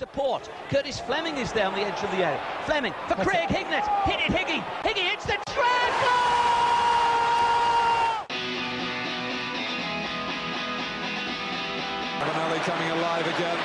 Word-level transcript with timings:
Support. 0.00 0.48
Curtis 0.70 0.98
Fleming 0.98 1.36
is 1.36 1.52
there 1.52 1.66
on 1.66 1.74
the 1.74 1.82
edge 1.82 2.02
of 2.02 2.10
the 2.12 2.24
area. 2.24 2.40
Fleming 2.64 2.94
for 3.06 3.16
Craig 3.16 3.50
Hignett. 3.50 3.84
Hit 4.08 4.18
it, 4.18 4.32
Higgy. 4.32 4.64
Higgy 4.80 5.10
hits 5.10 5.26
the 5.26 5.36
treble! 5.52 5.76
Ravanelli 12.16 12.60
coming 12.64 12.90
alive 12.92 13.26
again. 13.26 13.58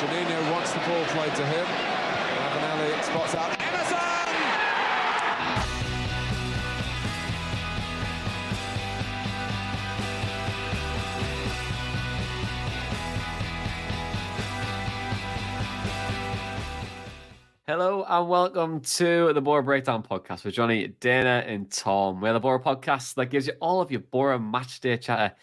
Juninho 0.00 0.50
wants 0.50 0.72
the 0.72 0.78
ball 0.78 1.04
played 1.12 1.34
to 1.34 1.44
him. 1.44 1.66
Ravanelli 1.66 3.04
spots 3.04 3.34
out 3.34 3.63
Hello 17.76 18.04
and 18.08 18.28
welcome 18.28 18.80
to 18.82 19.32
the 19.32 19.40
Boro 19.40 19.60
Breakdown 19.60 20.04
podcast 20.04 20.44
with 20.44 20.54
Johnny, 20.54 20.86
Dana, 21.00 21.42
and 21.44 21.68
Tom. 21.68 22.20
We're 22.20 22.32
the 22.32 22.38
Boro 22.38 22.60
podcast 22.60 23.14
that 23.14 23.30
gives 23.30 23.48
you 23.48 23.54
all 23.60 23.80
of 23.80 23.90
your 23.90 23.98
Boro 23.98 24.38
match 24.38 24.78
day 24.78 24.96
chatter 24.96 25.34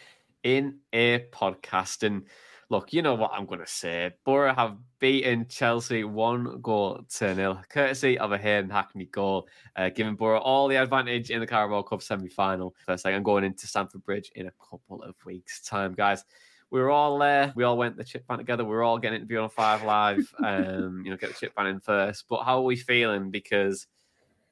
in 0.41 0.77
a 0.93 1.25
podcast. 1.33 2.03
And 2.03 2.23
look, 2.69 2.93
you 2.93 3.01
know 3.01 3.15
what 3.15 3.31
I'm 3.33 3.45
going 3.45 3.59
to 3.59 3.67
say. 3.67 4.11
Boro 4.23 4.53
have 4.53 4.77
beaten 4.99 5.45
Chelsea 5.49 6.05
one 6.05 6.61
goal 6.61 7.01
to 7.17 7.35
nil, 7.35 7.61
courtesy 7.67 8.17
of 8.17 8.31
a 8.31 8.37
Hayden 8.37 8.69
Hackney 8.69 9.07
goal, 9.07 9.49
uh, 9.75 9.89
giving 9.89 10.15
Boro 10.15 10.39
all 10.39 10.69
the 10.69 10.77
advantage 10.77 11.31
in 11.31 11.41
the 11.41 11.47
Carabao 11.47 11.81
Cup 11.81 12.01
semi 12.01 12.29
final. 12.29 12.73
First 12.85 13.03
thing, 13.03 13.13
I'm 13.13 13.23
going 13.23 13.43
into 13.43 13.67
Stamford 13.67 14.05
Bridge 14.05 14.31
in 14.35 14.47
a 14.47 14.53
couple 14.69 15.03
of 15.03 15.15
weeks' 15.25 15.59
time, 15.59 15.91
guys 15.91 16.23
we 16.71 16.79
were 16.79 16.89
all 16.89 17.19
there. 17.19 17.51
We 17.55 17.65
all 17.65 17.77
went 17.77 17.97
the 17.97 18.03
chip 18.03 18.25
fan 18.25 18.37
together. 18.37 18.63
We 18.63 18.71
were 18.71 18.83
all 18.83 18.97
getting 18.97 19.17
interviewed 19.17 19.41
on 19.41 19.49
Five 19.49 19.83
Live. 19.83 20.33
Um, 20.43 21.03
you 21.03 21.11
know, 21.11 21.17
get 21.17 21.29
the 21.29 21.35
chip 21.35 21.53
fan 21.53 21.67
in 21.67 21.79
first. 21.79 22.25
But 22.27 22.43
how 22.43 22.57
are 22.57 22.63
we 22.63 22.75
feeling? 22.75 23.29
Because 23.29 23.87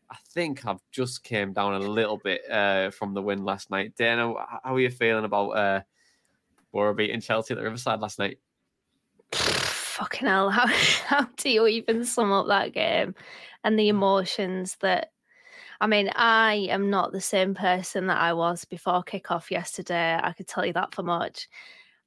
I 0.10 0.18
think 0.34 0.66
I've 0.66 0.82
just 0.92 1.24
came 1.24 1.54
down 1.54 1.74
a 1.74 1.80
little 1.80 2.18
bit 2.18 2.42
uh, 2.50 2.92
from 2.92 3.14
the 3.14 3.22
win 3.22 3.44
last 3.46 3.72
night. 3.72 3.96
Dana, 3.96 4.34
how 4.64 4.76
are 4.76 4.80
you 4.80 4.90
feeling 4.90 5.26
about 5.26 5.50
uh, 5.52 5.82
Boro 6.72 6.94
beating 6.94 7.22
Chelsea 7.22 7.54
at 7.54 7.58
the 7.58 7.64
Riverside 7.64 8.02
last 8.02 8.20
night? 8.20 8.40
Fucking 9.34 10.28
hell! 10.28 10.50
How 10.50 10.68
how 10.68 11.28
do 11.36 11.50
you 11.50 11.68
even 11.68 12.06
sum 12.06 12.32
up 12.32 12.48
that 12.48 12.74
game 12.74 13.16
and 13.64 13.78
the 13.78 13.90
emotions 13.90 14.78
that? 14.82 15.12
I 15.82 15.88
mean, 15.88 16.10
I 16.16 16.68
am 16.70 16.90
not 16.90 17.12
the 17.12 17.22
same 17.22 17.54
person 17.54 18.08
that 18.08 18.18
I 18.20 18.34
was 18.34 18.66
before 18.66 19.04
kickoff 19.04 19.50
yesterday. 19.52 20.20
I 20.22 20.34
could 20.34 20.48
tell 20.48 20.66
you 20.66 20.74
that 20.74 20.94
for 20.94 21.04
much. 21.04 21.48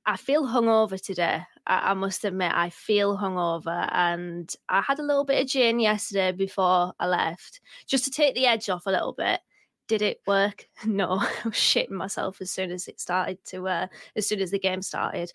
I 0.04 0.16
feel 0.16 0.44
hungover 0.44 1.00
today. 1.00 1.42
I, 1.66 1.90
I, 1.90 1.94
must 1.94 2.24
admit, 2.24 2.52
I 2.52 2.70
feel 2.70 3.16
hungover, 3.16 3.88
and 3.92 4.52
I 4.68 4.80
had 4.80 4.98
a 4.98 5.04
little 5.04 5.24
bit 5.24 5.42
of 5.42 5.48
gin 5.48 5.78
yesterday 5.78 6.32
before 6.32 6.92
I 6.98 7.06
left, 7.06 7.60
just 7.86 8.04
to 8.04 8.10
take 8.10 8.34
the 8.34 8.46
edge 8.46 8.68
off 8.68 8.86
a 8.86 8.90
little 8.90 9.12
bit. 9.12 9.40
Did 9.88 10.02
it 10.02 10.20
work? 10.26 10.68
No, 10.86 11.10
I 11.20 11.30
was 11.44 11.54
shitting 11.54 11.90
myself 11.90 12.40
as 12.40 12.50
soon 12.50 12.70
as 12.72 12.88
it 12.88 13.00
started 13.00 13.44
to, 13.46 13.68
uh, 13.68 13.86
as 14.16 14.26
soon 14.26 14.40
as 14.40 14.50
the 14.50 14.58
game 14.58 14.82
started. 14.82 15.32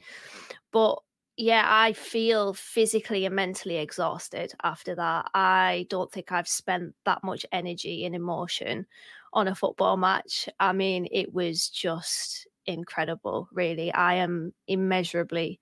But 0.71 0.99
yeah, 1.37 1.65
I 1.65 1.93
feel 1.93 2.53
physically 2.53 3.25
and 3.25 3.35
mentally 3.35 3.77
exhausted 3.77 4.53
after 4.63 4.95
that. 4.95 5.29
I 5.33 5.85
don't 5.89 6.11
think 6.11 6.31
I've 6.31 6.47
spent 6.47 6.95
that 7.05 7.23
much 7.23 7.45
energy 7.51 8.05
and 8.05 8.15
emotion 8.15 8.87
on 9.33 9.47
a 9.47 9.55
football 9.55 9.97
match. 9.97 10.49
I 10.59 10.73
mean, 10.73 11.07
it 11.11 11.31
was 11.31 11.69
just 11.69 12.46
incredible, 12.67 13.47
really. 13.51 13.91
I 13.93 14.15
am 14.15 14.53
immeasurably 14.67 15.59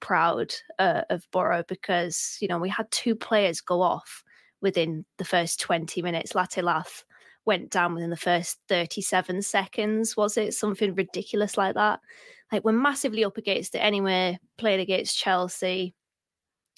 proud 0.00 0.52
uh, 0.78 1.02
of 1.10 1.26
Boro 1.32 1.64
because, 1.68 2.36
you 2.40 2.48
know, 2.48 2.58
we 2.58 2.68
had 2.68 2.90
two 2.90 3.14
players 3.14 3.60
go 3.60 3.82
off 3.82 4.22
within 4.60 5.04
the 5.18 5.24
first 5.24 5.60
20 5.60 6.02
minutes. 6.02 6.34
Latte 6.34 6.62
Lath 6.62 7.04
went 7.44 7.70
down 7.70 7.94
within 7.94 8.10
the 8.10 8.16
first 8.16 8.58
37 8.68 9.42
seconds, 9.42 10.16
was 10.16 10.36
it? 10.36 10.54
Something 10.54 10.94
ridiculous 10.94 11.56
like 11.56 11.74
that. 11.74 12.00
Like, 12.52 12.64
we're 12.64 12.72
massively 12.72 13.24
up 13.24 13.36
against 13.36 13.74
it 13.74 13.78
anyway, 13.78 14.38
played 14.56 14.80
against 14.80 15.18
Chelsea. 15.18 15.94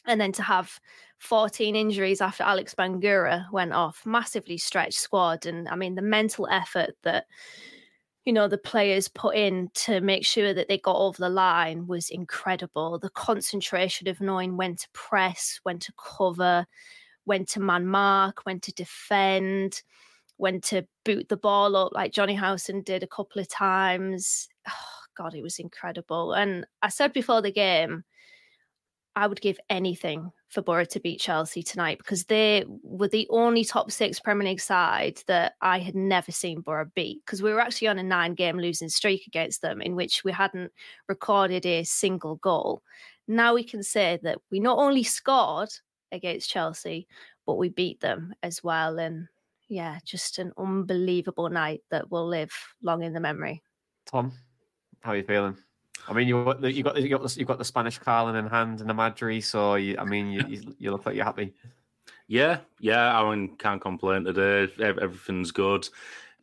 And 0.06 0.20
then 0.20 0.32
to 0.32 0.42
have 0.42 0.80
14 1.18 1.76
injuries 1.76 2.20
after 2.20 2.42
Alex 2.42 2.74
Bangura 2.74 3.50
went 3.52 3.72
off, 3.72 4.02
massively 4.06 4.56
stretched 4.56 4.98
squad. 4.98 5.44
And 5.44 5.68
I 5.68 5.76
mean, 5.76 5.94
the 5.94 6.02
mental 6.02 6.48
effort 6.50 6.90
that 7.02 7.26
you 8.24 8.32
know 8.32 8.48
the 8.48 8.58
players 8.58 9.08
put 9.08 9.34
in 9.34 9.70
to 9.74 10.00
make 10.00 10.26
sure 10.26 10.52
that 10.52 10.68
they 10.68 10.78
got 10.78 10.96
over 10.96 11.16
the 11.18 11.28
line 11.28 11.86
was 11.86 12.10
incredible. 12.10 12.98
The 12.98 13.10
concentration 13.10 14.08
of 14.08 14.20
knowing 14.20 14.56
when 14.56 14.76
to 14.76 14.88
press 14.92 15.60
when 15.62 15.78
to 15.80 15.92
cover 15.96 16.66
when 17.24 17.44
to 17.46 17.60
man 17.60 17.86
mark 17.86 18.40
when 18.44 18.60
to 18.60 18.72
defend 18.72 19.82
when 20.36 20.60
to 20.62 20.86
boot 21.04 21.28
the 21.28 21.36
ball 21.36 21.76
up 21.76 21.92
like 21.92 22.12
johnny 22.12 22.34
howson 22.34 22.82
did 22.82 23.02
a 23.02 23.06
couple 23.06 23.40
of 23.40 23.48
times. 23.48 24.48
Oh, 24.68 24.72
god 25.16 25.34
it 25.34 25.42
was 25.42 25.58
incredible. 25.58 26.32
And 26.34 26.66
i 26.82 26.88
said 26.88 27.12
before 27.12 27.42
the 27.42 27.52
game 27.52 28.04
I 29.16 29.26
would 29.26 29.40
give 29.40 29.58
anything 29.68 30.30
for 30.50 30.62
Boro 30.62 30.84
to 30.84 31.00
beat 31.00 31.20
Chelsea 31.20 31.62
tonight 31.62 31.98
because 31.98 32.24
they 32.24 32.64
were 32.82 33.08
the 33.08 33.26
only 33.30 33.64
top 33.64 33.90
six 33.90 34.18
Premier 34.18 34.48
League 34.48 34.60
side 34.60 35.22
that 35.28 35.54
I 35.62 35.78
had 35.78 35.94
never 35.94 36.32
seen 36.32 36.60
Boro 36.60 36.90
beat 36.94 37.24
because 37.24 37.40
we 37.40 37.52
were 37.52 37.60
actually 37.60 37.88
on 37.88 38.00
a 38.00 38.02
nine 38.02 38.34
game 38.34 38.58
losing 38.58 38.88
streak 38.88 39.26
against 39.28 39.62
them 39.62 39.80
in 39.80 39.94
which 39.94 40.24
we 40.24 40.32
hadn't 40.32 40.72
recorded 41.08 41.64
a 41.66 41.84
single 41.84 42.36
goal. 42.36 42.82
Now 43.28 43.54
we 43.54 43.62
can 43.62 43.84
say 43.84 44.18
that 44.24 44.38
we 44.50 44.58
not 44.58 44.78
only 44.78 45.04
scored 45.04 45.70
against 46.10 46.50
Chelsea, 46.50 47.06
but 47.46 47.54
we 47.54 47.68
beat 47.68 48.00
them 48.00 48.34
as 48.42 48.62
well. 48.62 48.98
And 48.98 49.28
yeah, 49.68 50.00
just 50.04 50.40
an 50.40 50.52
unbelievable 50.58 51.48
night 51.48 51.82
that 51.92 52.10
will 52.10 52.26
live 52.26 52.52
long 52.82 53.04
in 53.04 53.12
the 53.12 53.20
memory. 53.20 53.62
Tom, 54.06 54.32
how 55.00 55.12
are 55.12 55.16
you 55.16 55.22
feeling? 55.22 55.56
I 56.08 56.12
mean, 56.12 56.28
you 56.28 56.38
you 56.62 56.82
got 56.82 56.96
you 57.00 57.08
got 57.08 57.22
the, 57.22 57.38
you 57.38 57.44
got 57.44 57.58
the 57.58 57.64
Spanish 57.64 57.98
Carling 57.98 58.36
in 58.36 58.46
hand 58.46 58.80
and 58.80 58.88
the 58.88 58.94
Madri, 58.94 59.40
so 59.40 59.74
you, 59.76 59.96
I 59.98 60.04
mean, 60.04 60.30
you, 60.30 60.74
you 60.78 60.90
look 60.90 61.06
like 61.06 61.14
you're 61.14 61.24
happy. 61.24 61.54
Yeah, 62.26 62.58
yeah, 62.78 63.20
I 63.20 63.28
mean, 63.28 63.56
can't 63.56 63.80
complain 63.80 64.24
today. 64.24 64.72
Everything's 64.80 65.50
good. 65.50 65.88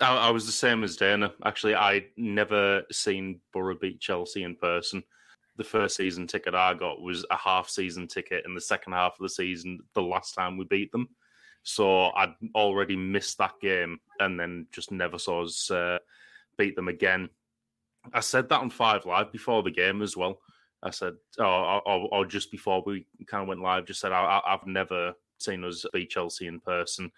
I, 0.01 0.15
I 0.15 0.29
was 0.29 0.45
the 0.45 0.51
same 0.51 0.83
as 0.83 0.97
Dana. 0.97 1.31
Actually, 1.45 1.75
I'd 1.75 2.07
never 2.17 2.83
seen 2.91 3.39
Boro 3.53 3.75
beat 3.75 3.99
Chelsea 3.99 4.43
in 4.43 4.55
person. 4.55 5.03
The 5.55 5.63
first 5.63 5.95
season 5.95 6.27
ticket 6.27 6.53
I 6.53 6.73
got 6.73 7.01
was 7.01 7.25
a 7.31 7.37
half 7.37 7.69
season 7.69 8.07
ticket 8.07 8.45
in 8.45 8.53
the 8.53 8.61
second 8.61 8.93
half 8.93 9.13
of 9.13 9.23
the 9.23 9.29
season, 9.29 9.79
the 9.95 10.01
last 10.01 10.33
time 10.33 10.57
we 10.57 10.65
beat 10.65 10.91
them. 10.91 11.09
So 11.63 12.11
I'd 12.11 12.35
already 12.53 12.95
missed 12.95 13.39
that 13.39 13.53
game 13.59 13.99
and 14.19 14.39
then 14.39 14.67
just 14.71 14.91
never 14.91 15.17
saw 15.17 15.43
us 15.43 15.71
uh, 15.71 15.97
beat 16.57 16.75
them 16.75 16.87
again. 16.87 17.29
I 18.13 18.19
said 18.21 18.49
that 18.49 18.61
on 18.61 18.69
Five 18.69 19.05
Live 19.05 19.31
before 19.31 19.63
the 19.63 19.71
game 19.71 20.01
as 20.01 20.15
well. 20.17 20.39
I 20.83 20.91
said, 20.91 21.13
or, 21.39 21.87
or, 21.87 22.07
or 22.11 22.25
just 22.25 22.51
before 22.51 22.83
we 22.85 23.07
kind 23.25 23.41
of 23.41 23.47
went 23.47 23.61
live, 23.61 23.85
just 23.85 23.99
said 23.99 24.11
I, 24.11 24.41
have 24.45 24.67
never 24.67 25.13
seen 25.39 25.63
us 25.63 25.85
beat 25.91 26.09
Chelsea 26.09 26.47
in 26.47 26.59
person, 26.59 27.11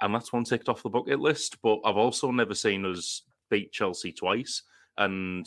and 0.00 0.14
that's 0.14 0.32
one 0.32 0.44
ticked 0.44 0.68
off 0.68 0.82
the 0.82 0.88
bucket 0.88 1.20
list. 1.20 1.58
But 1.62 1.80
I've 1.84 1.96
also 1.96 2.30
never 2.30 2.54
seen 2.54 2.84
us 2.84 3.22
beat 3.50 3.72
Chelsea 3.72 4.12
twice 4.12 4.62
and 4.96 5.46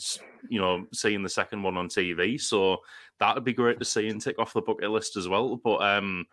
you 0.50 0.60
know 0.60 0.86
seeing 0.92 1.22
the 1.22 1.28
second 1.28 1.62
one 1.62 1.76
on 1.76 1.88
TV. 1.88 2.40
So 2.40 2.78
that 3.20 3.34
would 3.34 3.44
be 3.44 3.52
great 3.52 3.78
to 3.78 3.84
see 3.84 4.08
and 4.08 4.20
tick 4.20 4.38
off 4.38 4.52
the 4.52 4.62
bucket 4.62 4.90
list 4.90 5.16
as 5.16 5.28
well. 5.28 5.56
But 5.56 5.82
um, 5.82 6.26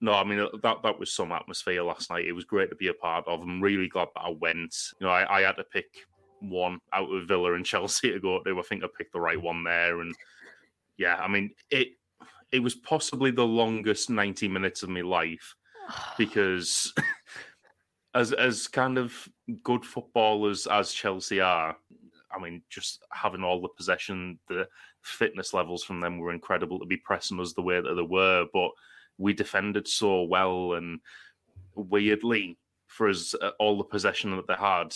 no, 0.00 0.12
I 0.12 0.24
mean 0.24 0.40
uh, 0.40 0.48
that 0.62 0.82
that 0.82 0.98
was 0.98 1.12
some 1.12 1.32
atmosphere 1.32 1.82
last 1.82 2.10
night. 2.10 2.26
It 2.26 2.32
was 2.32 2.44
great 2.44 2.70
to 2.70 2.76
be 2.76 2.88
a 2.88 2.94
part 2.94 3.26
of. 3.26 3.42
I'm 3.42 3.60
really 3.60 3.88
glad 3.88 4.08
that 4.14 4.22
I 4.22 4.30
went. 4.30 4.74
You 5.00 5.06
know, 5.06 5.12
I, 5.12 5.38
I 5.38 5.42
had 5.42 5.56
to 5.56 5.64
pick 5.64 5.86
one 6.42 6.78
out 6.92 7.10
of 7.12 7.28
Villa 7.28 7.54
and 7.54 7.66
Chelsea 7.72 8.12
to 8.12 8.20
go 8.20 8.42
to. 8.42 8.58
I 8.58 8.62
think 8.62 8.84
I 8.84 8.88
picked 8.96 9.12
the 9.12 9.20
right 9.20 9.40
one 9.40 9.64
there, 9.64 10.00
and 10.00 10.14
yeah, 10.96 11.16
I 11.16 11.28
mean 11.28 11.50
it. 11.70 11.88
It 12.50 12.62
was 12.62 12.74
possibly 12.74 13.30
the 13.30 13.46
longest 13.46 14.10
90 14.10 14.46
minutes 14.46 14.82
of 14.82 14.90
my 14.90 15.00
life 15.00 15.54
because 16.18 16.92
as 18.14 18.32
as 18.32 18.68
kind 18.68 18.98
of 18.98 19.28
good 19.62 19.84
footballers 19.84 20.66
as 20.66 20.92
Chelsea 20.92 21.40
are, 21.40 21.76
I 22.34 22.38
mean, 22.38 22.62
just 22.70 23.02
having 23.10 23.42
all 23.42 23.60
the 23.60 23.68
possession, 23.68 24.38
the 24.48 24.68
fitness 25.02 25.54
levels 25.54 25.82
from 25.82 26.00
them 26.00 26.18
were 26.18 26.32
incredible 26.32 26.78
to 26.78 26.86
be 26.86 26.96
pressing 26.96 27.40
us 27.40 27.52
the 27.52 27.62
way 27.62 27.80
that 27.80 27.94
they 27.94 28.02
were. 28.02 28.46
But 28.52 28.70
we 29.18 29.32
defended 29.32 29.86
so 29.86 30.22
well, 30.24 30.74
and 30.74 31.00
weirdly, 31.74 32.58
for 32.86 33.08
us, 33.08 33.34
uh, 33.40 33.50
all 33.58 33.78
the 33.78 33.84
possession 33.84 34.34
that 34.36 34.46
they 34.46 34.54
had, 34.54 34.94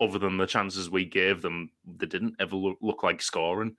other 0.00 0.18
than 0.18 0.36
the 0.36 0.46
chances 0.46 0.90
we 0.90 1.04
gave 1.04 1.42
them, 1.42 1.70
they 1.86 2.06
didn't 2.06 2.36
ever 2.40 2.56
look, 2.56 2.78
look 2.80 3.02
like 3.02 3.22
scoring. 3.22 3.76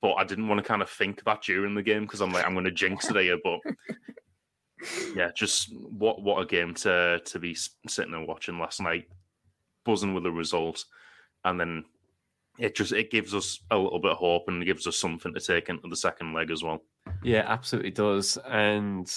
But 0.00 0.14
I 0.14 0.24
didn't 0.24 0.48
want 0.48 0.58
to 0.58 0.66
kind 0.66 0.82
of 0.82 0.90
think 0.90 1.22
that 1.24 1.42
during 1.42 1.74
the 1.74 1.82
game 1.82 2.02
because 2.02 2.20
I'm 2.20 2.32
like, 2.32 2.44
I'm 2.44 2.54
going 2.54 2.64
to 2.64 2.72
jinx 2.72 3.08
it 3.08 3.16
here. 3.16 3.38
But 3.42 3.60
yeah, 5.14 5.30
just 5.34 5.72
what 5.74 6.22
what 6.22 6.42
a 6.42 6.46
game 6.46 6.74
to 6.74 7.20
to 7.24 7.38
be 7.38 7.56
sitting 7.86 8.14
and 8.14 8.26
watching 8.26 8.58
last 8.58 8.80
night, 8.80 9.08
buzzing 9.84 10.12
with 10.12 10.24
the 10.24 10.32
result, 10.32 10.84
and 11.44 11.60
then 11.60 11.84
it 12.58 12.74
just 12.74 12.92
it 12.92 13.10
gives 13.10 13.34
us 13.34 13.60
a 13.70 13.78
little 13.78 14.00
bit 14.00 14.12
of 14.12 14.18
hope 14.18 14.48
and 14.48 14.64
gives 14.64 14.86
us 14.86 14.98
something 14.98 15.32
to 15.32 15.40
take 15.40 15.68
into 15.68 15.88
the 15.88 15.96
second 15.96 16.32
leg 16.32 16.50
as 16.50 16.62
well. 16.62 16.82
Yeah, 17.22 17.44
absolutely 17.46 17.92
does. 17.92 18.38
And 18.48 19.08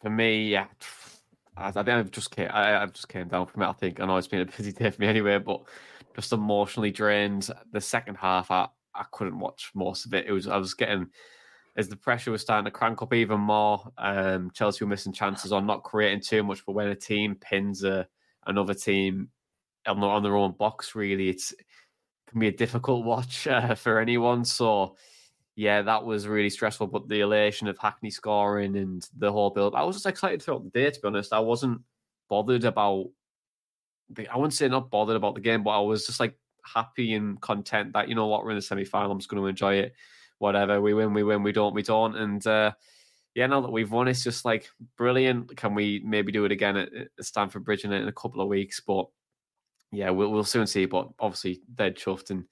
for 0.00 0.10
me, 0.10 0.48
yeah, 0.48 0.66
I, 1.56 1.70
think 1.70 1.88
I've 1.88 2.10
just 2.10 2.30
came, 2.30 2.48
I, 2.50 2.82
I've 2.82 2.92
just 2.92 3.08
came 3.08 3.28
down 3.28 3.46
from 3.46 3.62
it. 3.62 3.68
I 3.68 3.72
think 3.72 4.00
I 4.00 4.06
know 4.06 4.16
it's 4.16 4.28
been 4.28 4.40
a 4.40 4.46
busy 4.46 4.72
day 4.72 4.90
for 4.90 5.00
me 5.00 5.08
anyway, 5.08 5.38
but 5.38 5.62
just 6.14 6.32
emotionally 6.32 6.90
drained. 6.90 7.50
The 7.72 7.80
second 7.80 8.16
half, 8.16 8.50
I 8.50 8.68
I 8.94 9.04
couldn't 9.10 9.38
watch 9.38 9.70
most 9.74 10.06
of 10.06 10.14
it. 10.14 10.26
It 10.26 10.32
was 10.32 10.46
I 10.46 10.56
was 10.56 10.74
getting 10.74 11.08
as 11.76 11.88
the 11.88 11.96
pressure 11.96 12.30
was 12.30 12.42
starting 12.42 12.66
to 12.66 12.70
crank 12.70 13.00
up 13.00 13.14
even 13.14 13.40
more. 13.40 13.90
Um, 13.96 14.50
Chelsea 14.52 14.84
were 14.84 14.90
missing 14.90 15.12
chances 15.12 15.52
on 15.52 15.66
not 15.66 15.82
creating 15.82 16.20
too 16.20 16.42
much, 16.42 16.64
but 16.66 16.72
when 16.72 16.88
a 16.88 16.94
team 16.94 17.34
pins 17.36 17.82
a, 17.82 18.06
another 18.46 18.74
team 18.74 19.28
on, 19.86 20.02
on 20.02 20.22
their 20.22 20.36
own 20.36 20.52
box, 20.52 20.94
really, 20.94 21.30
it's 21.30 21.52
it 21.52 21.64
can 22.28 22.40
be 22.40 22.48
a 22.48 22.52
difficult 22.52 23.04
watch 23.04 23.46
uh, 23.46 23.74
for 23.74 23.98
anyone. 23.98 24.44
So, 24.44 24.96
yeah, 25.56 25.82
that 25.82 26.04
was 26.04 26.26
really 26.26 26.50
stressful. 26.50 26.86
But 26.88 27.08
the 27.08 27.20
elation 27.20 27.68
of 27.68 27.78
Hackney 27.78 28.10
scoring 28.10 28.76
and 28.76 29.06
the 29.16 29.32
whole 29.32 29.50
build, 29.50 29.74
I 29.74 29.82
was 29.82 29.96
just 29.96 30.06
excited 30.06 30.42
throughout 30.42 30.64
the 30.64 30.70
day. 30.70 30.90
To 30.90 31.00
be 31.00 31.06
honest, 31.08 31.32
I 31.32 31.40
wasn't 31.40 31.80
bothered 32.28 32.64
about. 32.64 33.10
The, 34.10 34.28
I 34.28 34.36
wouldn't 34.36 34.54
say 34.54 34.68
not 34.68 34.90
bothered 34.90 35.16
about 35.16 35.34
the 35.34 35.40
game, 35.40 35.62
but 35.62 35.70
I 35.70 35.80
was 35.80 36.06
just 36.06 36.20
like 36.20 36.36
happy 36.64 37.14
and 37.14 37.40
content 37.40 37.92
that 37.92 38.08
you 38.08 38.14
know 38.14 38.26
what 38.26 38.44
we're 38.44 38.50
in 38.50 38.56
the 38.56 38.62
semi 38.62 38.84
final. 38.84 39.10
I'm 39.10 39.18
just 39.18 39.30
going 39.30 39.42
to 39.42 39.48
enjoy 39.48 39.76
it 39.76 39.94
whatever. 40.42 40.80
We 40.80 40.92
win, 40.92 41.14
we 41.14 41.22
win, 41.22 41.44
we 41.44 41.52
don't, 41.52 41.72
we 41.72 41.84
don't. 41.84 42.16
And 42.16 42.44
uh, 42.46 42.72
yeah, 43.34 43.46
now 43.46 43.60
that 43.60 43.70
we've 43.70 43.92
won, 43.92 44.08
it's 44.08 44.24
just 44.24 44.44
like 44.44 44.68
brilliant. 44.98 45.56
Can 45.56 45.72
we 45.74 46.02
maybe 46.04 46.32
do 46.32 46.44
it 46.44 46.52
again 46.52 46.76
at, 46.76 46.90
Stamford 47.20 47.64
Bridge 47.64 47.84
in, 47.84 47.92
a 47.92 48.12
couple 48.12 48.42
of 48.42 48.48
weeks? 48.48 48.80
But 48.80 49.06
yeah, 49.92 50.10
we'll 50.10 50.32
we'll 50.32 50.44
soon 50.44 50.66
see. 50.66 50.84
But 50.84 51.08
obviously, 51.20 51.62
dead 51.76 51.96
chuffed 51.96 52.30
and 52.30 52.44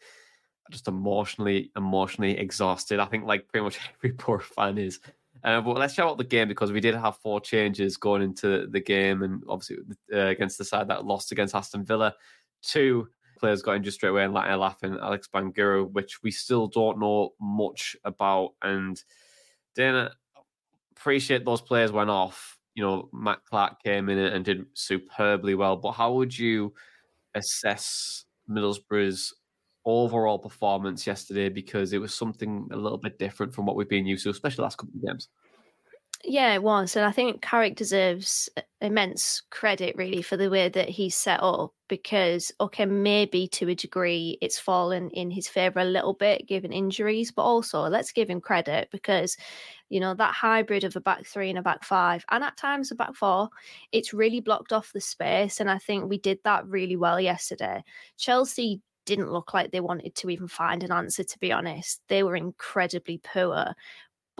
just 0.70 0.88
emotionally, 0.88 1.70
emotionally 1.76 2.38
exhausted. 2.38 3.00
I 3.00 3.06
think 3.06 3.24
like 3.24 3.48
pretty 3.48 3.64
much 3.64 3.78
every 3.98 4.12
poor 4.12 4.40
fan 4.40 4.78
is. 4.78 5.00
Uh, 5.42 5.60
but 5.60 5.76
let's 5.76 5.94
chat 5.94 6.04
about 6.04 6.18
the 6.18 6.24
game 6.24 6.48
because 6.48 6.70
we 6.70 6.80
did 6.80 6.94
have 6.94 7.16
four 7.18 7.40
changes 7.40 7.96
going 7.96 8.22
into 8.22 8.66
the 8.66 8.80
game, 8.80 9.22
and 9.22 9.42
obviously 9.48 9.78
uh, 10.12 10.26
against 10.26 10.58
the 10.58 10.64
side 10.64 10.88
that 10.88 11.06
lost 11.06 11.32
against 11.32 11.54
Aston 11.54 11.84
Villa. 11.84 12.14
Two 12.62 13.08
players 13.38 13.62
got 13.62 13.76
injured 13.76 13.94
straight 13.94 14.10
away, 14.10 14.24
and 14.24 14.34
like 14.34 14.54
laughing 14.56 14.98
Alex 15.00 15.28
Bangura, 15.32 15.90
which 15.90 16.22
we 16.22 16.30
still 16.30 16.66
don't 16.66 17.00
know 17.00 17.30
much 17.40 17.96
about. 18.04 18.50
And 18.60 19.02
Dana, 19.74 20.12
appreciate 20.92 21.44
those 21.44 21.62
players 21.62 21.90
went 21.90 22.10
off. 22.10 22.58
You 22.74 22.84
know, 22.84 23.08
Matt 23.12 23.44
Clarke 23.44 23.82
came 23.82 24.08
in 24.10 24.18
and 24.18 24.44
did 24.44 24.66
superbly 24.74 25.54
well. 25.54 25.76
But 25.76 25.92
how 25.92 26.12
would 26.12 26.38
you 26.38 26.74
assess 27.34 28.24
Middlesbrough's 28.48 29.34
overall 29.84 30.38
performance 30.38 31.06
yesterday? 31.06 31.48
Because 31.48 31.92
it 31.92 31.98
was 31.98 32.14
something 32.14 32.68
a 32.72 32.76
little 32.76 32.98
bit 32.98 33.18
different 33.18 33.54
from 33.54 33.66
what 33.66 33.76
we've 33.76 33.88
been 33.88 34.06
used 34.06 34.24
to, 34.24 34.30
especially 34.30 34.56
the 34.56 34.62
last 34.62 34.78
couple 34.78 34.94
of 34.96 35.06
games. 35.06 35.28
Yeah, 36.22 36.52
it 36.52 36.62
was. 36.62 36.96
And 36.96 37.06
I 37.06 37.12
think 37.12 37.40
Carrick 37.40 37.76
deserves 37.76 38.50
immense 38.82 39.42
credit 39.50 39.96
really 39.96 40.20
for 40.20 40.36
the 40.36 40.50
way 40.50 40.68
that 40.68 40.90
he's 40.90 41.16
set 41.16 41.42
up 41.42 41.72
because, 41.88 42.52
okay, 42.60 42.84
maybe 42.84 43.48
to 43.48 43.68
a 43.70 43.74
degree 43.74 44.36
it's 44.42 44.58
fallen 44.58 45.08
in 45.10 45.30
his 45.30 45.48
favour 45.48 45.80
a 45.80 45.84
little 45.84 46.12
bit 46.12 46.46
given 46.46 46.72
injuries, 46.72 47.32
but 47.32 47.42
also 47.42 47.82
let's 47.84 48.12
give 48.12 48.28
him 48.28 48.40
credit 48.40 48.90
because, 48.92 49.38
you 49.88 49.98
know, 49.98 50.12
that 50.12 50.34
hybrid 50.34 50.84
of 50.84 50.94
a 50.94 51.00
back 51.00 51.24
three 51.24 51.48
and 51.48 51.58
a 51.58 51.62
back 51.62 51.84
five 51.84 52.22
and 52.30 52.44
at 52.44 52.56
times 52.58 52.90
a 52.90 52.94
back 52.94 53.14
four, 53.14 53.48
it's 53.90 54.12
really 54.12 54.40
blocked 54.40 54.74
off 54.74 54.92
the 54.92 55.00
space. 55.00 55.58
And 55.58 55.70
I 55.70 55.78
think 55.78 56.04
we 56.04 56.18
did 56.18 56.38
that 56.44 56.66
really 56.66 56.96
well 56.96 57.18
yesterday. 57.18 57.82
Chelsea 58.18 58.82
didn't 59.10 59.32
look 59.32 59.52
like 59.52 59.70
they 59.70 59.80
wanted 59.80 60.14
to 60.14 60.30
even 60.30 60.48
find 60.48 60.82
an 60.82 60.92
answer, 60.92 61.22
to 61.22 61.38
be 61.38 61.52
honest. 61.52 62.00
They 62.08 62.22
were 62.22 62.36
incredibly 62.36 63.18
poor 63.18 63.74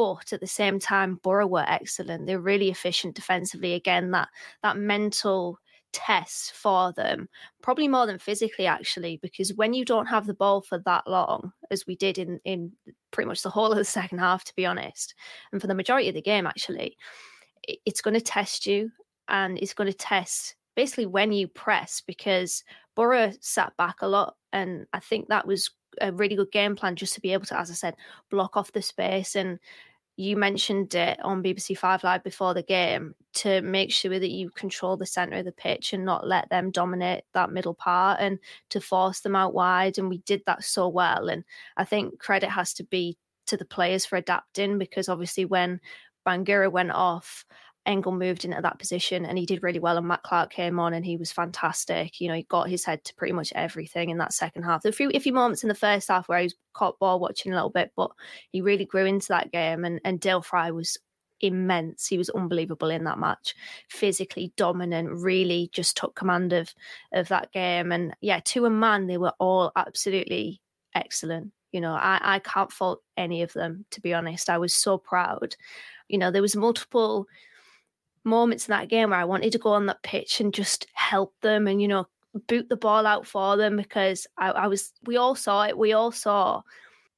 but 0.01 0.33
at 0.33 0.41
the 0.41 0.47
same 0.47 0.79
time, 0.79 1.21
Boro 1.23 1.47
were 1.47 1.67
excellent. 1.69 2.25
They're 2.25 2.41
really 2.41 2.71
efficient 2.71 3.15
defensively. 3.15 3.75
Again, 3.75 4.13
that 4.13 4.29
that 4.63 4.79
mental 4.79 5.59
test 5.93 6.53
for 6.53 6.91
them, 6.95 7.29
probably 7.63 7.87
more 7.87 8.07
than 8.07 8.19
physically, 8.19 8.67
actually, 8.67 9.19
because 9.21 9.53
when 9.53 9.75
you 9.75 9.85
don't 9.85 10.07
have 10.07 10.27
the 10.27 10.33
ball 10.33 10.63
for 10.63 10.79
that 10.87 11.07
long, 11.07 11.53
as 11.71 11.87
we 11.87 11.97
did 11.97 12.17
in 12.17 12.41
in 12.47 12.73
pretty 13.11 13.29
much 13.29 13.43
the 13.43 13.51
whole 13.51 13.71
of 13.71 13.77
the 13.77 13.85
second 13.85 14.21
half, 14.21 14.43
to 14.45 14.57
be 14.57 14.65
honest, 14.65 15.15
and 15.53 15.61
for 15.61 15.67
the 15.67 15.75
majority 15.75 16.09
of 16.09 16.15
the 16.15 16.23
game, 16.23 16.47
actually, 16.47 16.97
it's 17.85 18.01
going 18.01 18.15
to 18.15 18.23
test 18.23 18.67
you, 18.67 18.91
and 19.29 19.59
it's 19.59 19.75
going 19.75 19.91
to 19.91 19.97
test 19.97 20.57
basically 20.75 21.07
when 21.07 21.33
you 21.33 21.49
press 21.49 22.03
because 22.07 22.65
Boro 22.95 23.33
sat 23.41 23.77
back 23.77 24.03
a 24.03 24.09
lot, 24.09 24.37
and 24.53 24.87
I 24.93 25.01
think 25.01 25.29
that 25.29 25.47
was 25.47 25.71
a 26.01 26.13
really 26.13 26.37
good 26.37 26.53
game 26.53 26.77
plan 26.77 26.97
just 26.97 27.15
to 27.15 27.21
be 27.21 27.33
able 27.33 27.47
to, 27.47 27.59
as 27.59 27.71
I 27.71 27.75
said, 27.75 27.97
block 28.31 28.57
off 28.57 28.73
the 28.73 28.83
space. 28.83 29.37
And 29.37 29.59
you 30.17 30.37
mentioned 30.37 30.95
it 30.95 31.19
on 31.23 31.43
BBC 31.43 31.79
Five 31.79 32.05
Live 32.05 32.23
before 32.23 32.53
the 32.53 32.63
game 32.63 33.15
to 33.35 33.63
make 33.63 33.91
sure 33.91 34.19
that 34.19 34.31
you 34.31 34.51
control 34.51 34.97
the 34.97 35.07
centre 35.07 35.39
of 35.39 35.45
the 35.45 35.53
pitch 35.53 35.93
and 35.93 36.05
not 36.05 36.27
let 36.27 36.49
them 36.51 36.71
dominate 36.71 37.25
that 37.33 37.53
middle 37.53 37.75
part 37.75 38.21
and 38.21 38.39
to 38.69 38.81
force 38.81 39.21
them 39.21 39.35
out 39.35 39.55
wide. 39.55 39.99
And 39.99 40.09
we 40.09 40.19
did 40.19 40.43
that 40.47 40.63
so 40.63 40.89
well. 40.89 41.29
And 41.29 41.45
I 41.77 41.85
think 41.85 42.19
credit 42.19 42.51
has 42.51 42.75
to 42.75 42.85
be 42.85 43.17
to 43.47 43.57
the 43.57 43.65
players 43.65 44.05
for 44.05 44.17
adapting 44.17 44.79
because 44.79 45.09
obviously 45.09 45.45
when 45.45 45.81
Bangura 46.27 46.71
went 46.71 46.91
off, 46.91 47.45
Engel 47.87 48.13
moved 48.13 48.45
into 48.45 48.61
that 48.61 48.79
position 48.79 49.25
and 49.25 49.39
he 49.39 49.47
did 49.47 49.63
really 49.63 49.79
well. 49.79 49.97
And 49.97 50.07
Matt 50.07 50.23
Clarke 50.23 50.53
came 50.53 50.79
on 50.79 50.93
and 50.93 51.05
he 51.05 51.17
was 51.17 51.33
fantastic. 51.33 52.21
You 52.21 52.29
know, 52.29 52.35
he 52.35 52.43
got 52.45 52.69
his 52.69 52.85
head 52.85 53.03
to 53.05 53.15
pretty 53.15 53.33
much 53.33 53.53
everything 53.55 54.11
in 54.11 54.19
that 54.19 54.33
second 54.33 54.65
half. 54.65 54.83
There 54.83 54.91
were 54.91 54.95
a 54.95 54.97
few, 54.97 55.11
a 55.15 55.19
few 55.21 55.33
moments 55.33 55.63
in 55.63 55.69
the 55.69 55.75
first 55.75 56.09
half 56.09 56.29
where 56.29 56.41
he 56.41 56.45
was 56.45 56.55
caught 56.75 56.99
ball 56.99 57.21
watching 57.21 57.53
a 57.53 57.55
little 57.55 57.71
bit, 57.71 57.93
but 57.97 58.11
he 58.53 58.61
really 58.61 58.85
grew 58.85 59.07
into 59.07 59.29
that 59.29 59.51
game. 59.51 59.85
And, 59.85 60.01
and 60.05 60.21
Dael 60.21 60.43
Fry 60.43 60.71
was 60.71 60.99
immense. 61.41 62.07
He 62.07 62.19
was 62.19 62.29
unbelievable 62.31 62.91
in 62.91 63.05
that 63.05 63.19
match, 63.19 63.55
physically 63.89 64.53
dominant, 64.57 65.11
really 65.11 65.71
just 65.73 65.97
took 65.97 66.15
command 66.15 66.53
of, 66.53 66.75
of 67.13 67.29
that 67.29 67.51
game. 67.53 67.93
And 67.93 68.15
yeah, 68.21 68.41
to 68.47 68.67
a 68.67 68.71
man, 68.71 69.07
they 69.07 69.17
were 69.17 69.33
all 69.39 69.73
absolutely 69.75 70.61
excellent. 70.95 71.53
You 71.73 71.81
know, 71.81 71.93
I, 71.93 72.21
I 72.23 72.39
can't 72.41 72.73
fault 72.73 73.01
any 73.17 73.43
of 73.43 73.53
them, 73.53 73.85
to 73.93 74.01
be 74.01 74.13
honest. 74.13 74.51
I 74.51 74.59
was 74.59 74.75
so 74.75 74.99
proud. 74.99 75.57
You 76.09 76.19
know, 76.19 76.31
there 76.31 76.43
was 76.43 76.57
multiple 76.57 77.27
moments 78.25 78.69
in 78.69 78.73
that 78.73 78.89
game 78.89 79.11
where 79.11 79.19
I 79.19 79.25
wanted 79.25 79.53
to 79.53 79.59
go 79.59 79.71
on 79.71 79.87
that 79.87 80.03
pitch 80.03 80.41
and 80.41 80.53
just 80.53 80.87
help 80.95 81.35
them 81.41 81.67
and, 81.67 81.81
you 81.81 81.89
know, 81.89 82.07
boot 82.47 82.69
the 82.69 82.77
ball 82.77 83.07
out 83.07 83.27
for 83.27 83.57
them 83.57 83.77
because 83.77 84.27
I, 84.39 84.51
I 84.51 84.67
was, 84.67 84.93
we 85.05 85.17
all 85.17 85.35
saw 85.35 85.65
it. 85.65 85.77
We 85.77 85.93
all 85.93 86.13
saw 86.13 86.63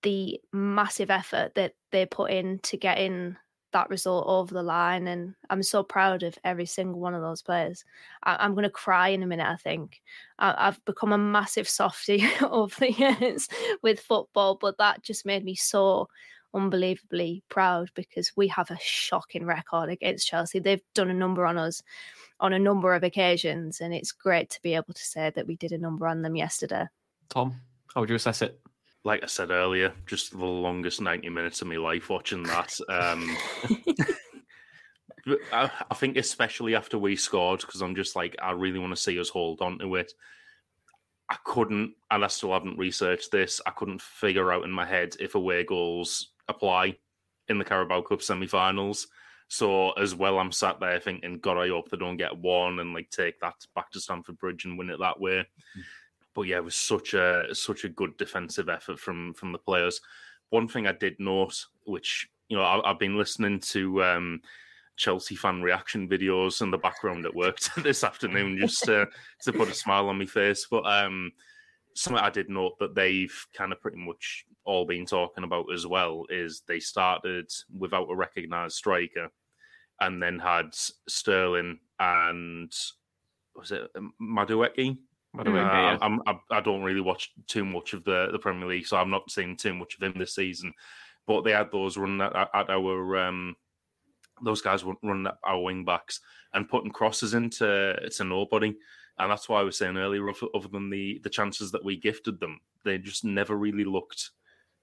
the 0.02 0.40
massive 0.52 1.10
effort 1.10 1.54
that 1.54 1.74
they 1.90 2.06
put 2.06 2.30
in 2.30 2.58
to 2.60 2.76
getting 2.76 3.36
that 3.72 3.90
result 3.90 4.26
over 4.26 4.52
the 4.52 4.62
line. 4.62 5.06
And 5.08 5.34
I'm 5.50 5.62
so 5.62 5.82
proud 5.82 6.22
of 6.22 6.38
every 6.44 6.66
single 6.66 7.00
one 7.00 7.14
of 7.14 7.22
those 7.22 7.42
players. 7.42 7.84
I, 8.22 8.44
am 8.44 8.54
going 8.54 8.64
to 8.64 8.70
cry 8.70 9.08
in 9.08 9.22
a 9.22 9.26
minute, 9.26 9.46
I 9.46 9.56
think. 9.56 10.00
I, 10.38 10.66
have 10.66 10.84
become 10.84 11.12
a 11.12 11.18
massive 11.18 11.68
softie 11.68 12.24
over 12.42 12.74
the 12.78 12.92
years 12.92 13.48
with 13.82 14.00
football, 14.00 14.58
but 14.60 14.78
that 14.78 15.02
just 15.02 15.26
made 15.26 15.44
me 15.44 15.54
so 15.54 16.08
unbelievably 16.54 17.42
proud 17.48 17.90
because 17.94 18.32
we 18.36 18.48
have 18.48 18.70
a 18.70 18.78
shocking 18.80 19.44
record 19.44 19.88
against 19.88 20.28
Chelsea. 20.28 20.58
They've 20.58 20.82
done 20.94 21.10
a 21.10 21.14
number 21.14 21.46
on 21.46 21.58
us 21.58 21.82
on 22.40 22.52
a 22.52 22.58
number 22.58 22.94
of 22.94 23.04
occasions, 23.04 23.80
and 23.80 23.94
it's 23.94 24.12
great 24.12 24.50
to 24.50 24.62
be 24.62 24.74
able 24.74 24.92
to 24.92 25.04
say 25.04 25.30
that 25.30 25.46
we 25.46 25.56
did 25.56 25.72
a 25.72 25.78
number 25.78 26.08
on 26.08 26.22
them 26.22 26.36
yesterday. 26.36 26.86
Tom, 27.28 27.54
How 27.94 28.00
would 28.00 28.10
you 28.10 28.16
assess 28.16 28.42
it? 28.42 28.60
Like 29.04 29.22
I 29.22 29.26
said 29.26 29.50
earlier, 29.50 29.92
just 30.06 30.32
the 30.32 30.44
longest 30.44 31.00
90 31.00 31.28
minutes 31.28 31.62
of 31.62 31.68
my 31.68 31.76
life 31.76 32.08
watching 32.10 32.42
that. 32.44 32.76
Um, 32.88 33.36
I, 35.52 35.70
I, 35.90 35.94
think, 35.94 36.16
especially 36.16 36.74
after 36.74 36.98
we 36.98 37.16
scored, 37.16 37.60
because 37.60 37.80
I'm 37.80 37.94
just 37.94 38.16
like, 38.16 38.36
I 38.42 38.52
really 38.52 38.78
want 38.78 38.94
to 38.94 39.00
see 39.00 39.18
us 39.20 39.28
hold 39.28 39.60
on 39.60 39.78
to 39.78 39.94
it. 39.96 40.12
I 41.28 41.36
couldn't, 41.44 41.94
and 42.10 42.24
I 42.24 42.26
still 42.26 42.52
haven't 42.52 42.78
researched 42.78 43.30
this, 43.30 43.60
I 43.66 43.70
couldn't 43.70 44.02
figure 44.02 44.52
out 44.52 44.64
in 44.64 44.70
my 44.70 44.84
head 44.84 45.16
if 45.18 45.34
away 45.34 45.64
goals 45.64 46.31
apply 46.48 46.96
in 47.48 47.58
the 47.58 47.64
Carabao 47.64 48.02
Cup 48.02 48.22
semi 48.22 48.46
finals. 48.46 49.08
So 49.48 49.90
as 49.92 50.14
well, 50.14 50.38
I'm 50.38 50.52
sat 50.52 50.80
there 50.80 50.98
thinking, 50.98 51.38
God, 51.38 51.58
I 51.58 51.68
hope 51.68 51.90
they 51.90 51.98
don't 51.98 52.16
get 52.16 52.36
one 52.36 52.78
and 52.78 52.94
like 52.94 53.10
take 53.10 53.38
that 53.40 53.54
back 53.74 53.90
to 53.92 54.00
Stamford 54.00 54.38
Bridge 54.38 54.64
and 54.64 54.78
win 54.78 54.90
it 54.90 54.98
that 55.00 55.20
way. 55.20 55.40
Mm-hmm. 55.40 55.80
But 56.34 56.42
yeah, 56.42 56.56
it 56.56 56.64
was 56.64 56.74
such 56.74 57.12
a 57.12 57.54
such 57.54 57.84
a 57.84 57.90
good 57.90 58.16
defensive 58.16 58.68
effort 58.70 58.98
from 58.98 59.34
from 59.34 59.52
the 59.52 59.58
players. 59.58 60.00
One 60.48 60.68
thing 60.68 60.86
I 60.86 60.92
did 60.92 61.16
note, 61.18 61.66
which 61.84 62.28
you 62.48 62.56
know, 62.56 62.64
I, 62.64 62.80
have 62.86 62.98
been 62.98 63.16
listening 63.16 63.60
to 63.60 64.04
um, 64.04 64.42
Chelsea 64.96 65.34
fan 65.34 65.62
reaction 65.62 66.06
videos 66.08 66.60
in 66.60 66.70
the 66.70 66.76
background 66.78 67.24
at 67.24 67.34
work 67.34 67.58
this 67.78 68.04
afternoon 68.04 68.58
just 68.58 68.84
to, 68.84 69.08
to 69.42 69.52
put 69.52 69.68
a 69.70 69.74
smile 69.74 70.08
on 70.08 70.18
my 70.18 70.26
face. 70.26 70.66
But 70.70 70.84
um, 70.84 71.32
something 71.94 72.22
I 72.22 72.28
did 72.30 72.50
note 72.50 72.78
that 72.78 72.94
they've 72.94 73.34
kind 73.54 73.72
of 73.72 73.80
pretty 73.80 73.96
much 73.96 74.44
all 74.64 74.86
been 74.86 75.06
talking 75.06 75.44
about 75.44 75.66
as 75.72 75.86
well 75.86 76.24
is 76.28 76.62
they 76.66 76.80
started 76.80 77.50
without 77.76 78.10
a 78.10 78.14
recognised 78.14 78.76
striker 78.76 79.28
and 80.00 80.22
then 80.22 80.38
had 80.38 80.74
Sterling 81.08 81.78
and 81.98 82.72
was 83.54 83.72
it 83.72 83.88
Madueke? 84.20 84.96
Uh, 85.38 85.50
yeah. 85.50 85.98
I'm, 86.00 86.20
I, 86.26 86.36
I 86.50 86.60
don't 86.60 86.82
really 86.82 87.00
watch 87.00 87.30
too 87.46 87.64
much 87.64 87.94
of 87.94 88.04
the, 88.04 88.28
the 88.32 88.38
Premier 88.38 88.68
League, 88.68 88.86
so 88.86 88.96
I'm 88.96 89.10
not 89.10 89.30
seeing 89.30 89.56
too 89.56 89.74
much 89.74 89.96
of 89.96 90.02
him 90.02 90.18
this 90.18 90.34
season. 90.34 90.72
But 91.26 91.42
they 91.42 91.52
had 91.52 91.70
those 91.72 91.96
running 91.96 92.20
at, 92.20 92.34
at 92.34 92.70
our 92.70 93.16
um, 93.16 93.56
those 94.42 94.60
guys 94.60 94.84
running 95.02 95.26
at 95.26 95.38
our 95.44 95.60
wing 95.60 95.84
backs 95.84 96.20
and 96.52 96.68
putting 96.68 96.90
crosses 96.90 97.34
into 97.34 97.96
to 98.10 98.24
nobody. 98.24 98.74
And 99.18 99.30
that's 99.30 99.48
why 99.48 99.60
I 99.60 99.62
was 99.62 99.78
saying 99.78 99.96
earlier, 99.96 100.28
other 100.28 100.68
than 100.68 100.90
the 100.90 101.20
the 101.22 101.30
chances 101.30 101.70
that 101.70 101.84
we 101.84 101.96
gifted 101.96 102.40
them, 102.40 102.60
they 102.84 102.98
just 102.98 103.24
never 103.24 103.56
really 103.56 103.84
looked 103.84 104.30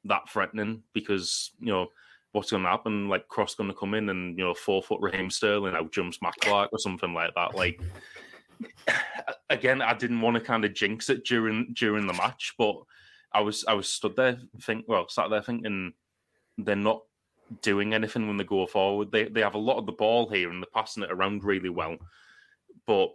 that 0.06 0.30
threatening 0.30 0.84
because 0.94 1.52
you 1.60 1.72
know 1.72 1.88
what's 2.32 2.52
going 2.52 2.64
to 2.64 2.70
happen? 2.70 3.10
Like 3.10 3.28
Cross 3.28 3.56
going 3.56 3.70
to 3.70 3.76
come 3.76 3.94
in 3.94 4.10
and 4.10 4.38
you 4.38 4.44
know 4.44 4.54
four 4.54 4.82
foot 4.82 5.02
Raheem 5.02 5.30
Sterling 5.30 5.76
out 5.76 5.92
jumps 5.92 6.22
Matt 6.22 6.36
Clarke 6.42 6.72
or 6.72 6.80
something 6.80 7.14
like 7.14 7.34
that. 7.36 7.56
Like 7.56 7.82
again, 9.50 9.82
I 9.82 9.94
didn't 9.94 10.22
want 10.22 10.36
to 10.36 10.42
kind 10.42 10.66
of 10.66 10.74
jinx 10.74 11.10
it 11.10 11.26
during 11.26 11.74
during 11.74 12.08
the 12.08 12.14
match, 12.14 12.54
but 12.58 12.76
I 13.34 13.42
was 13.42 13.66
I 13.68 13.74
was 13.74 13.90
stood 13.90 14.16
there 14.16 14.40
think 14.62 14.86
well 14.88 15.08
sat 15.08 15.30
there 15.30 15.42
thinking 15.42 15.94
they're 16.58 16.76
not 16.76 17.02
doing 17.62 17.94
anything 17.94 18.28
when 18.28 18.38
they 18.38 18.44
go 18.44 18.66
forward. 18.66 19.12
They 19.12 19.26
they 19.26 19.42
have 19.42 19.56
a 19.56 19.60
lot 19.60 19.78
of 19.78 19.86
the 19.86 19.92
ball 19.92 20.30
here 20.30 20.50
and 20.50 20.62
they're 20.62 20.70
passing 20.74 21.04
it 21.04 21.12
around 21.12 21.44
really 21.44 21.70
well, 21.70 21.98
but 22.86 23.10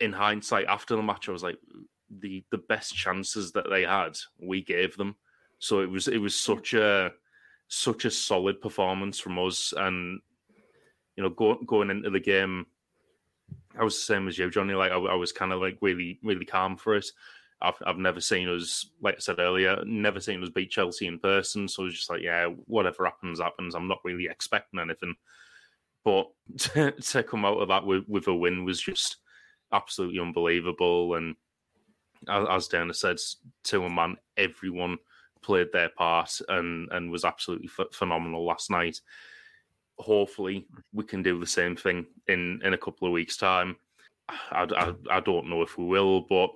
in 0.00 0.12
hindsight 0.12 0.66
after 0.66 0.94
the 0.96 1.02
match, 1.02 1.28
I 1.28 1.32
was 1.32 1.42
like 1.42 1.58
the 2.10 2.44
the 2.50 2.58
best 2.58 2.94
chances 2.94 3.52
that 3.52 3.68
they 3.70 3.82
had 3.82 4.16
we 4.38 4.62
gave 4.62 4.96
them. 4.96 5.16
So 5.58 5.80
it 5.80 5.90
was 5.90 6.08
it 6.08 6.18
was 6.18 6.34
such 6.34 6.74
a 6.74 7.12
such 7.68 8.04
a 8.04 8.10
solid 8.10 8.60
performance 8.60 9.18
from 9.18 9.38
us, 9.38 9.72
and 9.76 10.20
you 11.16 11.22
know, 11.22 11.30
go, 11.30 11.56
going 11.66 11.90
into 11.90 12.10
the 12.10 12.20
game, 12.20 12.66
I 13.78 13.84
was 13.84 13.94
the 13.94 14.02
same 14.02 14.28
as 14.28 14.38
you, 14.38 14.50
Johnny. 14.50 14.74
Like 14.74 14.92
I, 14.92 14.96
I 14.96 15.14
was 15.14 15.32
kind 15.32 15.52
of 15.52 15.60
like 15.60 15.78
really, 15.80 16.18
really 16.22 16.44
calm 16.44 16.76
for 16.76 16.94
it. 16.96 17.06
I've 17.60 17.76
I've 17.86 17.98
never 17.98 18.20
seen 18.20 18.48
us, 18.48 18.90
like 19.00 19.16
I 19.16 19.18
said 19.18 19.38
earlier, 19.38 19.82
never 19.84 20.20
seen 20.20 20.42
us 20.42 20.50
beat 20.50 20.70
Chelsea 20.70 21.06
in 21.06 21.18
person. 21.18 21.68
So 21.68 21.82
I 21.82 21.84
was 21.86 21.94
just 21.94 22.10
like, 22.10 22.22
yeah, 22.22 22.46
whatever 22.66 23.04
happens, 23.04 23.40
happens. 23.40 23.74
I'm 23.74 23.88
not 23.88 24.00
really 24.04 24.26
expecting 24.26 24.80
anything. 24.80 25.14
But 26.04 26.30
to, 26.58 26.92
to 26.92 27.22
come 27.22 27.44
out 27.44 27.58
of 27.58 27.68
that 27.68 27.84
with, 27.84 28.04
with 28.08 28.28
a 28.28 28.34
win 28.34 28.64
was 28.64 28.80
just 28.80 29.16
absolutely 29.72 30.20
unbelievable. 30.20 31.14
And 31.14 31.34
as, 32.28 32.46
as 32.48 32.68
Dana 32.68 32.92
said, 32.92 33.16
to 33.64 33.84
a 33.84 33.90
man, 33.90 34.16
everyone 34.36 34.98
played 35.46 35.72
their 35.72 35.88
part 35.88 36.40
and 36.48 36.88
and 36.90 37.10
was 37.10 37.24
absolutely 37.24 37.70
f- 37.78 37.92
phenomenal 37.92 38.44
last 38.44 38.70
night. 38.70 39.00
Hopefully, 39.98 40.66
we 40.92 41.04
can 41.04 41.22
do 41.22 41.38
the 41.38 41.46
same 41.46 41.76
thing 41.76 42.06
in 42.26 42.60
in 42.64 42.74
a 42.74 42.78
couple 42.78 43.06
of 43.06 43.14
weeks' 43.14 43.36
time. 43.36 43.76
I, 44.28 44.66
I, 44.76 45.16
I 45.18 45.20
don't 45.20 45.48
know 45.48 45.62
if 45.62 45.78
we 45.78 45.84
will, 45.84 46.22
but 46.22 46.50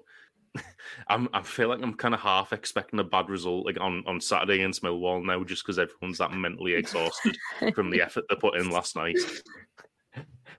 I'm 1.09 1.29
I 1.33 1.43
feel 1.43 1.69
like 1.69 1.81
I'm 1.81 1.95
kind 1.95 2.15
of 2.15 2.21
half 2.21 2.53
expecting 2.53 2.99
a 2.99 3.05
bad 3.05 3.31
result 3.31 3.65
like 3.65 3.81
on, 3.81 4.03
on 4.07 4.21
Saturday 4.21 4.57
against 4.57 4.83
Millwall 4.83 5.25
now, 5.25 5.45
just 5.45 5.65
because 5.65 5.79
everyone's 5.79 6.19
that 6.19 6.33
mentally 6.33 6.75
exhausted 6.75 7.37
from 7.75 7.91
the 7.91 8.03
effort 8.03 8.25
they 8.29 8.35
put 8.35 8.57
in 8.57 8.71
last 8.71 8.97
night. 8.97 9.17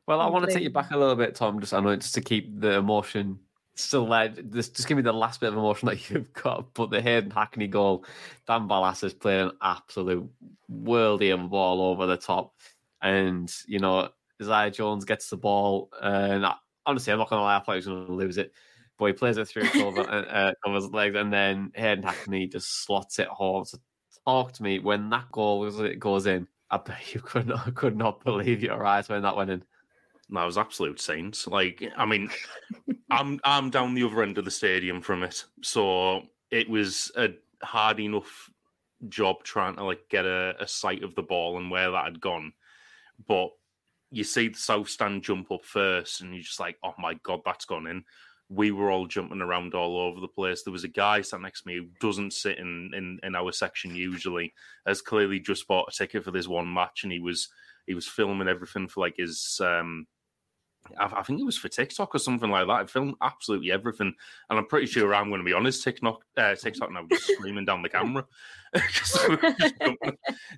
Well, 0.07 0.21
I 0.21 0.29
want 0.29 0.47
to 0.47 0.53
take 0.53 0.63
you 0.63 0.69
back 0.69 0.91
a 0.91 0.97
little 0.97 1.15
bit, 1.15 1.35
Tom. 1.35 1.59
Just 1.59 1.73
I 1.73 1.81
know 1.81 1.95
just 1.95 2.15
to 2.15 2.21
keep 2.21 2.59
the 2.59 2.77
emotion 2.77 3.39
still 3.75 4.07
led. 4.07 4.51
Just, 4.53 4.75
just 4.75 4.87
give 4.87 4.97
me 4.97 5.03
the 5.03 5.13
last 5.13 5.39
bit 5.39 5.49
of 5.49 5.57
emotion 5.57 5.87
that 5.87 6.09
you've 6.09 6.33
got. 6.33 6.73
But 6.73 6.89
the 6.89 7.01
Hayden 7.01 7.31
Hackney 7.31 7.67
goal, 7.67 8.05
Dan 8.47 8.67
Barlaser 8.67 9.05
is 9.05 9.13
playing 9.13 9.47
an 9.49 9.57
absolute 9.61 10.29
worldy 10.71 11.33
of 11.33 11.49
ball 11.49 11.81
over 11.81 12.05
the 12.05 12.17
top. 12.17 12.53
And, 13.01 13.53
you 13.67 13.79
know, 13.79 14.09
Isaiah 14.41 14.71
Jones 14.71 15.05
gets 15.05 15.29
the 15.29 15.37
ball. 15.37 15.89
And 16.01 16.45
I, 16.45 16.55
honestly, 16.85 17.11
I'm 17.11 17.19
not 17.19 17.29
going 17.29 17.39
to 17.39 17.43
lie, 17.43 17.57
I 17.57 17.59
thought 17.59 17.73
he 17.73 17.77
was 17.77 17.85
going 17.87 18.07
to 18.07 18.13
lose 18.13 18.37
it. 18.37 18.53
But 18.97 19.07
he 19.07 19.13
plays 19.13 19.37
it 19.37 19.47
through 19.47 19.69
Colwill, 19.69 20.05
uh, 20.09 20.53
Colwill's 20.63 20.91
legs. 20.91 21.15
And 21.15 21.33
then 21.33 21.71
Hayden 21.75 22.03
Hackney 22.03 22.47
just 22.47 22.85
slots 22.85 23.19
it 23.19 23.27
home. 23.27 23.65
So 23.65 23.79
talk 24.25 24.53
to 24.53 24.63
me 24.63 24.79
when 24.79 25.09
that 25.09 25.31
goal 25.31 25.69
goes 25.97 26.27
in. 26.27 26.47
I 26.69 26.77
bet 26.77 27.13
you 27.13 27.19
could 27.19 27.47
not, 27.47 27.73
could 27.75 27.97
not 27.97 28.23
believe 28.23 28.63
your 28.63 28.85
eyes 28.85 29.09
when 29.09 29.23
that 29.23 29.35
went 29.35 29.49
in. 29.49 29.63
That 30.31 30.45
was 30.45 30.57
absolute 30.57 31.01
saints. 31.01 31.45
Like, 31.45 31.83
I 31.97 32.05
mean, 32.05 32.29
I'm 33.11 33.39
I'm 33.43 33.69
down 33.69 33.93
the 33.93 34.03
other 34.03 34.23
end 34.23 34.37
of 34.37 34.45
the 34.45 34.51
stadium 34.51 35.01
from 35.01 35.23
it, 35.23 35.43
so 35.61 36.23
it 36.49 36.69
was 36.69 37.11
a 37.17 37.29
hard 37.61 37.99
enough 37.99 38.49
job 39.09 39.43
trying 39.43 39.75
to 39.75 39.83
like 39.83 40.07
get 40.09 40.25
a, 40.25 40.55
a 40.59 40.67
sight 40.67 41.03
of 41.03 41.15
the 41.15 41.21
ball 41.21 41.57
and 41.57 41.69
where 41.69 41.91
that 41.91 42.05
had 42.05 42.21
gone. 42.21 42.53
But 43.27 43.49
you 44.09 44.23
see 44.23 44.49
the 44.49 44.57
south 44.57 44.89
stand 44.89 45.23
jump 45.23 45.51
up 45.51 45.65
first, 45.65 46.21
and 46.21 46.33
you're 46.33 46.43
just 46.43 46.59
like, 46.59 46.77
oh 46.83 46.93
my 46.97 47.15
god, 47.15 47.41
that's 47.45 47.65
gone 47.65 47.87
in. 47.87 48.03
We 48.49 48.71
were 48.71 48.91
all 48.91 49.07
jumping 49.07 49.41
around 49.41 49.73
all 49.73 49.97
over 49.97 50.19
the 50.19 50.27
place. 50.27 50.63
There 50.63 50.73
was 50.73 50.83
a 50.83 50.89
guy 50.89 51.21
sat 51.21 51.41
next 51.41 51.61
to 51.61 51.67
me 51.67 51.75
who 51.77 51.87
doesn't 52.01 52.33
sit 52.33 52.57
in, 52.57 52.91
in, 52.93 53.19
in 53.23 53.33
our 53.33 53.53
section 53.53 53.95
usually, 53.95 54.53
has 54.85 55.01
clearly 55.01 55.39
just 55.39 55.67
bought 55.67 55.87
a 55.89 55.95
ticket 55.97 56.25
for 56.25 56.31
this 56.31 56.49
one 56.49 56.73
match, 56.73 57.03
and 57.03 57.11
he 57.11 57.19
was 57.19 57.49
he 57.87 57.93
was 57.93 58.07
filming 58.07 58.47
everything 58.47 58.87
for 58.87 59.01
like 59.01 59.15
his 59.17 59.59
um 59.63 60.05
I, 60.97 61.23
think 61.23 61.39
it 61.39 61.45
was 61.45 61.57
for 61.57 61.69
TikTok 61.69 62.15
or 62.15 62.19
something 62.19 62.49
like 62.49 62.67
that. 62.67 62.73
I 62.73 62.85
filmed 62.85 63.15
absolutely 63.21 63.71
everything, 63.71 64.13
and 64.49 64.59
I'm 64.59 64.65
pretty 64.65 64.87
sure 64.87 65.13
I'm 65.13 65.29
going 65.29 65.39
to 65.39 65.45
be 65.45 65.53
honest. 65.53 65.83
TikTok, 65.83 66.23
uh, 66.37 66.55
TikTok 66.55 66.91
now, 66.91 67.05
just 67.09 67.27
screaming 67.27 67.65
down 67.65 67.81
the 67.81 67.89
camera, 67.89 68.25
jumping, 69.87 70.17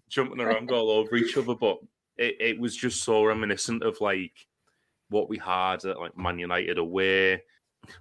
jumping, 0.10 0.42
around 0.42 0.72
all 0.72 0.90
over 0.90 1.16
each 1.16 1.38
other. 1.38 1.56
But 1.56 1.78
it, 2.18 2.38
it 2.40 2.60
was 2.60 2.76
just 2.76 3.04
so 3.04 3.24
reminiscent 3.24 3.84
of 3.84 4.00
like 4.02 4.34
what 5.10 5.30
we 5.30 5.38
had 5.38 5.86
at 5.86 6.00
like 6.00 6.18
Man 6.18 6.40
United 6.40 6.78
away, 6.78 7.44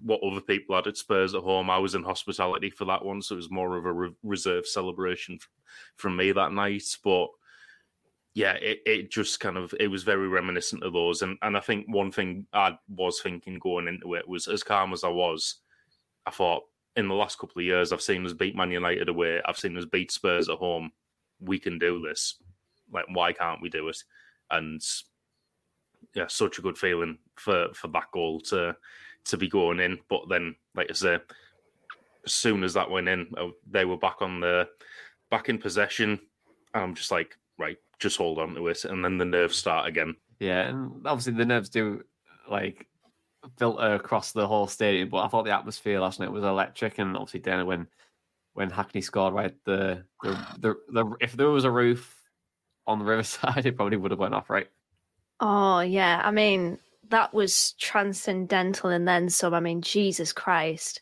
what 0.00 0.22
other 0.22 0.40
people 0.40 0.76
had 0.76 0.86
at 0.86 0.96
Spurs 0.96 1.34
at 1.34 1.42
home. 1.42 1.70
I 1.70 1.78
was 1.78 1.94
in 1.94 2.02
hospitality 2.02 2.70
for 2.70 2.84
that 2.86 3.04
one, 3.04 3.20
so 3.20 3.34
it 3.34 3.36
was 3.36 3.50
more 3.50 3.76
of 3.76 3.84
a 3.84 3.92
re- 3.92 4.14
reserve 4.22 4.66
celebration 4.66 5.38
from 5.96 6.16
me 6.16 6.32
that 6.32 6.52
night. 6.52 6.96
But 7.04 7.28
yeah, 8.34 8.52
it, 8.54 8.80
it 8.86 9.10
just 9.10 9.40
kind 9.40 9.56
of 9.56 9.74
it 9.78 9.88
was 9.88 10.04
very 10.04 10.28
reminiscent 10.28 10.82
of 10.82 10.92
those. 10.92 11.22
And 11.22 11.36
and 11.42 11.56
I 11.56 11.60
think 11.60 11.86
one 11.88 12.10
thing 12.10 12.46
I 12.52 12.78
was 12.88 13.20
thinking 13.20 13.58
going 13.58 13.88
into 13.88 14.14
it 14.14 14.26
was 14.26 14.48
as 14.48 14.62
calm 14.62 14.92
as 14.92 15.04
I 15.04 15.08
was, 15.08 15.56
I 16.26 16.30
thought 16.30 16.64
in 16.96 17.08
the 17.08 17.14
last 17.14 17.38
couple 17.38 17.60
of 17.60 17.66
years 17.66 17.92
I've 17.92 18.02
seen 18.02 18.24
us 18.24 18.32
beat 18.32 18.56
Man 18.56 18.70
United 18.70 19.08
away, 19.08 19.40
I've 19.44 19.58
seen 19.58 19.76
us 19.76 19.84
beat 19.84 20.10
Spurs 20.10 20.48
at 20.48 20.58
home. 20.58 20.92
We 21.40 21.58
can 21.58 21.78
do 21.78 22.02
this. 22.06 22.36
Like 22.90 23.06
why 23.12 23.32
can't 23.32 23.60
we 23.60 23.68
do 23.68 23.88
it? 23.88 23.98
And 24.50 24.82
yeah, 26.14 26.26
such 26.28 26.58
a 26.58 26.62
good 26.62 26.78
feeling 26.78 27.18
for 27.36 27.68
for 27.74 27.88
that 27.88 28.10
goal 28.12 28.40
to 28.40 28.76
to 29.26 29.36
be 29.36 29.48
going 29.48 29.80
in. 29.80 29.98
But 30.08 30.28
then, 30.28 30.56
like 30.74 30.88
I 30.90 30.94
say, 30.94 31.18
as 32.24 32.32
soon 32.32 32.64
as 32.64 32.74
that 32.74 32.90
went 32.90 33.08
in, 33.08 33.26
uh, 33.36 33.48
they 33.70 33.84
were 33.84 33.96
back 33.96 34.16
on 34.20 34.40
the 34.40 34.68
back 35.30 35.48
in 35.48 35.58
possession. 35.58 36.18
And 36.74 36.82
I'm 36.82 36.94
just 36.94 37.10
like, 37.10 37.36
right, 37.58 37.76
just 38.02 38.18
hold 38.18 38.38
on 38.38 38.54
to 38.54 38.66
it, 38.68 38.84
and 38.84 39.04
then 39.04 39.18
the 39.18 39.24
nerves 39.24 39.56
start 39.56 39.88
again. 39.88 40.16
Yeah, 40.38 40.68
and 40.68 41.06
obviously 41.06 41.34
the 41.34 41.44
nerves 41.44 41.68
do 41.70 42.02
like 42.50 42.86
filter 43.58 43.94
across 43.94 44.32
the 44.32 44.46
whole 44.46 44.66
stadium. 44.66 45.08
But 45.08 45.24
I 45.24 45.28
thought 45.28 45.44
the 45.44 45.56
atmosphere 45.56 46.00
last 46.00 46.20
night 46.20 46.32
was 46.32 46.44
electric, 46.44 46.98
and 46.98 47.16
obviously 47.16 47.40
then 47.40 47.64
when 47.66 47.86
when 48.54 48.70
Hackney 48.70 49.00
scored, 49.00 49.34
right, 49.34 49.54
the 49.64 50.04
the, 50.22 50.38
the, 50.58 50.74
the 50.92 51.16
if 51.20 51.32
there 51.32 51.48
was 51.48 51.64
a 51.64 51.70
roof 51.70 52.22
on 52.86 52.98
the 52.98 53.04
riverside, 53.04 53.64
it 53.66 53.76
probably 53.76 53.96
would 53.96 54.10
have 54.10 54.20
went 54.20 54.34
off, 54.34 54.50
right? 54.50 54.68
Oh 55.40 55.80
yeah, 55.80 56.20
I 56.24 56.30
mean 56.30 56.78
that 57.08 57.32
was 57.32 57.72
transcendental, 57.72 58.90
and 58.90 59.06
then 59.06 59.28
some. 59.28 59.54
I 59.54 59.60
mean, 59.60 59.82
Jesus 59.82 60.32
Christ, 60.32 61.00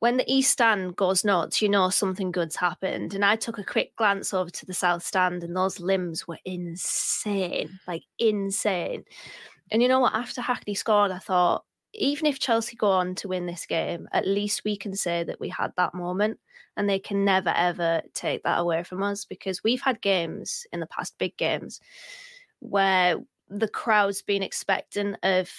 when 0.00 0.16
the 0.16 0.32
east 0.32 0.52
stand 0.52 0.96
goes 0.96 1.24
nuts, 1.24 1.60
you 1.60 1.68
know 1.68 1.90
something 1.90 2.30
good's 2.30 2.56
happened. 2.56 3.14
And 3.14 3.24
I 3.24 3.36
took 3.36 3.58
a 3.58 3.64
quick 3.64 3.96
glance 3.96 4.32
over 4.32 4.50
to 4.50 4.66
the 4.66 4.74
south 4.74 5.02
stand, 5.02 5.42
and 5.42 5.56
those 5.56 5.80
limbs 5.80 6.26
were 6.28 6.38
insane, 6.44 7.80
like 7.86 8.04
insane. 8.18 9.04
And 9.70 9.82
you 9.82 9.88
know 9.88 10.00
what? 10.00 10.14
After 10.14 10.40
Hackney 10.40 10.74
scored, 10.74 11.10
I 11.10 11.18
thought, 11.18 11.64
even 11.94 12.26
if 12.26 12.38
Chelsea 12.38 12.76
go 12.76 12.90
on 12.90 13.14
to 13.16 13.28
win 13.28 13.46
this 13.46 13.66
game, 13.66 14.08
at 14.12 14.26
least 14.26 14.62
we 14.64 14.76
can 14.76 14.94
say 14.94 15.24
that 15.24 15.40
we 15.40 15.48
had 15.48 15.72
that 15.76 15.94
moment. 15.94 16.38
And 16.76 16.88
they 16.88 17.00
can 17.00 17.24
never, 17.24 17.52
ever 17.56 18.02
take 18.14 18.44
that 18.44 18.60
away 18.60 18.84
from 18.84 19.02
us 19.02 19.24
because 19.24 19.64
we've 19.64 19.80
had 19.80 20.00
games 20.00 20.64
in 20.72 20.78
the 20.78 20.86
past, 20.86 21.18
big 21.18 21.36
games, 21.36 21.80
where 22.60 23.16
the 23.48 23.66
crowd's 23.66 24.22
been 24.22 24.44
expectant 24.44 25.16
of 25.24 25.50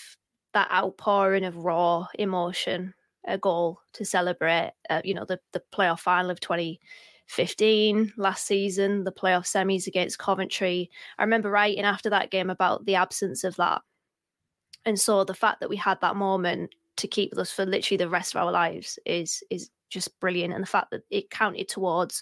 that 0.54 0.72
outpouring 0.72 1.44
of 1.44 1.58
raw 1.58 2.08
emotion 2.18 2.94
a 3.28 3.38
goal 3.38 3.80
to 3.94 4.06
celebrate. 4.06 4.72
Uh, 4.90 5.02
you 5.04 5.14
know, 5.14 5.26
the 5.26 5.40
the 5.54 5.62
playoff 5.74 6.00
final 6.00 6.32
of 6.32 6.40
2015 6.40 8.14
last 8.18 8.46
season, 8.46 9.04
the 9.04 9.12
playoff 9.12 9.46
semis 9.46 9.88
against 9.88 10.20
Coventry. 10.20 10.90
I 11.18 11.24
remember 11.24 11.50
writing 11.50 11.84
after 11.84 12.10
that 12.10 12.32
game 12.32 12.50
about 12.50 12.86
the 12.86 12.96
absence 12.96 13.44
of 13.44 13.56
that, 13.58 13.82
and 14.86 15.00
so 15.00 15.24
the 15.24 15.34
fact 15.34 15.60
that 15.60 15.70
we 15.70 15.78
had 15.78 16.00
that 16.02 16.16
moment 16.16 16.74
to 16.98 17.08
keep 17.08 17.38
us 17.38 17.52
for 17.52 17.66
literally 17.66 17.98
the 17.98 18.10
rest 18.10 18.36
of 18.36 18.42
our 18.42 18.52
lives 18.52 19.00
is 19.06 19.44
is 19.50 19.70
just 19.90 20.20
brilliant, 20.20 20.54
and 20.54 20.64
the 20.64 20.68
fact 20.68 20.92
that 20.92 21.04
it 21.10 21.30
counted 21.30 21.68
towards 21.68 22.22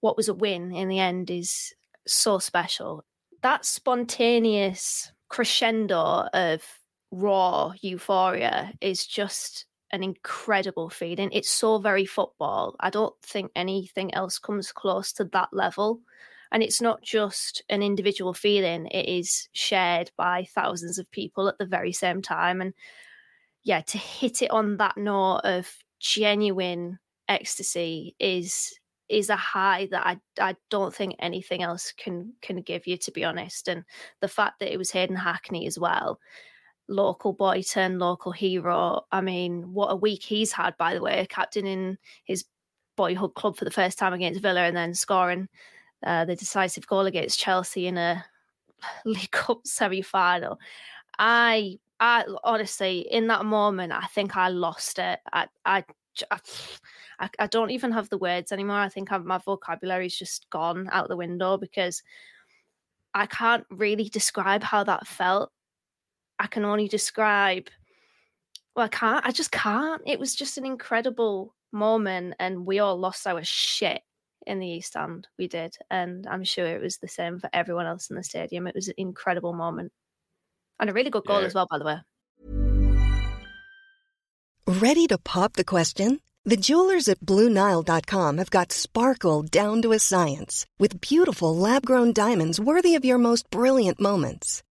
what 0.00 0.16
was 0.16 0.28
a 0.28 0.34
win 0.34 0.72
in 0.72 0.88
the 0.88 0.98
end 0.98 1.30
is 1.30 1.74
so 2.06 2.38
special. 2.38 3.04
That 3.42 3.64
spontaneous 3.64 5.12
crescendo 5.28 6.28
of 6.32 6.62
raw 7.10 7.72
euphoria 7.80 8.72
is 8.80 9.06
just 9.06 9.66
an 9.92 10.02
incredible 10.02 10.90
feeling. 10.90 11.30
It's 11.32 11.50
so 11.50 11.78
very 11.78 12.04
football. 12.04 12.76
I 12.80 12.90
don't 12.90 13.14
think 13.22 13.50
anything 13.56 14.14
else 14.14 14.38
comes 14.38 14.72
close 14.72 15.12
to 15.14 15.24
that 15.26 15.48
level. 15.52 16.00
And 16.50 16.62
it's 16.62 16.80
not 16.80 17.02
just 17.02 17.62
an 17.68 17.82
individual 17.82 18.32
feeling, 18.32 18.86
it 18.86 19.06
is 19.06 19.48
shared 19.52 20.10
by 20.16 20.44
thousands 20.54 20.98
of 20.98 21.10
people 21.10 21.46
at 21.48 21.58
the 21.58 21.66
very 21.66 21.92
same 21.92 22.22
time. 22.22 22.60
And 22.62 22.72
yeah, 23.64 23.82
to 23.82 23.98
hit 23.98 24.40
it 24.40 24.50
on 24.50 24.78
that 24.78 24.96
note 24.96 25.40
of 25.44 25.70
genuine 26.00 26.98
ecstasy 27.28 28.14
is 28.18 28.74
is 29.08 29.30
a 29.30 29.36
high 29.36 29.88
that 29.90 30.06
I 30.06 30.18
I 30.40 30.56
don't 30.70 30.94
think 30.94 31.16
anything 31.18 31.62
else 31.62 31.92
can 31.92 32.32
can 32.40 32.62
give 32.62 32.86
you 32.86 32.96
to 32.98 33.10
be 33.10 33.24
honest. 33.24 33.68
And 33.68 33.84
the 34.20 34.28
fact 34.28 34.60
that 34.60 34.72
it 34.72 34.78
was 34.78 34.90
Hayden 34.90 35.16
Hackney 35.16 35.66
as 35.66 35.78
well 35.78 36.18
local 36.88 37.32
boy 37.32 37.62
turned 37.62 37.98
local 37.98 38.32
hero. 38.32 39.02
I 39.12 39.20
mean, 39.20 39.72
what 39.72 39.88
a 39.88 39.96
week 39.96 40.22
he's 40.22 40.52
had, 40.52 40.76
by 40.76 40.94
the 40.94 41.02
way, 41.02 41.26
captain 41.28 41.66
in 41.66 41.98
his 42.24 42.44
boyhood 42.96 43.34
club 43.34 43.56
for 43.56 43.64
the 43.64 43.70
first 43.70 43.98
time 43.98 44.12
against 44.12 44.40
Villa 44.40 44.62
and 44.62 44.76
then 44.76 44.94
scoring 44.94 45.48
uh, 46.04 46.24
the 46.24 46.36
decisive 46.36 46.86
goal 46.86 47.06
against 47.06 47.38
Chelsea 47.38 47.86
in 47.86 47.96
a 47.98 48.24
League 49.04 49.30
Cup 49.30 49.60
semi 49.66 50.02
final. 50.02 50.58
I, 51.18 51.78
I 52.00 52.24
honestly, 52.44 53.00
in 53.10 53.26
that 53.28 53.44
moment, 53.44 53.92
I 53.92 54.06
think 54.06 54.36
I 54.36 54.48
lost 54.48 54.98
it. 54.98 55.20
I, 55.32 55.46
I, 55.64 55.84
I, 56.30 57.28
I 57.38 57.46
don't 57.48 57.70
even 57.70 57.92
have 57.92 58.08
the 58.08 58.18
words 58.18 58.52
anymore. 58.52 58.76
I 58.76 58.88
think 58.88 59.10
my 59.24 59.38
vocabulary 59.38 60.06
is 60.06 60.18
just 60.18 60.48
gone 60.50 60.88
out 60.92 61.08
the 61.08 61.16
window 61.16 61.56
because 61.56 62.02
I 63.14 63.26
can't 63.26 63.64
really 63.70 64.08
describe 64.08 64.62
how 64.62 64.84
that 64.84 65.06
felt 65.06 65.50
I 66.38 66.46
can 66.46 66.64
only 66.64 66.88
describe. 66.88 67.68
Well, 68.74 68.86
I 68.86 68.88
can't. 68.88 69.26
I 69.26 69.32
just 69.32 69.50
can't. 69.50 70.02
It 70.06 70.20
was 70.20 70.34
just 70.34 70.58
an 70.58 70.64
incredible 70.64 71.54
moment, 71.72 72.34
and 72.38 72.66
we 72.66 72.78
all 72.78 72.98
lost 72.98 73.26
our 73.26 73.42
shit 73.42 74.02
in 74.46 74.60
the 74.60 74.68
East 74.68 74.96
End. 74.96 75.26
We 75.38 75.48
did, 75.48 75.76
and 75.90 76.26
I'm 76.26 76.44
sure 76.44 76.66
it 76.66 76.80
was 76.80 76.98
the 76.98 77.08
same 77.08 77.38
for 77.40 77.50
everyone 77.52 77.86
else 77.86 78.10
in 78.10 78.16
the 78.16 78.22
stadium. 78.22 78.66
It 78.66 78.74
was 78.74 78.88
an 78.88 78.94
incredible 78.96 79.52
moment, 79.52 79.92
and 80.78 80.88
a 80.88 80.92
really 80.92 81.10
good 81.10 81.26
goal 81.26 81.40
yeah. 81.40 81.46
as 81.46 81.54
well, 81.54 81.66
by 81.70 81.78
the 81.78 81.84
way. 81.84 81.96
Ready 84.66 85.06
to 85.06 85.18
pop 85.18 85.54
the 85.54 85.64
question? 85.64 86.20
The 86.44 86.56
jewelers 86.56 87.08
at 87.08 87.20
BlueNile.com 87.20 88.38
have 88.38 88.50
got 88.50 88.72
sparkle 88.72 89.42
down 89.42 89.82
to 89.82 89.92
a 89.92 89.98
science 89.98 90.66
with 90.78 91.00
beautiful 91.00 91.54
lab-grown 91.54 92.12
diamonds 92.12 92.60
worthy 92.60 92.94
of 92.94 93.04
your 93.04 93.18
most 93.18 93.50
brilliant 93.50 94.00
moments. 94.00 94.62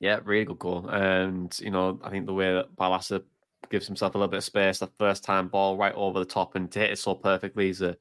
Yeah, 0.00 0.20
really 0.24 0.46
good 0.46 0.58
goal. 0.58 0.88
And, 0.88 1.56
you 1.60 1.70
know, 1.70 2.00
I 2.02 2.10
think 2.10 2.26
the 2.26 2.32
way 2.34 2.52
that 2.54 2.74
Barlaser 2.74 3.22
gives 3.70 3.86
himself 3.86 4.14
a 4.14 4.18
little 4.18 4.30
bit 4.30 4.38
of 4.38 4.44
space, 4.44 4.78
the 4.78 4.88
first 4.98 5.22
time 5.24 5.48
ball 5.48 5.76
right 5.76 5.94
over 5.94 6.18
the 6.18 6.24
top 6.24 6.54
and 6.56 6.70
to 6.72 6.78
hit 6.78 6.92
it 6.92 6.98
so 6.98 7.14
perfectly 7.14 7.68
is 7.68 7.82
a, 7.82 7.96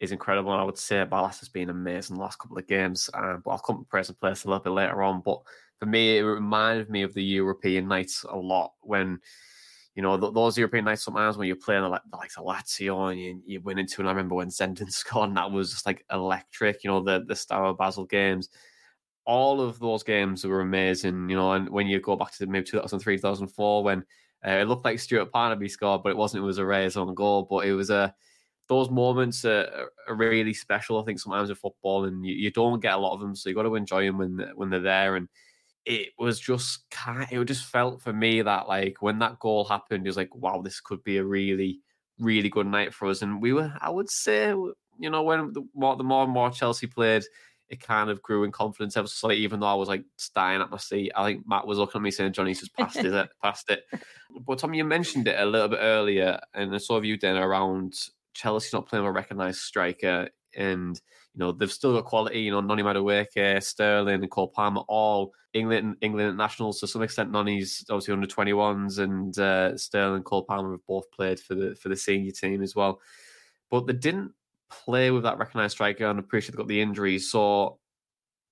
is 0.00 0.12
incredible. 0.12 0.52
And 0.52 0.60
I 0.60 0.64
would 0.64 0.78
say 0.78 1.04
Barlaser's 1.04 1.48
been 1.48 1.70
amazing 1.70 2.16
the 2.16 2.22
last 2.22 2.38
couple 2.40 2.58
of 2.58 2.66
games. 2.66 3.08
Um, 3.14 3.42
but 3.44 3.52
I'll 3.52 3.58
come 3.58 3.78
to 3.78 3.84
praise 3.84 4.08
and 4.08 4.18
place 4.20 4.44
a 4.44 4.48
little 4.48 4.62
bit 4.62 4.70
later 4.70 5.02
on. 5.02 5.22
But 5.24 5.40
for 5.78 5.86
me, 5.86 6.18
it 6.18 6.22
reminded 6.22 6.90
me 6.90 7.02
of 7.02 7.14
the 7.14 7.22
European 7.22 7.86
nights 7.86 8.24
a 8.28 8.36
lot 8.36 8.72
when, 8.80 9.20
you 9.94 10.02
know, 10.02 10.18
th- 10.18 10.34
those 10.34 10.58
European 10.58 10.86
nights 10.86 11.04
sometimes 11.04 11.36
when 11.36 11.46
you're 11.46 11.56
playing 11.56 11.84
like 11.84 12.02
of 12.36 12.44
Lazio 12.44 13.12
and 13.12 13.20
you, 13.20 13.42
you 13.46 13.60
win 13.60 13.78
into, 13.78 14.00
and 14.02 14.08
I 14.08 14.12
remember 14.12 14.34
when 14.34 14.48
Zenden 14.48 14.90
scored, 14.92 15.28
and 15.28 15.36
that 15.36 15.52
was 15.52 15.70
just 15.70 15.86
like 15.86 16.04
electric, 16.12 16.82
you 16.82 16.90
know, 16.90 17.00
the, 17.02 17.24
the 17.28 17.36
Steaua 17.36 17.74
Basel 17.74 18.06
games 18.06 18.48
all 19.28 19.60
of 19.60 19.78
those 19.78 20.02
games 20.02 20.44
were 20.46 20.62
amazing, 20.62 21.28
you 21.28 21.36
know. 21.36 21.52
And 21.52 21.68
when 21.68 21.86
you 21.86 22.00
go 22.00 22.16
back 22.16 22.32
to 22.38 22.46
maybe 22.46 22.64
2003, 22.64 23.18
2004, 23.18 23.84
when 23.84 23.98
uh, 24.44 24.52
it 24.52 24.68
looked 24.68 24.86
like 24.86 24.98
Stuart 24.98 25.30
Parnaby 25.30 25.70
scored, 25.70 26.02
but 26.02 26.08
it 26.08 26.16
wasn't. 26.16 26.42
It 26.42 26.46
was 26.46 26.56
a 26.56 26.64
Reyes 26.64 26.96
on 26.96 27.14
goal, 27.14 27.46
but 27.48 27.66
it 27.66 27.74
was 27.74 27.90
a 27.90 28.14
those 28.68 28.90
moments 28.90 29.44
are, 29.44 29.90
are 30.08 30.14
really 30.14 30.54
special. 30.54 31.00
I 31.00 31.04
think 31.04 31.20
sometimes 31.20 31.50
in 31.50 31.56
football, 31.56 32.06
and 32.06 32.24
you, 32.24 32.34
you 32.34 32.50
don't 32.50 32.80
get 32.80 32.94
a 32.94 32.98
lot 32.98 33.14
of 33.14 33.20
them, 33.20 33.34
so 33.36 33.50
you 33.50 33.54
got 33.54 33.64
to 33.64 33.74
enjoy 33.74 34.06
them 34.06 34.16
when 34.16 34.50
when 34.54 34.70
they're 34.70 34.80
there. 34.80 35.16
And 35.16 35.28
it 35.84 36.08
was 36.18 36.40
just 36.40 36.84
it 37.30 37.44
just 37.44 37.66
felt 37.66 38.00
for 38.00 38.14
me 38.14 38.40
that 38.40 38.66
like 38.66 39.02
when 39.02 39.18
that 39.18 39.38
goal 39.40 39.66
happened, 39.66 40.06
it 40.06 40.08
was 40.08 40.16
like, 40.16 40.34
wow, 40.34 40.62
this 40.62 40.80
could 40.80 41.04
be 41.04 41.18
a 41.18 41.24
really 41.24 41.80
really 42.18 42.48
good 42.48 42.66
night 42.66 42.94
for 42.94 43.08
us. 43.08 43.20
And 43.20 43.42
we 43.42 43.52
were, 43.52 43.72
I 43.78 43.90
would 43.90 44.10
say, 44.10 44.48
you 44.48 45.10
know, 45.10 45.22
when 45.22 45.52
the 45.52 45.62
the 45.74 46.04
more 46.04 46.24
and 46.24 46.32
more 46.32 46.50
Chelsea 46.50 46.86
played, 46.86 47.24
it 47.70 47.80
kind 47.80 48.08
of 48.08 48.22
grew 48.22 48.44
in 48.44 48.52
confidence 48.52 48.96
ever 48.96 49.06
so 49.06 49.12
slightly, 49.12 49.42
even 49.42 49.60
though 49.60 49.66
I 49.66 49.74
was 49.74 49.88
like 49.88 50.04
dying 50.34 50.60
at 50.60 50.70
my 50.70 50.78
seat. 50.78 51.12
I 51.14 51.24
think 51.24 51.46
Matt 51.46 51.66
was 51.66 51.78
looking 51.78 51.98
at 51.98 52.02
me 52.02 52.10
saying, 52.10 52.32
Johnny's 52.32 52.60
just 52.60 52.74
passed 52.74 52.96
it, 52.96 53.28
past 53.42 53.70
it. 53.70 53.82
But 54.46 54.58
Tom, 54.58 54.74
you 54.74 54.84
mentioned 54.84 55.26
it 55.26 55.40
a 55.40 55.46
little 55.46 55.68
bit 55.68 55.80
earlier, 55.80 56.38
and 56.54 56.74
I 56.74 56.78
saw 56.78 57.00
you 57.00 57.16
then 57.18 57.36
around 57.36 57.94
Chelsea 58.34 58.70
not 58.74 58.86
playing 58.86 59.06
a 59.06 59.10
recognised 59.10 59.60
striker, 59.60 60.28
and 60.54 61.00
you 61.34 61.38
know 61.38 61.52
they've 61.52 61.72
still 61.72 61.94
got 61.94 62.04
quality. 62.04 62.40
You 62.40 62.52
know, 62.52 62.60
Noni 62.60 62.82
Madueke, 62.82 63.62
Sterling, 63.62 64.22
and 64.22 64.30
Cole 64.30 64.48
Palmer, 64.48 64.82
all 64.86 65.32
England 65.54 65.96
England 66.02 66.36
nationals 66.36 66.78
to 66.80 66.86
some 66.86 67.02
extent. 67.02 67.32
Noni's 67.32 67.84
obviously 67.88 68.12
under 68.12 68.26
twenty 68.26 68.52
ones, 68.52 68.98
and 68.98 69.36
uh, 69.38 69.76
Sterling 69.78 70.22
Cole 70.24 70.44
Palmer 70.44 70.72
have 70.72 70.86
both 70.86 71.10
played 71.10 71.40
for 71.40 71.54
the 71.54 71.74
for 71.74 71.88
the 71.88 71.96
senior 71.96 72.32
team 72.32 72.62
as 72.62 72.76
well. 72.76 73.00
But 73.70 73.86
they 73.86 73.94
didn't 73.94 74.32
play 74.70 75.10
with 75.10 75.22
that 75.24 75.38
recognised 75.38 75.72
striker, 75.72 76.06
and 76.06 76.24
sure 76.30 76.40
they 76.40 76.56
got 76.56 76.68
the 76.68 76.80
injuries. 76.80 77.30
So, 77.30 77.78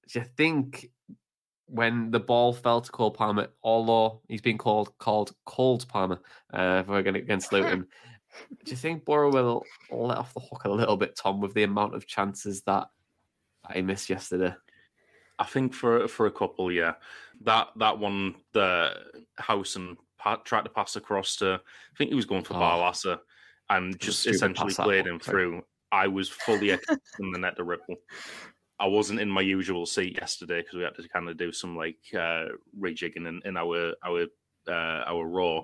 do 0.08 0.20
you 0.20 0.24
think 0.36 0.90
when 1.66 2.10
the 2.10 2.20
ball 2.20 2.52
fell 2.52 2.80
to 2.80 2.90
Cole 2.90 3.10
Palmer, 3.10 3.48
although 3.62 4.20
he's 4.28 4.40
been 4.40 4.58
called 4.58 4.96
called 4.98 5.34
Cold 5.44 5.86
Palmer 5.88 6.20
uh, 6.52 6.82
for 6.84 6.98
against 6.98 7.52
Luton, 7.52 7.86
do 8.64 8.70
you 8.70 8.76
think 8.76 9.04
Boro 9.04 9.30
will 9.30 9.64
let 9.90 10.18
off 10.18 10.34
the 10.34 10.40
hook 10.40 10.64
a 10.64 10.70
little 10.70 10.96
bit, 10.96 11.16
Tom, 11.16 11.40
with 11.40 11.54
the 11.54 11.64
amount 11.64 11.94
of 11.94 12.06
chances 12.06 12.62
that 12.62 12.88
I 13.64 13.80
missed 13.80 14.10
yesterday? 14.10 14.54
I 15.38 15.44
think 15.44 15.74
for 15.74 16.08
for 16.08 16.26
a 16.26 16.30
couple, 16.30 16.72
yeah, 16.72 16.94
that 17.42 17.68
that 17.76 17.98
one, 17.98 18.36
the 18.52 18.94
Howson 19.36 19.96
tried 20.44 20.62
to 20.62 20.70
pass 20.70 20.96
across 20.96 21.36
to, 21.36 21.54
I 21.54 21.96
think 21.96 22.10
he 22.10 22.16
was 22.16 22.24
going 22.24 22.42
for 22.42 22.54
oh, 22.54 22.58
and 23.68 23.98
just 23.98 24.26
essentially 24.26 24.74
played 24.74 25.06
him 25.06 25.18
through. 25.18 25.62
I 25.92 26.08
was 26.08 26.28
fully 26.28 26.70
expecting 26.70 27.32
the 27.32 27.38
net 27.38 27.56
to 27.56 27.64
ripple. 27.64 27.96
I 28.78 28.86
wasn't 28.86 29.20
in 29.20 29.30
my 29.30 29.40
usual 29.40 29.86
seat 29.86 30.18
yesterday 30.18 30.60
because 30.60 30.74
we 30.74 30.82
had 30.82 30.94
to 30.96 31.08
kind 31.08 31.28
of 31.28 31.38
do 31.38 31.52
some 31.52 31.76
like 31.76 31.98
uh, 32.14 32.46
rejigging 32.78 33.26
in, 33.26 33.40
in 33.44 33.56
our 33.56 33.94
our 34.04 34.26
uh, 34.68 35.04
our 35.06 35.26
raw, 35.26 35.62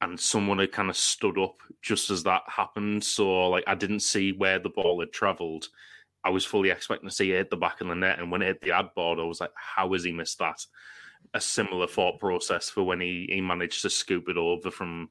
and 0.00 0.18
someone 0.18 0.58
had 0.58 0.72
kind 0.72 0.90
of 0.90 0.96
stood 0.96 1.38
up 1.38 1.56
just 1.82 2.10
as 2.10 2.22
that 2.24 2.42
happened. 2.46 3.02
So 3.02 3.48
like 3.48 3.64
I 3.66 3.74
didn't 3.74 4.00
see 4.00 4.32
where 4.32 4.58
the 4.58 4.68
ball 4.68 5.00
had 5.00 5.12
travelled. 5.12 5.68
I 6.24 6.30
was 6.30 6.44
fully 6.44 6.70
expecting 6.70 7.08
to 7.08 7.14
see 7.14 7.32
it 7.32 7.36
hit 7.36 7.50
the 7.50 7.56
back 7.56 7.80
of 7.80 7.88
the 7.88 7.94
net, 7.94 8.18
and 8.18 8.30
when 8.30 8.42
it 8.42 8.46
hit 8.46 8.60
the 8.60 8.72
ad 8.72 8.90
board, 8.94 9.18
I 9.18 9.22
was 9.22 9.40
like, 9.40 9.52
"How 9.56 9.92
has 9.92 10.04
he 10.04 10.12
missed 10.12 10.38
that?" 10.38 10.64
A 11.34 11.40
similar 11.40 11.88
thought 11.88 12.20
process 12.20 12.70
for 12.70 12.84
when 12.84 13.00
he, 13.00 13.28
he 13.30 13.40
managed 13.40 13.82
to 13.82 13.90
scoop 13.90 14.28
it 14.28 14.36
over 14.36 14.70
from 14.70 15.10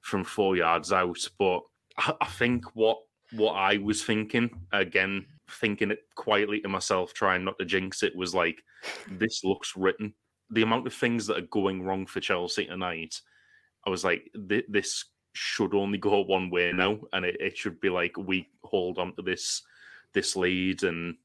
from 0.00 0.24
four 0.24 0.56
yards 0.56 0.92
out. 0.92 1.18
But 1.38 1.60
I, 1.96 2.14
I 2.20 2.26
think 2.26 2.64
what 2.74 2.98
what 3.36 3.54
I 3.54 3.78
was 3.78 4.02
thinking 4.02 4.50
again, 4.72 5.26
thinking 5.48 5.90
it 5.90 6.00
quietly 6.14 6.60
to 6.60 6.68
myself, 6.68 7.12
trying 7.14 7.44
not 7.44 7.58
to 7.58 7.64
jinx 7.64 8.02
it, 8.02 8.16
was 8.16 8.34
like, 8.34 8.62
"This 9.10 9.44
looks 9.44 9.76
written." 9.76 10.14
The 10.50 10.62
amount 10.62 10.86
of 10.86 10.94
things 10.94 11.26
that 11.26 11.38
are 11.38 11.48
going 11.50 11.82
wrong 11.82 12.06
for 12.06 12.20
Chelsea 12.20 12.66
tonight 12.66 13.20
I 13.86 13.90
was 13.90 14.04
like, 14.04 14.30
this 14.34 15.04
should 15.32 15.74
only 15.74 15.98
go 15.98 16.20
one 16.22 16.50
way 16.50 16.72
now, 16.72 16.98
and 17.12 17.24
it, 17.24 17.36
it 17.40 17.56
should 17.56 17.80
be 17.80 17.90
like 17.90 18.16
we 18.16 18.48
hold 18.62 18.98
on 18.98 19.14
to 19.16 19.22
this 19.22 19.62
this 20.12 20.36
lead 20.36 20.84
and 20.84 21.16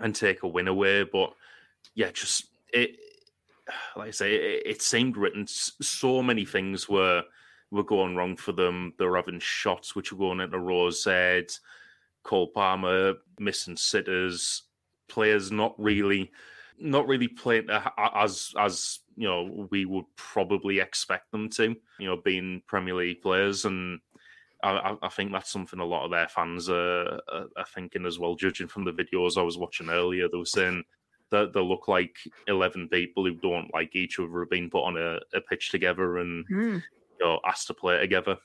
and 0.00 0.14
take 0.14 0.42
a 0.42 0.48
win 0.48 0.68
away. 0.68 1.04
But 1.04 1.32
yeah, 1.94 2.10
just 2.10 2.46
it, 2.72 2.96
like 3.96 4.08
I 4.08 4.10
say, 4.10 4.34
it, 4.34 4.62
it 4.66 4.82
seemed 4.82 5.16
written. 5.16 5.46
So 5.46 6.22
many 6.22 6.44
things 6.44 6.88
were 6.88 7.22
were 7.70 7.84
going 7.84 8.16
wrong 8.16 8.36
for 8.36 8.52
them. 8.52 8.92
They 8.98 9.04
were 9.04 9.16
having 9.16 9.40
shots 9.40 9.94
which 9.94 10.12
were 10.12 10.18
going 10.18 10.40
into 10.40 10.58
Rose 10.58 11.04
head. 11.04 11.52
Cole 12.22 12.48
Palmer 12.48 13.14
missing 13.38 13.76
sitters, 13.76 14.64
players 15.08 15.52
not 15.52 15.74
really, 15.78 16.32
not 16.78 17.06
really 17.06 17.28
playing 17.28 17.68
as 18.14 18.52
as 18.58 19.00
you 19.16 19.28
know 19.28 19.68
we 19.70 19.84
would 19.84 20.06
probably 20.16 20.80
expect 20.80 21.30
them 21.30 21.48
to. 21.50 21.76
You 21.98 22.06
know, 22.06 22.16
being 22.16 22.62
Premier 22.66 22.94
League 22.94 23.22
players, 23.22 23.64
and 23.64 24.00
I, 24.62 24.96
I 25.02 25.08
think 25.08 25.32
that's 25.32 25.52
something 25.52 25.78
a 25.78 25.84
lot 25.84 26.04
of 26.04 26.10
their 26.10 26.28
fans 26.28 26.68
are, 26.68 27.20
are, 27.28 27.46
are, 27.56 27.66
thinking 27.74 28.04
as 28.06 28.18
well. 28.18 28.34
Judging 28.34 28.66
from 28.66 28.84
the 28.84 28.92
videos 28.92 29.38
I 29.38 29.42
was 29.42 29.58
watching 29.58 29.88
earlier, 29.88 30.28
they 30.28 30.38
were 30.38 30.44
saying 30.44 30.82
that 31.30 31.52
they 31.52 31.60
look 31.60 31.86
like 31.86 32.16
eleven 32.48 32.88
people 32.88 33.24
who 33.24 33.34
don't 33.34 33.72
like 33.72 33.94
each 33.94 34.18
other 34.18 34.40
have 34.40 34.50
been 34.50 34.70
put 34.70 34.84
on 34.84 34.96
a, 34.96 35.18
a 35.36 35.40
pitch 35.40 35.70
together 35.70 36.18
and 36.18 36.44
mm. 36.48 36.82
You 37.20 37.26
know 37.26 37.40
asked 37.46 37.66
to 37.68 37.74
play 37.74 37.98
together. 37.98 38.36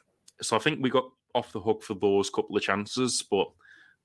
So 0.41 0.55
I 0.55 0.59
think 0.59 0.81
we 0.81 0.89
got 0.89 1.09
off 1.35 1.53
the 1.53 1.61
hook 1.61 1.83
for 1.83 1.93
those 1.93 2.29
couple 2.29 2.55
of 2.57 2.63
chances, 2.63 3.23
but 3.29 3.47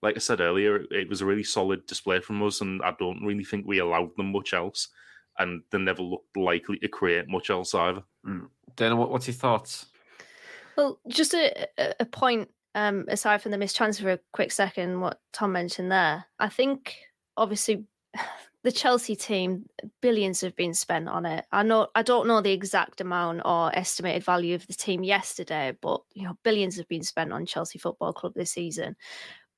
like 0.02 0.16
I 0.16 0.18
said 0.18 0.40
earlier, 0.40 0.85
it 0.90 1.09
was 1.09 1.22
a 1.22 1.26
really 1.26 1.42
solid 1.42 1.87
display 1.87 2.20
from 2.20 2.42
us, 2.42 2.61
and 2.61 2.83
I 2.83 2.94
don't 2.98 3.24
really 3.24 3.44
think 3.44 3.66
we 3.66 3.79
allowed 3.79 4.16
them 4.16 4.33
much 4.33 4.52
else 4.52 4.88
and 5.38 5.62
they 5.70 5.79
never 5.79 6.02
looked 6.02 6.37
likely 6.37 6.79
to 6.79 6.88
create 6.88 7.29
much 7.29 7.50
else 7.50 7.74
either. 7.74 8.02
Mm. 8.26 8.48
Dana, 8.74 8.96
what, 8.96 9.11
what's 9.11 9.26
your 9.26 9.35
thoughts? 9.35 9.87
Well, 10.76 10.98
just 11.09 11.35
a, 11.35 11.66
a 12.00 12.05
point 12.05 12.50
um, 12.74 13.07
aside 13.09 13.42
from 13.42 13.52
the 13.52 13.59
mischance 13.59 13.98
for 13.98 14.12
a 14.12 14.20
quick 14.33 14.52
second, 14.52 15.00
what 15.00 15.20
Tom 15.33 15.52
mentioned 15.52 15.90
there, 15.90 16.26
I 16.38 16.48
think 16.48 16.96
obviously 17.37 17.85
the 18.66 18.72
Chelsea 18.72 19.14
team, 19.14 19.64
billions 20.02 20.40
have 20.40 20.57
been 20.57 20.74
spent 20.74 21.09
on 21.09 21.24
it. 21.24 21.44
I 21.52 21.62
know 21.62 21.87
I 21.94 22.02
don't 22.02 22.26
know 22.26 22.40
the 22.40 22.50
exact 22.50 23.00
amount 23.00 23.42
or 23.44 23.70
estimated 23.79 24.24
value 24.24 24.57
of 24.57 24.66
the 24.66 24.74
team 24.74 25.05
yesterday, 25.05 25.72
but 25.81 26.00
you 26.14 26.24
know, 26.24 26.37
billions 26.42 26.76
have 26.76 26.88
been 26.88 27.05
spent 27.05 27.33
on 27.33 27.46
Chelsea 27.46 27.79
Football 27.79 28.12
Club 28.12 28.33
this 28.35 28.50
season. 28.50 28.96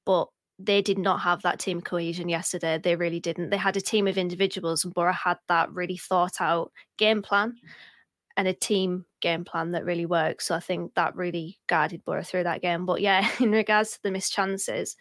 But 0.04 0.28
they 0.58 0.82
did 0.82 0.98
not 0.98 1.22
have 1.22 1.40
that 1.40 1.58
team 1.58 1.80
cohesion 1.80 2.28
yesterday. 2.28 2.76
They 2.76 2.96
really 2.96 3.18
didn't. 3.18 3.48
They 3.48 3.56
had 3.56 3.78
a 3.78 3.80
team 3.80 4.06
of 4.08 4.18
individuals, 4.18 4.84
and 4.84 4.92
Boro 4.92 5.14
had 5.14 5.38
that 5.48 5.72
really 5.72 5.96
thought 5.96 6.38
out 6.38 6.70
game 6.98 7.22
plan 7.22 7.54
and 8.36 8.46
a 8.46 8.52
team 8.52 9.06
game 9.22 9.42
plan 9.42 9.72
that 9.72 9.86
really 9.86 10.04
works. 10.04 10.48
So 10.48 10.54
I 10.54 10.60
think 10.60 10.92
that 10.96 11.16
really 11.16 11.58
guided 11.66 12.04
Boro 12.04 12.22
through 12.22 12.42
that 12.42 12.60
game. 12.60 12.84
But 12.84 13.00
yeah, 13.00 13.26
in 13.40 13.52
regards 13.52 13.92
to 13.92 14.02
the 14.02 14.10
missed 14.10 14.34
chances, 14.34 14.96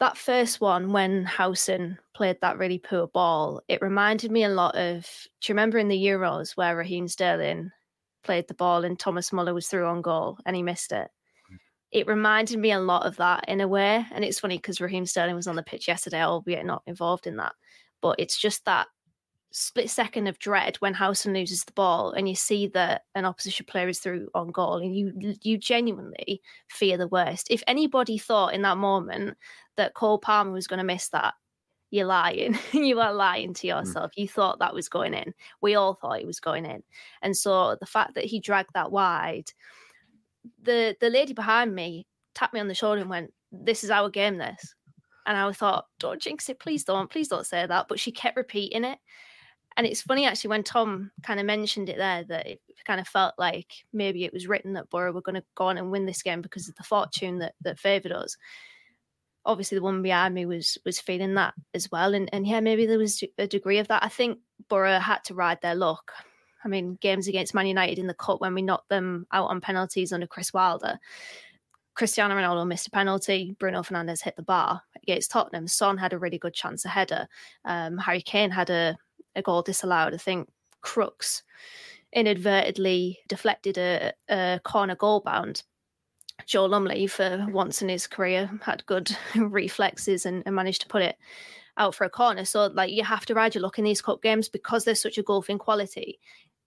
that 0.00 0.16
first 0.16 0.60
one 0.60 0.92
when 0.92 1.24
Howson 1.24 1.98
played 2.14 2.38
that 2.40 2.58
really 2.58 2.78
poor 2.78 3.06
ball, 3.06 3.62
it 3.68 3.82
reminded 3.82 4.30
me 4.30 4.44
a 4.44 4.48
lot 4.48 4.74
of. 4.76 5.02
Do 5.40 5.50
you 5.50 5.54
remember 5.54 5.78
in 5.78 5.88
the 5.88 6.02
Euros 6.02 6.56
where 6.56 6.76
Raheem 6.76 7.06
Sterling 7.06 7.70
played 8.24 8.48
the 8.48 8.54
ball 8.54 8.84
and 8.84 8.98
Thomas 8.98 9.32
Muller 9.32 9.54
was 9.54 9.68
through 9.68 9.86
on 9.86 10.02
goal 10.02 10.38
and 10.44 10.56
he 10.56 10.62
missed 10.62 10.92
it? 10.92 11.08
it 11.92 12.06
reminded 12.06 12.58
me 12.58 12.72
a 12.72 12.78
lot 12.80 13.04
of 13.04 13.16
that 13.16 13.44
in 13.48 13.60
a 13.60 13.68
way. 13.68 14.04
And 14.12 14.24
it's 14.24 14.40
funny 14.40 14.58
because 14.58 14.80
Raheem 14.80 15.06
Sterling 15.06 15.34
was 15.34 15.46
on 15.46 15.56
the 15.56 15.62
pitch 15.62 15.88
yesterday, 15.88 16.22
albeit 16.22 16.64
not 16.64 16.82
involved 16.86 17.26
in 17.26 17.36
that. 17.36 17.52
But 18.00 18.16
it's 18.18 18.38
just 18.38 18.64
that 18.64 18.86
split 19.52 19.90
second 19.90 20.26
of 20.26 20.38
dread 20.38 20.76
when 20.76 20.94
Howson 20.94 21.34
loses 21.34 21.64
the 21.64 21.72
ball 21.72 22.12
and 22.12 22.28
you 22.28 22.34
see 22.34 22.68
that 22.68 23.02
an 23.14 23.24
opposition 23.24 23.66
player 23.66 23.88
is 23.88 23.98
through 23.98 24.28
on 24.34 24.50
goal 24.50 24.76
and 24.76 24.94
you 24.94 25.12
you 25.42 25.58
genuinely 25.58 26.40
fear 26.68 26.96
the 26.96 27.08
worst. 27.08 27.48
If 27.50 27.62
anybody 27.66 28.16
thought 28.16 28.54
in 28.54 28.62
that 28.62 28.78
moment 28.78 29.36
that 29.76 29.94
Cole 29.94 30.18
Palmer 30.18 30.52
was 30.52 30.66
going 30.66 30.78
to 30.78 30.84
miss 30.84 31.08
that, 31.08 31.34
you're 31.90 32.06
lying. 32.06 32.58
you 32.72 33.00
are 33.00 33.12
lying 33.12 33.54
to 33.54 33.62
hmm. 33.62 33.78
yourself. 33.78 34.12
Mm. 34.12 34.22
You 34.22 34.28
thought 34.28 34.60
that 34.60 34.74
was 34.74 34.88
going 34.88 35.14
in. 35.14 35.34
We 35.60 35.74
all 35.74 35.94
thought 35.94 36.20
it 36.20 36.26
was 36.26 36.40
going 36.40 36.64
in. 36.64 36.82
And 37.22 37.36
so 37.36 37.76
the 37.80 37.86
fact 37.86 38.14
that 38.14 38.24
he 38.24 38.40
dragged 38.40 38.70
that 38.74 38.92
wide 38.92 39.50
the 40.62 40.96
the 41.00 41.10
lady 41.10 41.32
behind 41.32 41.74
me 41.74 42.06
tapped 42.34 42.54
me 42.54 42.60
on 42.60 42.68
the 42.68 42.74
shoulder 42.74 43.00
and 43.00 43.10
went, 43.10 43.32
"This 43.52 43.84
is 43.84 43.90
our 43.90 44.08
game." 44.08 44.38
This, 44.38 44.74
and 45.26 45.36
I 45.36 45.52
thought, 45.52 45.86
"Don't 45.98 46.20
jinx 46.20 46.48
it, 46.48 46.58
please 46.58 46.84
don't, 46.84 47.10
please 47.10 47.28
don't 47.28 47.46
say 47.46 47.66
that." 47.66 47.88
But 47.88 48.00
she 48.00 48.12
kept 48.12 48.36
repeating 48.36 48.84
it, 48.84 48.98
and 49.80 49.86
it's 49.86 50.02
funny 50.02 50.26
actually 50.26 50.48
when 50.48 50.62
Tom 50.62 51.10
kind 51.22 51.40
of 51.40 51.46
mentioned 51.46 51.88
it 51.88 51.96
there 51.96 52.22
that 52.24 52.46
it 52.46 52.60
kind 52.86 53.00
of 53.00 53.08
felt 53.08 53.32
like 53.38 53.72
maybe 53.94 54.26
it 54.26 54.32
was 54.32 54.46
written 54.46 54.74
that 54.74 54.90
Boro 54.90 55.10
were 55.10 55.22
going 55.22 55.36
to 55.36 55.44
go 55.54 55.64
on 55.64 55.78
and 55.78 55.90
win 55.90 56.04
this 56.04 56.22
game 56.22 56.42
because 56.42 56.68
of 56.68 56.74
the 56.74 56.82
fortune 56.82 57.38
that 57.38 57.54
that 57.62 57.78
favoured 57.78 58.12
us. 58.12 58.36
Obviously, 59.46 59.78
the 59.78 59.82
one 59.82 60.02
behind 60.02 60.34
me 60.34 60.44
was 60.44 60.76
was 60.84 61.00
feeling 61.00 61.32
that 61.36 61.54
as 61.72 61.90
well, 61.90 62.12
and 62.12 62.28
and 62.34 62.46
yeah, 62.46 62.60
maybe 62.60 62.84
there 62.84 62.98
was 62.98 63.24
a 63.38 63.46
degree 63.46 63.78
of 63.78 63.88
that. 63.88 64.04
I 64.04 64.10
think 64.10 64.40
Boro 64.68 64.98
had 64.98 65.24
to 65.24 65.34
ride 65.34 65.62
their 65.62 65.74
luck. 65.74 66.12
I 66.62 66.68
mean, 66.68 66.98
games 67.00 67.26
against 67.26 67.54
Man 67.54 67.66
United 67.66 67.98
in 67.98 68.06
the 68.06 68.12
cup 68.12 68.42
when 68.42 68.52
we 68.52 68.60
knocked 68.60 68.90
them 68.90 69.26
out 69.32 69.48
on 69.48 69.62
penalties 69.62 70.12
under 70.12 70.26
Chris 70.26 70.52
Wilder. 70.52 70.98
Cristiano 71.94 72.34
Ronaldo 72.34 72.66
missed 72.66 72.88
a 72.88 72.90
penalty. 72.90 73.56
Bruno 73.58 73.82
Fernandes 73.82 74.22
hit 74.22 74.36
the 74.36 74.42
bar 74.42 74.82
against 75.02 75.30
Tottenham. 75.30 75.66
Son 75.66 75.96
had 75.96 76.12
a 76.12 76.18
really 76.18 76.38
good 76.38 76.52
chance, 76.52 76.84
a 76.84 76.88
header. 76.88 77.26
Um, 77.64 77.96
Harry 77.96 78.20
Kane 78.20 78.50
had 78.50 78.68
a, 78.68 78.98
a 79.36 79.42
goal 79.42 79.62
disallowed. 79.62 80.14
I 80.14 80.18
think 80.18 80.48
Crooks 80.80 81.42
inadvertently 82.12 83.20
deflected 83.28 83.78
a, 83.78 84.12
a 84.28 84.60
corner 84.64 84.96
goal 84.96 85.20
bound. 85.20 85.62
Joe 86.46 86.64
Lumley, 86.64 87.06
for 87.06 87.46
once 87.50 87.82
in 87.82 87.88
his 87.88 88.06
career, 88.06 88.50
had 88.62 88.86
good 88.86 89.14
reflexes 89.36 90.26
and, 90.26 90.42
and 90.46 90.54
managed 90.54 90.82
to 90.82 90.88
put 90.88 91.02
it 91.02 91.16
out 91.76 91.94
for 91.94 92.04
a 92.04 92.10
corner. 92.10 92.44
So, 92.44 92.66
like, 92.66 92.90
you 92.90 93.04
have 93.04 93.26
to 93.26 93.34
ride 93.34 93.54
your 93.54 93.62
luck 93.62 93.78
in 93.78 93.84
these 93.84 94.02
cup 94.02 94.22
games 94.22 94.48
because 94.48 94.84
there's 94.84 95.02
such 95.02 95.18
a 95.18 95.22
golfing 95.22 95.58
quality. 95.58 96.18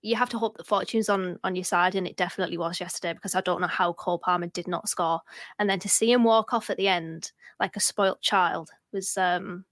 You 0.01 0.15
have 0.15 0.29
to 0.29 0.37
hope 0.37 0.57
that 0.57 0.67
fortune's 0.67 1.09
on 1.09 1.39
on 1.43 1.55
your 1.55 1.63
side, 1.63 1.95
and 1.95 2.05
it 2.05 2.17
definitely 2.17 2.57
was 2.57 2.79
yesterday. 2.79 3.13
Because 3.13 3.35
I 3.35 3.41
don't 3.41 3.61
know 3.61 3.67
how 3.67 3.93
Cole 3.93 4.19
Palmer 4.19 4.47
did 4.47 4.67
not 4.67 4.89
score, 4.89 5.21
and 5.59 5.69
then 5.69 5.79
to 5.79 5.89
see 5.89 6.11
him 6.11 6.23
walk 6.23 6.53
off 6.53 6.69
at 6.69 6.77
the 6.77 6.89
end 6.89 7.31
like 7.59 7.75
a 7.75 7.79
spoilt 7.79 8.21
child 8.21 8.69
was 8.91 9.17
um 9.17 9.65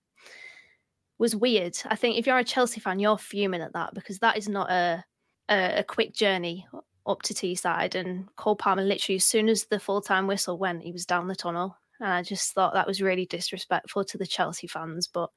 was 1.21 1.35
weird. 1.35 1.77
I 1.85 1.95
think 1.95 2.17
if 2.17 2.25
you're 2.25 2.39
a 2.39 2.43
Chelsea 2.43 2.81
fan, 2.81 2.99
you're 2.99 3.17
fuming 3.17 3.61
at 3.61 3.73
that 3.73 3.93
because 3.93 4.17
that 4.19 4.37
is 4.37 4.49
not 4.49 4.71
a 4.71 5.05
a, 5.49 5.79
a 5.79 5.83
quick 5.83 6.13
journey 6.13 6.65
up 7.05 7.21
to 7.21 7.33
Teesside. 7.33 7.95
And 7.95 8.27
Cole 8.35 8.55
Palmer, 8.55 8.83
literally, 8.83 9.17
as 9.17 9.25
soon 9.25 9.47
as 9.47 9.65
the 9.65 9.79
full 9.79 10.01
time 10.01 10.25
whistle 10.25 10.57
went, 10.57 10.81
he 10.81 10.91
was 10.91 11.05
down 11.05 11.27
the 11.27 11.35
tunnel. 11.35 11.77
And 11.99 12.11
I 12.11 12.23
just 12.23 12.53
thought 12.53 12.73
that 12.73 12.87
was 12.87 13.01
really 13.01 13.27
disrespectful 13.27 14.03
to 14.03 14.17
the 14.17 14.25
Chelsea 14.25 14.65
fans. 14.67 15.07
But 15.07 15.29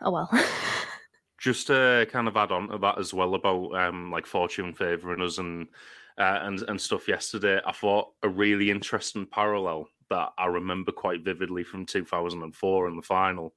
oh 0.00 0.10
well. 0.10 0.30
just 1.38 1.66
to 1.66 2.06
kind 2.10 2.26
of 2.26 2.36
add 2.36 2.50
on 2.50 2.68
to 2.68 2.78
that 2.78 2.98
as 2.98 3.12
well 3.12 3.34
about 3.34 3.74
um, 3.74 4.10
like 4.10 4.26
fortune 4.26 4.72
favouring 4.72 5.20
us 5.20 5.36
and 5.36 5.68
uh, 6.16 6.40
and 6.42 6.62
and 6.62 6.80
stuff 6.80 7.06
yesterday, 7.06 7.60
I 7.66 7.72
thought 7.72 8.12
a 8.22 8.28
really 8.28 8.70
interesting 8.70 9.26
parallel 9.26 9.86
that 10.08 10.30
I 10.38 10.46
remember 10.46 10.92
quite 10.92 11.22
vividly 11.22 11.62
from 11.62 11.84
2004 11.84 12.88
in 12.88 12.96
the 12.96 13.02
final 13.02 13.52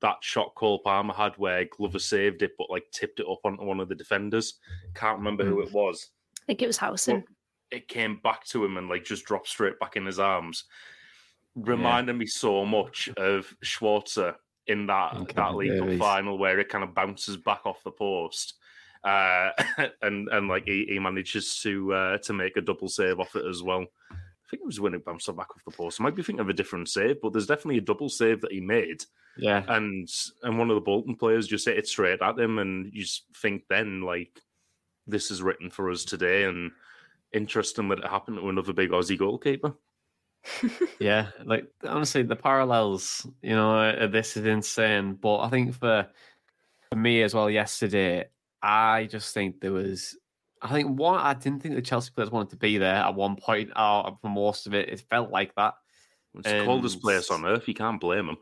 that 0.00 0.16
shot 0.22 0.54
Cole 0.54 0.78
Palmer 0.80 1.12
had 1.14 1.32
where 1.36 1.64
Glover 1.66 1.98
saved 1.98 2.42
it, 2.42 2.52
but 2.58 2.70
like 2.70 2.84
tipped 2.92 3.20
it 3.20 3.26
up 3.30 3.40
onto 3.44 3.64
one 3.64 3.80
of 3.80 3.88
the 3.88 3.94
defenders. 3.94 4.58
Can't 4.94 5.18
remember 5.18 5.44
who 5.44 5.56
Mm. 5.56 5.66
it 5.66 5.72
was. 5.72 6.08
I 6.42 6.44
think 6.46 6.62
it 6.62 6.66
was 6.66 6.76
Howson. 6.78 7.24
It 7.70 7.86
came 7.88 8.16
back 8.22 8.44
to 8.46 8.64
him 8.64 8.76
and 8.78 8.88
like 8.88 9.04
just 9.04 9.24
dropped 9.24 9.48
straight 9.48 9.78
back 9.78 9.96
in 9.96 10.06
his 10.06 10.18
arms. 10.18 10.64
Reminded 11.56 12.14
me 12.16 12.26
so 12.26 12.64
much 12.64 13.08
of 13.16 13.54
Schwarzer 13.64 14.36
in 14.66 14.86
that 14.86 15.14
In 15.16 15.26
that 15.34 15.54
League 15.54 15.78
Cup 15.78 15.98
final 15.98 16.38
where 16.38 16.58
it 16.60 16.68
kind 16.68 16.84
of 16.84 16.94
bounces 16.94 17.36
back 17.36 17.66
off 17.66 17.82
the 17.82 17.90
post. 17.90 18.54
Uh, 19.02 19.50
and 20.02 20.28
and 20.28 20.48
like 20.48 20.64
he, 20.64 20.86
he 20.88 20.98
manages 20.98 21.60
to 21.62 21.92
uh, 21.92 22.18
to 22.18 22.32
make 22.32 22.56
a 22.56 22.60
double 22.60 22.88
save 22.88 23.18
off 23.18 23.34
it 23.36 23.44
as 23.46 23.62
well. 23.62 23.84
I 24.50 24.56
think 24.56 24.62
it 24.62 24.66
was 24.66 24.80
when 24.80 24.94
it 24.94 25.04
bounced 25.04 25.28
back 25.36 25.50
off 25.50 25.64
the 25.64 25.70
post. 25.70 26.00
I 26.00 26.04
might 26.04 26.16
be 26.16 26.24
thinking 26.24 26.40
of 26.40 26.48
a 26.48 26.52
different 26.54 26.88
save, 26.88 27.20
but 27.22 27.32
there's 27.32 27.46
definitely 27.46 27.78
a 27.78 27.82
double 27.82 28.08
save 28.08 28.40
that 28.40 28.50
he 28.50 28.60
made. 28.60 29.04
Yeah. 29.36 29.62
And 29.68 30.08
and 30.42 30.58
one 30.58 30.70
of 30.70 30.74
the 30.74 30.80
Bolton 30.80 31.14
players 31.14 31.46
just 31.46 31.66
hit 31.66 31.78
it 31.78 31.86
straight 31.86 32.20
at 32.20 32.38
him, 32.38 32.58
and 32.58 32.92
you 32.92 33.02
just 33.02 33.26
think 33.36 33.62
then 33.68 34.02
like 34.02 34.40
this 35.06 35.30
is 35.30 35.40
written 35.40 35.70
for 35.70 35.88
us 35.88 36.04
today, 36.04 36.44
and 36.44 36.72
interesting 37.32 37.88
that 37.90 38.00
it 38.00 38.08
happened 38.08 38.38
to 38.38 38.48
another 38.48 38.72
big 38.72 38.90
Aussie 38.90 39.16
goalkeeper. 39.16 39.74
yeah, 40.98 41.28
like 41.44 41.66
honestly, 41.86 42.22
the 42.24 42.34
parallels, 42.34 43.24
you 43.42 43.54
know, 43.54 44.08
this 44.08 44.36
is 44.36 44.46
insane. 44.46 45.14
But 45.14 45.42
I 45.42 45.48
think 45.48 45.74
for 45.74 46.08
for 46.90 46.98
me 46.98 47.22
as 47.22 47.34
well, 47.34 47.48
yesterday, 47.48 48.24
I 48.60 49.04
just 49.04 49.32
think 49.32 49.60
there 49.60 49.72
was. 49.72 50.16
I 50.62 50.68
think 50.68 50.98
one, 50.98 51.18
I 51.18 51.34
didn't 51.34 51.62
think 51.62 51.74
the 51.74 51.82
Chelsea 51.82 52.10
players 52.14 52.30
wanted 52.30 52.50
to 52.50 52.56
be 52.56 52.78
there 52.78 52.94
at 52.94 53.14
one 53.14 53.36
point. 53.36 53.70
Or 53.76 54.18
for 54.20 54.28
most 54.28 54.66
of 54.66 54.74
it, 54.74 54.88
it 54.88 55.00
felt 55.00 55.30
like 55.30 55.54
that. 55.54 55.74
It's 56.34 56.48
the 56.48 56.64
coldest 56.64 57.00
place 57.00 57.30
on 57.30 57.44
earth. 57.44 57.66
You 57.66 57.74
can't 57.74 58.00
blame 58.00 58.28
him. 58.28 58.36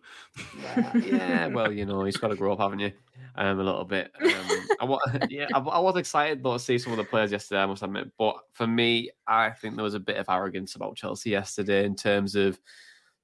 yeah, 1.02 1.46
well, 1.54 1.72
you 1.72 1.86
know, 1.86 2.04
he's 2.04 2.18
got 2.18 2.28
to 2.28 2.36
grow 2.36 2.52
up, 2.52 2.58
haven't 2.58 2.80
you? 2.80 2.92
Um, 3.34 3.60
a 3.60 3.62
little 3.62 3.84
bit. 3.84 4.10
Um, 4.20 4.66
I, 4.80 4.84
wa- 4.84 4.98
yeah, 5.30 5.46
I, 5.54 5.58
I 5.58 5.78
was 5.78 5.96
excited 5.96 6.42
though 6.42 6.54
to 6.54 6.58
see 6.58 6.76
some 6.76 6.92
of 6.92 6.98
the 6.98 7.04
players 7.04 7.32
yesterday. 7.32 7.62
I 7.62 7.66
must 7.66 7.82
admit, 7.82 8.10
but 8.18 8.36
for 8.52 8.66
me, 8.66 9.10
I 9.26 9.50
think 9.50 9.76
there 9.76 9.84
was 9.84 9.94
a 9.94 10.00
bit 10.00 10.16
of 10.16 10.26
arrogance 10.28 10.74
about 10.74 10.96
Chelsea 10.96 11.30
yesterday 11.30 11.84
in 11.84 11.94
terms 11.94 12.34
of 12.34 12.58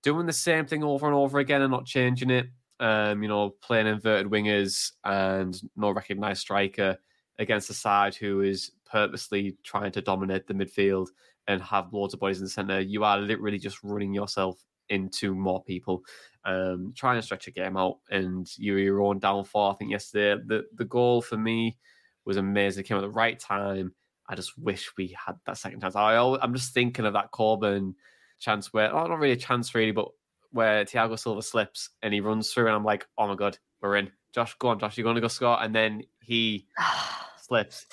doing 0.02 0.26
the 0.26 0.32
same 0.32 0.66
thing 0.66 0.84
over 0.84 1.06
and 1.06 1.14
over 1.14 1.40
again 1.40 1.62
and 1.62 1.70
not 1.70 1.84
changing 1.84 2.30
it. 2.30 2.46
Um, 2.80 3.22
you 3.22 3.28
know, 3.28 3.50
playing 3.60 3.86
inverted 3.86 4.30
wingers 4.30 4.92
and 5.04 5.60
no 5.76 5.90
recognised 5.90 6.40
striker 6.40 6.96
against 7.38 7.70
a 7.70 7.74
side 7.74 8.14
who 8.14 8.40
is 8.40 8.70
purposely 8.94 9.56
trying 9.64 9.90
to 9.90 10.00
dominate 10.00 10.46
the 10.46 10.54
midfield 10.54 11.08
and 11.48 11.60
have 11.60 11.92
loads 11.92 12.14
of 12.14 12.20
bodies 12.20 12.38
in 12.38 12.44
the 12.44 12.50
centre. 12.50 12.80
You 12.80 13.02
are 13.02 13.18
literally 13.18 13.58
just 13.58 13.82
running 13.82 14.14
yourself 14.14 14.62
into 14.88 15.34
more 15.34 15.64
people, 15.64 16.02
um, 16.44 16.92
trying 16.96 17.18
to 17.18 17.22
stretch 17.22 17.48
a 17.48 17.50
game 17.50 17.76
out, 17.76 17.98
and 18.10 18.48
you're 18.56 18.78
your 18.78 19.02
own 19.02 19.18
downfall. 19.18 19.72
I 19.72 19.74
think 19.74 19.90
yesterday 19.90 20.40
the 20.46 20.64
the 20.76 20.84
goal 20.84 21.22
for 21.22 21.36
me 21.36 21.76
was 22.24 22.36
amazing. 22.36 22.82
It 22.82 22.86
came 22.86 22.96
at 22.96 23.00
the 23.00 23.10
right 23.10 23.38
time. 23.38 23.92
I 24.28 24.36
just 24.36 24.56
wish 24.56 24.92
we 24.96 25.16
had 25.26 25.34
that 25.46 25.58
second 25.58 25.80
chance. 25.80 25.96
I 25.96 26.16
always, 26.16 26.40
I'm 26.40 26.54
just 26.54 26.72
thinking 26.72 27.04
of 27.04 27.14
that 27.14 27.32
Coburn 27.32 27.96
chance 28.38 28.72
where, 28.72 28.94
oh, 28.94 29.06
not 29.06 29.18
really 29.18 29.32
a 29.32 29.36
chance 29.36 29.74
really, 29.74 29.90
but 29.90 30.08
where 30.52 30.84
Thiago 30.84 31.18
Silva 31.18 31.42
slips 31.42 31.90
and 32.02 32.14
he 32.14 32.20
runs 32.20 32.52
through, 32.52 32.68
and 32.68 32.76
I'm 32.76 32.84
like, 32.84 33.08
oh 33.18 33.26
my 33.26 33.34
god, 33.34 33.58
we're 33.82 33.96
in. 33.96 34.12
Josh, 34.32 34.54
go 34.60 34.68
on, 34.68 34.78
Josh, 34.78 34.96
you're 34.96 35.04
going 35.04 35.16
to 35.16 35.20
go 35.20 35.28
score, 35.28 35.60
and 35.60 35.74
then 35.74 36.04
he 36.20 36.68
slips. 37.42 37.86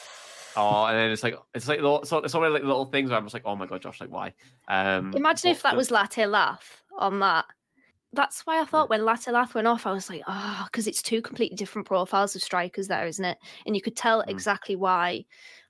Oh, 0.56 0.86
and 0.86 0.98
then 0.98 1.12
it's 1.12 1.24
like 1.24 1.36
it's 1.54 1.68
like 1.68 1.82
little- 1.82 2.06
so 2.06 2.18
it's 2.20 2.36
only 2.36 2.50
like 2.50 2.64
little 2.64 2.86
things 2.86 3.10
where 3.10 3.18
I'm 3.18 3.26
just 3.26 3.34
like, 3.34 3.46
oh 3.46 3.56
my 3.56 3.66
god, 3.66 3.82
Josh, 3.82 4.02
like 4.02 4.12
why? 4.12 4.34
Um, 4.68 5.14
Imagine 5.16 5.52
if 5.52 5.64
that 5.64 5.76
was 5.76 5.92
Latte 5.92 6.26
Lath 6.26 6.84
on 6.98 7.20
that. 7.20 7.46
That's 8.14 8.46
why 8.46 8.60
I 8.60 8.66
thought 8.66 8.90
when 8.90 9.06
Latte 9.06 9.32
Lath 9.32 9.56
went 9.56 9.68
off, 9.68 9.88
I 9.88 9.94
was 9.94 10.10
like, 10.10 10.22
oh, 10.28 10.64
because 10.66 10.86
it's 10.86 11.02
two 11.02 11.22
completely 11.22 11.56
different 11.56 11.88
profiles 11.88 12.36
of 12.36 12.42
strikers 12.42 12.88
there, 12.90 13.08
isn't 13.08 13.24
it? 13.24 13.38
And 13.66 13.74
you 13.76 13.82
could 13.82 13.96
tell 13.96 14.22
exactly 14.22 14.76
why 14.76 15.24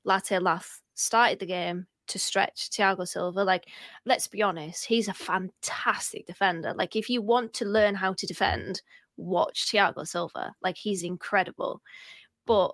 Latte 0.06 0.40
Lath 0.40 0.82
started 0.96 1.38
the 1.38 1.46
game 1.46 1.86
to 2.08 2.18
stretch 2.18 2.70
Thiago 2.72 3.08
Silva. 3.08 3.44
Like, 3.44 3.68
let's 4.06 4.28
be 4.28 4.42
honest, 4.42 4.86
he's 4.86 5.08
a 5.08 5.14
fantastic 5.14 6.26
defender. 6.26 6.74
Like, 6.76 6.96
if 6.96 7.10
you 7.12 7.22
want 7.22 7.54
to 7.54 7.66
learn 7.66 7.94
how 7.94 8.14
to 8.14 8.26
defend, 8.26 8.82
watch 9.18 9.68
Thiago 9.72 10.08
Silva. 10.08 10.54
Like, 10.64 10.78
he's 10.78 11.04
incredible. 11.04 11.82
But 12.48 12.74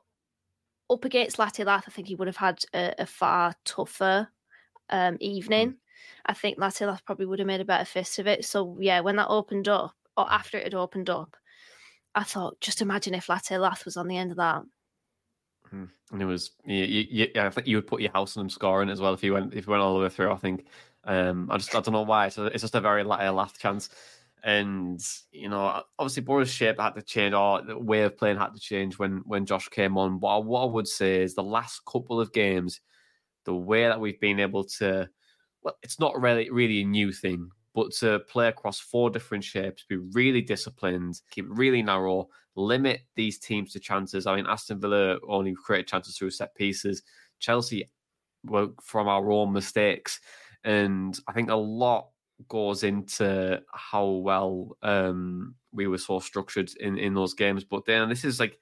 up 0.90 1.06
against 1.06 1.40
Latte 1.40 1.64
Lath, 1.64 1.86
I 1.88 1.92
think 1.92 2.08
he 2.08 2.16
would 2.16 2.28
have 2.28 2.38
had 2.38 2.64
a, 2.74 2.94
a 3.00 3.06
far 3.06 3.54
tougher 3.66 4.30
um, 4.90 5.18
evening. 5.20 5.76
I 6.26 6.34
think 6.34 6.58
Latte 6.58 6.86
Lath 6.86 7.06
probably 7.06 7.26
would 7.26 7.40
have 7.40 7.48
made 7.48 7.62
a 7.62 7.66
better 7.66 7.86
fist 7.86 8.20
of 8.20 8.28
it. 8.28 8.46
So 8.46 8.78
yeah, 8.80 9.00
when 9.02 9.16
that 9.18 9.28
opened 9.30 9.68
up, 9.68 9.94
or 10.16 10.32
after 10.32 10.58
it 10.58 10.64
had 10.64 10.74
opened 10.74 11.10
up, 11.10 11.36
I 12.16 12.24
thought, 12.24 12.60
just 12.62 12.82
imagine 12.82 13.14
if 13.14 13.30
Latte 13.30 13.58
Lath 13.58 13.86
was 13.86 13.98
on 13.98 14.08
the 14.08 14.18
end 14.18 14.32
of 14.32 14.38
that. 14.38 14.64
Mm. 15.74 15.90
And 16.12 16.22
it 16.22 16.26
was, 16.26 16.52
you, 16.66 16.86
you, 16.86 17.28
yeah, 17.36 17.48
I 17.48 17.50
think 17.50 17.68
you 17.68 17.78
would 17.78 17.88
put 17.88 18.02
your 18.02 18.12
house 18.12 18.38
on 18.38 18.42
him 18.42 18.50
scoring 18.50 18.90
as 18.90 19.02
well 19.02 19.14
if 19.14 19.24
you 19.24 19.34
went 19.34 19.54
if 19.54 19.68
you 19.68 19.72
went 19.72 19.84
all 19.84 19.98
the 19.98 20.04
way 20.04 20.10
through. 20.10 20.32
I 20.32 20.38
think, 20.38 20.66
um, 21.04 21.50
I 21.52 21.58
just 21.58 21.76
I 21.76 21.82
don't 21.82 21.94
know 21.94 22.04
why. 22.04 22.28
It's, 22.28 22.38
a, 22.38 22.46
it's 22.46 22.62
just 22.62 22.76
a 22.76 22.82
very 22.82 23.04
la- 23.04 23.20
a 23.20 23.32
last 23.32 23.60
chance, 23.60 23.90
and 24.48 25.02
you 25.34 25.50
know, 25.50 25.84
obviously 26.00 26.24
Boro's 26.24 26.50
shape 26.50 26.80
had 26.80 26.96
to 26.96 27.02
change, 27.02 27.34
or 27.34 27.62
the 27.62 27.78
way 27.78 28.04
of 28.04 28.18
playing 28.18 28.38
had 28.38 28.54
to 28.54 28.60
change 28.60 28.98
when 28.98 29.22
when 29.26 29.46
Josh 29.46 29.68
came 29.68 29.98
on. 29.98 30.20
But 30.20 30.46
what 30.46 30.62
I 30.64 30.66
would 30.66 30.88
say 30.88 31.22
is 31.22 31.36
the 31.36 31.44
last 31.44 31.82
couple 31.86 32.22
of 32.22 32.32
games, 32.32 32.80
the 33.44 33.54
way 33.54 33.84
that 33.84 34.00
we've 34.00 34.20
been 34.22 34.40
able 34.40 34.64
to, 34.80 35.10
well, 35.64 35.78
it's 35.84 36.00
not 36.00 36.20
really 36.22 36.50
really 36.50 36.82
a 36.82 36.86
new 36.86 37.12
thing, 37.12 37.50
but 37.76 37.92
to 37.96 38.20
play 38.30 38.48
across 38.48 38.80
four 38.80 39.10
different 39.10 39.44
shapes, 39.44 39.84
be 39.90 39.98
really 39.98 40.42
disciplined, 40.42 41.20
keep 41.30 41.46
really 41.50 41.84
narrow, 41.84 42.30
limit 42.56 43.02
these 43.18 43.40
teams 43.40 43.74
to 43.74 43.82
chances. 43.82 44.26
I 44.28 44.38
mean, 44.38 44.48
Aston 44.48 44.80
Villa 44.80 45.18
only 45.28 45.56
created 45.62 45.90
chances 45.90 46.18
through 46.18 46.32
set 46.32 46.56
pieces. 46.56 47.04
Chelsea 47.40 47.90
were 48.46 48.70
from 48.82 49.10
our 49.10 49.30
own 49.30 49.52
mistakes. 49.52 50.22
And 50.64 51.20
I 51.28 51.34
think 51.34 51.50
a 51.50 51.56
lot 51.56 52.12
goes 52.48 52.84
into 52.84 53.62
how 53.72 54.06
well 54.06 54.78
um, 54.84 55.56
we 55.72 55.88
were 55.88 55.98
so 55.98 56.20
structured 56.20 56.72
in, 56.80 56.98
in 56.98 57.14
those 57.14 57.34
games. 57.34 57.64
But 57.64 57.86
then 57.86 58.10
this 58.10 58.24
is 58.24 58.40
like 58.40 58.60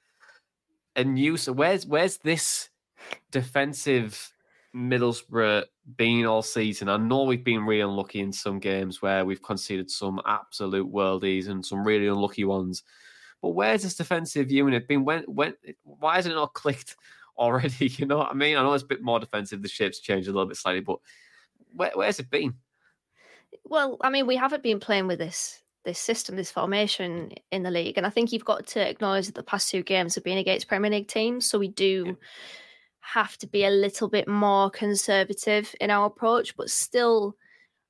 a 0.95 1.03
new. 1.03 1.37
So 1.37 1.51
where's 1.51 1.85
where's 1.85 2.17
this 2.17 2.69
defensive 3.31 4.31
Middlesbrough 4.75 5.63
been 5.97 6.25
all 6.25 6.41
season? 6.41 6.89
I 6.89 6.97
know 6.97 7.23
we've 7.23 7.43
been 7.43 7.65
really 7.65 7.81
unlucky 7.81 8.21
in 8.21 8.31
some 8.31 8.59
games 8.59 9.01
where 9.01 9.25
we've 9.25 9.43
conceded 9.43 9.89
some 9.91 10.21
absolute 10.25 10.91
worldies 10.91 11.49
and 11.49 11.65
some 11.65 11.85
really 11.85 12.07
unlucky 12.07 12.45
ones. 12.45 12.83
But 13.41 13.49
where's 13.49 13.83
this 13.83 13.95
defensive 13.95 14.51
unit 14.51 14.87
been? 14.87 15.05
When 15.05 15.23
when 15.23 15.53
why 15.83 16.15
hasn't 16.15 16.33
it 16.33 16.37
not 16.37 16.53
clicked 16.53 16.95
already? 17.37 17.87
You 17.87 18.05
know 18.05 18.19
what 18.19 18.31
I 18.31 18.33
mean? 18.33 18.57
I 18.57 18.63
know 18.63 18.73
it's 18.73 18.83
a 18.83 18.87
bit 18.87 19.03
more 19.03 19.19
defensive. 19.19 19.61
The 19.61 19.67
shape's 19.67 19.99
changed 19.99 20.27
a 20.27 20.31
little 20.31 20.47
bit 20.47 20.57
slightly, 20.57 20.81
but 20.81 20.99
where, 21.73 21.91
where's 21.93 22.19
it 22.19 22.29
been? 22.29 22.55
Well, 23.65 23.97
I 24.01 24.09
mean, 24.09 24.27
we 24.27 24.35
haven't 24.35 24.63
been 24.63 24.79
playing 24.79 25.07
with 25.07 25.19
this 25.19 25.61
this 25.83 25.99
system, 25.99 26.35
this 26.35 26.51
formation 26.51 27.31
in 27.51 27.61
the 27.61 27.69
league, 27.69 27.97
and 27.97 28.07
I 28.07 28.09
think 28.09 28.31
you've 28.31 28.43
got 28.45 28.65
to 28.67 28.89
acknowledge 28.89 29.27
that 29.27 29.35
the 29.35 29.43
past 29.43 29.69
two 29.69 29.83
games 29.83 30.15
have 30.15 30.23
been 30.23 30.39
against 30.39 30.67
Premier 30.67 30.89
League 30.89 31.07
teams, 31.07 31.47
so 31.47 31.59
we 31.59 31.67
do 31.67 32.17
have 33.01 33.37
to 33.37 33.47
be 33.47 33.65
a 33.65 33.69
little 33.69 34.07
bit 34.07 34.27
more 34.27 34.71
conservative 34.71 35.75
in 35.79 35.91
our 35.91 36.07
approach, 36.07 36.57
but 36.57 36.71
still, 36.71 37.35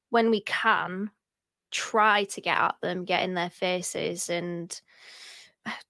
when 0.10 0.30
we 0.30 0.42
can, 0.42 1.10
try 1.72 2.26
to 2.26 2.42
get 2.42 2.58
at 2.58 2.76
them, 2.82 3.06
get 3.06 3.24
in 3.24 3.34
their 3.34 3.50
faces, 3.50 4.30
and 4.30 4.82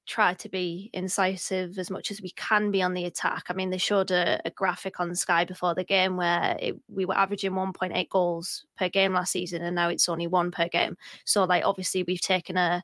try 0.06 0.34
to 0.36 0.50
be 0.50 0.90
incisive 0.94 1.78
as 1.78 1.90
much 1.90 2.12
as 2.12 2.22
we 2.22 2.32
can 2.32 2.72
be 2.72 2.82
on 2.82 2.94
the 2.94 3.06
attack. 3.06 3.46
I 3.50 3.54
mean, 3.54 3.70
they 3.70 3.78
showed 3.78 4.12
a, 4.12 4.40
a 4.46 4.52
graphic 4.52 5.00
on 5.00 5.14
Sky 5.16 5.46
before 5.46 5.74
the 5.74 5.84
game 5.84 6.18
where 6.18 6.58
it, 6.60 6.76
we 6.88 7.06
were 7.06 7.18
averaging 7.18 7.52
1.8 7.52 8.10
goals 8.10 8.66
per 8.78 8.90
game 8.90 9.14
last 9.14 9.32
season, 9.32 9.62
and 9.62 9.76
now 9.76 9.90
it's 9.90 10.10
only 10.10 10.28
one 10.28 10.52
per 10.52 10.68
game. 10.68 10.98
So, 11.26 11.44
like, 11.46 11.66
obviously, 11.66 12.04
we've 12.04 12.22
taken 12.22 12.58
a 12.58 12.84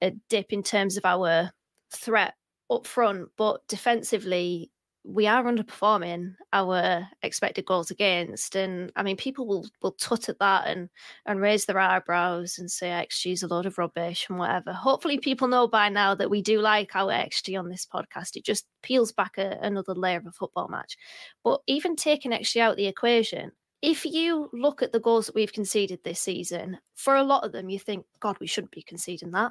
a 0.00 0.12
dip 0.28 0.52
in 0.52 0.62
terms 0.62 0.96
of 0.96 1.04
our 1.04 1.52
threat 1.90 2.34
up 2.70 2.86
front, 2.86 3.28
but 3.36 3.66
defensively, 3.68 4.70
we 5.04 5.26
are 5.26 5.42
underperforming 5.42 6.34
our 6.52 7.08
expected 7.22 7.64
goals 7.64 7.90
against. 7.90 8.54
And 8.54 8.92
I 8.94 9.02
mean, 9.02 9.16
people 9.16 9.46
will, 9.46 9.66
will 9.82 9.92
tut 9.92 10.28
at 10.28 10.38
that 10.38 10.68
and, 10.68 10.88
and 11.26 11.40
raise 11.40 11.64
their 11.64 11.78
eyebrows 11.78 12.58
and 12.58 12.70
say 12.70 12.88
XG 12.88 13.32
is 13.32 13.42
a 13.42 13.48
load 13.48 13.66
of 13.66 13.78
rubbish 13.78 14.26
and 14.28 14.38
whatever. 14.38 14.72
Hopefully, 14.72 15.18
people 15.18 15.48
know 15.48 15.66
by 15.66 15.88
now 15.88 16.14
that 16.14 16.30
we 16.30 16.40
do 16.40 16.60
like 16.60 16.94
our 16.94 17.12
XG 17.12 17.58
on 17.58 17.68
this 17.68 17.86
podcast. 17.86 18.36
It 18.36 18.44
just 18.44 18.66
peels 18.82 19.12
back 19.12 19.38
a, 19.38 19.58
another 19.60 19.94
layer 19.94 20.18
of 20.18 20.26
a 20.26 20.32
football 20.32 20.68
match. 20.68 20.96
But 21.42 21.60
even 21.66 21.96
taking 21.96 22.30
XG 22.30 22.60
out 22.60 22.76
the 22.76 22.86
equation, 22.86 23.50
if 23.82 24.04
you 24.04 24.48
look 24.52 24.82
at 24.82 24.92
the 24.92 25.00
goals 25.00 25.26
that 25.26 25.34
we've 25.34 25.52
conceded 25.52 26.00
this 26.04 26.20
season, 26.20 26.78
for 26.94 27.16
a 27.16 27.24
lot 27.24 27.44
of 27.44 27.50
them, 27.50 27.68
you 27.68 27.80
think, 27.80 28.06
God, 28.20 28.36
we 28.40 28.46
shouldn't 28.46 28.70
be 28.70 28.82
conceding 28.82 29.32
that. 29.32 29.50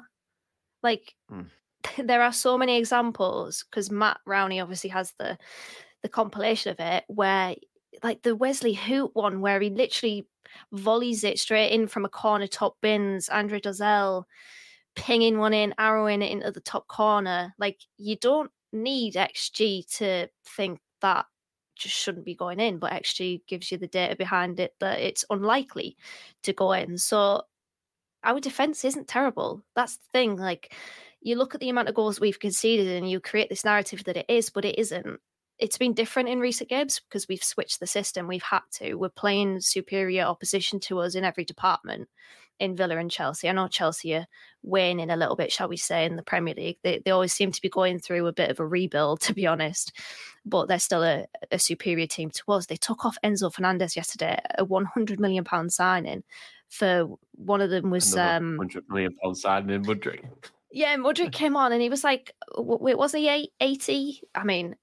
Like, 0.82 1.14
mm. 1.30 1.46
there 1.98 2.22
are 2.22 2.32
so 2.32 2.56
many 2.58 2.76
examples 2.76 3.64
because 3.68 3.90
Matt 3.90 4.18
Rowney 4.26 4.62
obviously 4.62 4.90
has 4.90 5.12
the 5.18 5.38
the 6.02 6.08
compilation 6.08 6.72
of 6.72 6.80
it 6.80 7.04
where 7.06 7.54
like 8.02 8.22
the 8.22 8.34
Wesley 8.34 8.74
Hoedt 8.74 9.10
one 9.14 9.40
where 9.40 9.60
he 9.60 9.70
literally 9.70 10.26
volleys 10.72 11.24
it 11.24 11.38
straight 11.38 11.70
in 11.70 11.86
from 11.86 12.04
a 12.04 12.08
corner 12.08 12.46
top 12.46 12.76
bins, 12.80 13.28
Andre 13.28 13.60
Dozzell 13.60 14.24
pinging 14.94 15.38
one 15.38 15.54
in, 15.54 15.74
arrowing 15.78 16.22
it 16.22 16.32
into 16.32 16.50
the 16.50 16.60
top 16.60 16.86
corner. 16.88 17.54
Like 17.58 17.80
you 17.96 18.16
don't 18.16 18.50
need 18.72 19.14
XG 19.14 19.86
to 19.98 20.28
think 20.44 20.80
that 21.00 21.26
just 21.76 21.94
shouldn't 21.94 22.24
be 22.24 22.34
going 22.34 22.60
in, 22.60 22.78
but 22.78 22.92
XG 22.92 23.42
gives 23.46 23.70
you 23.70 23.78
the 23.78 23.86
data 23.86 24.16
behind 24.16 24.60
it 24.60 24.74
that 24.80 25.00
it's 25.00 25.24
unlikely 25.30 25.96
to 26.42 26.52
go 26.52 26.72
in. 26.72 26.98
So 26.98 27.42
our 28.24 28.40
defense 28.40 28.84
isn't 28.84 29.08
terrible. 29.08 29.62
That's 29.74 29.96
the 29.96 30.08
thing. 30.12 30.36
Like 30.36 30.74
you 31.22 31.36
look 31.36 31.54
at 31.54 31.60
the 31.60 31.68
amount 31.68 31.88
of 31.88 31.94
goals 31.94 32.20
we've 32.20 32.40
conceded 32.40 32.88
and 32.88 33.08
you 33.08 33.20
create 33.20 33.48
this 33.48 33.64
narrative 33.64 34.04
that 34.04 34.16
it 34.16 34.26
is, 34.28 34.50
but 34.50 34.64
it 34.64 34.78
isn't. 34.78 35.20
It's 35.58 35.78
been 35.78 35.94
different 35.94 36.28
in 36.28 36.40
recent 36.40 36.70
games 36.70 37.00
because 37.00 37.28
we've 37.28 37.42
switched 37.42 37.78
the 37.78 37.86
system. 37.86 38.26
We've 38.26 38.42
had 38.42 38.62
to. 38.74 38.94
We're 38.94 39.10
playing 39.10 39.60
superior 39.60 40.24
opposition 40.24 40.80
to 40.80 40.98
us 40.98 41.14
in 41.14 41.24
every 41.24 41.44
department 41.44 42.08
in 42.58 42.76
Villa 42.76 42.96
and 42.96 43.10
Chelsea. 43.10 43.48
I 43.48 43.52
know 43.52 43.68
Chelsea 43.68 44.14
are 44.14 44.26
waning 44.62 45.10
a 45.10 45.16
little 45.16 45.36
bit, 45.36 45.52
shall 45.52 45.68
we 45.68 45.76
say, 45.76 46.04
in 46.04 46.16
the 46.16 46.22
Premier 46.22 46.54
League. 46.54 46.78
They, 46.82 47.00
they 47.04 47.10
always 47.10 47.32
seem 47.32 47.52
to 47.52 47.60
be 47.60 47.68
going 47.68 47.98
through 47.98 48.26
a 48.26 48.32
bit 48.32 48.50
of 48.50 48.60
a 48.60 48.66
rebuild, 48.66 49.20
to 49.22 49.34
be 49.34 49.46
honest, 49.46 49.92
but 50.44 50.66
they're 50.68 50.78
still 50.78 51.02
a, 51.02 51.26
a 51.50 51.58
superior 51.58 52.06
team 52.06 52.30
to 52.30 52.52
us. 52.52 52.66
They 52.66 52.76
took 52.76 53.04
off 53.04 53.18
Enzo 53.24 53.52
Fernandez 53.52 53.96
yesterday, 53.96 54.38
a 54.58 54.64
£100 54.64 55.18
million 55.18 55.44
signing. 55.70 56.22
For 56.68 57.06
one 57.32 57.60
of 57.60 57.70
them 57.70 57.90
was 57.90 58.16
um, 58.16 58.58
£100 58.60 58.88
million 58.88 59.12
signing 59.34 59.74
in 59.74 59.84
Mudryk. 59.84 60.24
Yeah, 60.72 60.96
Mudryk 60.96 61.26
hmm. 61.26 61.30
came 61.30 61.56
on 61.56 61.72
and 61.72 61.82
he 61.82 61.90
was 61.90 62.04
like, 62.04 62.34
wait, 62.56 62.98
was 62.98 63.12
he 63.12 63.50
80? 63.60 64.20
I 64.34 64.44
mean, 64.44 64.76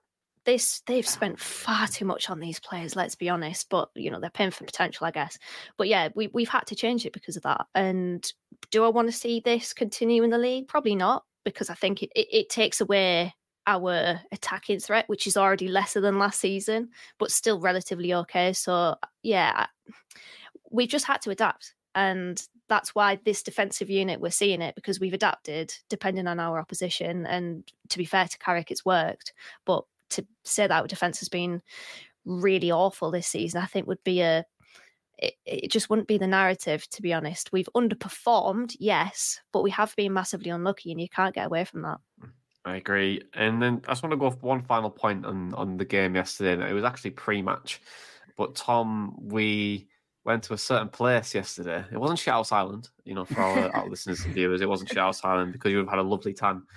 this 0.45 0.81
they've 0.85 1.07
spent 1.07 1.39
far 1.39 1.87
too 1.87 2.05
much 2.05 2.29
on 2.29 2.39
these 2.39 2.59
players, 2.59 2.95
let's 2.95 3.15
be 3.15 3.29
honest. 3.29 3.69
But 3.69 3.89
you 3.95 4.09
know, 4.09 4.19
they're 4.19 4.29
paying 4.29 4.51
for 4.51 4.63
potential, 4.63 5.05
I 5.05 5.11
guess. 5.11 5.37
But 5.77 5.87
yeah, 5.87 6.09
we 6.15 6.27
we've 6.27 6.49
had 6.49 6.65
to 6.67 6.75
change 6.75 7.05
it 7.05 7.13
because 7.13 7.37
of 7.37 7.43
that. 7.43 7.65
And 7.75 8.31
do 8.71 8.83
I 8.83 8.89
want 8.89 9.07
to 9.07 9.11
see 9.11 9.41
this 9.43 9.73
continue 9.73 10.23
in 10.23 10.29
the 10.29 10.37
league? 10.37 10.67
Probably 10.67 10.95
not, 10.95 11.23
because 11.43 11.69
I 11.69 11.75
think 11.75 12.03
it, 12.03 12.11
it, 12.15 12.27
it 12.31 12.49
takes 12.49 12.81
away 12.81 13.33
our 13.67 14.19
attacking 14.31 14.79
threat, 14.79 15.07
which 15.07 15.27
is 15.27 15.37
already 15.37 15.67
lesser 15.67 16.01
than 16.01 16.17
last 16.17 16.39
season, 16.39 16.89
but 17.19 17.31
still 17.31 17.59
relatively 17.59 18.13
okay. 18.13 18.53
So 18.53 18.95
yeah, 19.21 19.67
we've 20.71 20.89
just 20.89 21.05
had 21.05 21.21
to 21.21 21.29
adapt. 21.29 21.75
And 21.93 22.41
that's 22.69 22.95
why 22.95 23.19
this 23.25 23.43
defensive 23.43 23.89
unit 23.89 24.21
we're 24.21 24.29
seeing 24.29 24.61
it 24.61 24.75
because 24.75 24.99
we've 24.99 25.13
adapted 25.13 25.73
depending 25.89 26.27
on 26.27 26.39
our 26.39 26.59
opposition. 26.59 27.25
And 27.25 27.69
to 27.89 27.97
be 27.97 28.05
fair 28.05 28.27
to 28.27 28.37
Carrick, 28.37 28.71
it's 28.71 28.85
worked. 28.85 29.33
But 29.65 29.83
to 30.11 30.25
say 30.43 30.67
that 30.67 30.81
our 30.81 30.87
defense 30.87 31.19
has 31.19 31.29
been 31.29 31.61
really 32.25 32.71
awful 32.71 33.11
this 33.11 33.27
season, 33.27 33.61
I 33.61 33.65
think 33.65 33.87
would 33.87 34.03
be 34.03 34.21
a 34.21 34.45
it, 35.17 35.33
it, 35.45 35.71
just 35.71 35.89
wouldn't 35.89 36.07
be 36.07 36.17
the 36.17 36.27
narrative, 36.27 36.89
to 36.91 37.01
be 37.01 37.13
honest. 37.13 37.51
We've 37.51 37.67
underperformed, 37.75 38.77
yes, 38.79 39.41
but 39.51 39.63
we 39.63 39.71
have 39.71 39.93
been 39.97 40.13
massively 40.13 40.49
unlucky, 40.49 40.91
and 40.91 41.01
you 41.01 41.09
can't 41.09 41.35
get 41.35 41.47
away 41.47 41.65
from 41.65 41.81
that. 41.81 41.97
I 42.63 42.77
agree. 42.77 43.21
And 43.33 43.61
then 43.61 43.81
I 43.85 43.91
just 43.91 44.03
want 44.03 44.11
to 44.11 44.17
go 44.17 44.27
off 44.27 44.41
one 44.41 44.61
final 44.61 44.89
point 44.89 45.25
on, 45.25 45.53
on 45.55 45.75
the 45.75 45.83
game 45.83 46.15
yesterday. 46.15 46.69
It 46.69 46.73
was 46.73 46.85
actually 46.85 47.11
pre 47.11 47.41
match, 47.41 47.81
but 48.37 48.55
Tom, 48.55 49.15
we 49.19 49.89
went 50.29 50.43
to 50.43 50.53
a 50.53 50.57
certain 50.57 50.89
place 50.89 51.33
yesterday. 51.33 51.83
It 51.91 51.97
wasn't 51.97 52.19
Shouse 52.19 52.51
Island, 52.51 52.89
you 53.03 53.15
know, 53.15 53.25
for 53.25 53.41
our, 53.41 53.75
our 53.75 53.89
listeners 53.93 54.23
and 54.23 54.33
viewers. 54.33 54.61
It 54.61 54.69
wasn't 54.69 54.93
Shouse 54.93 55.25
Island 55.25 55.53
because 55.53 55.71
you've 55.71 55.89
had 55.89 55.97
a 55.97 56.03
lovely 56.03 56.33
time 56.33 56.67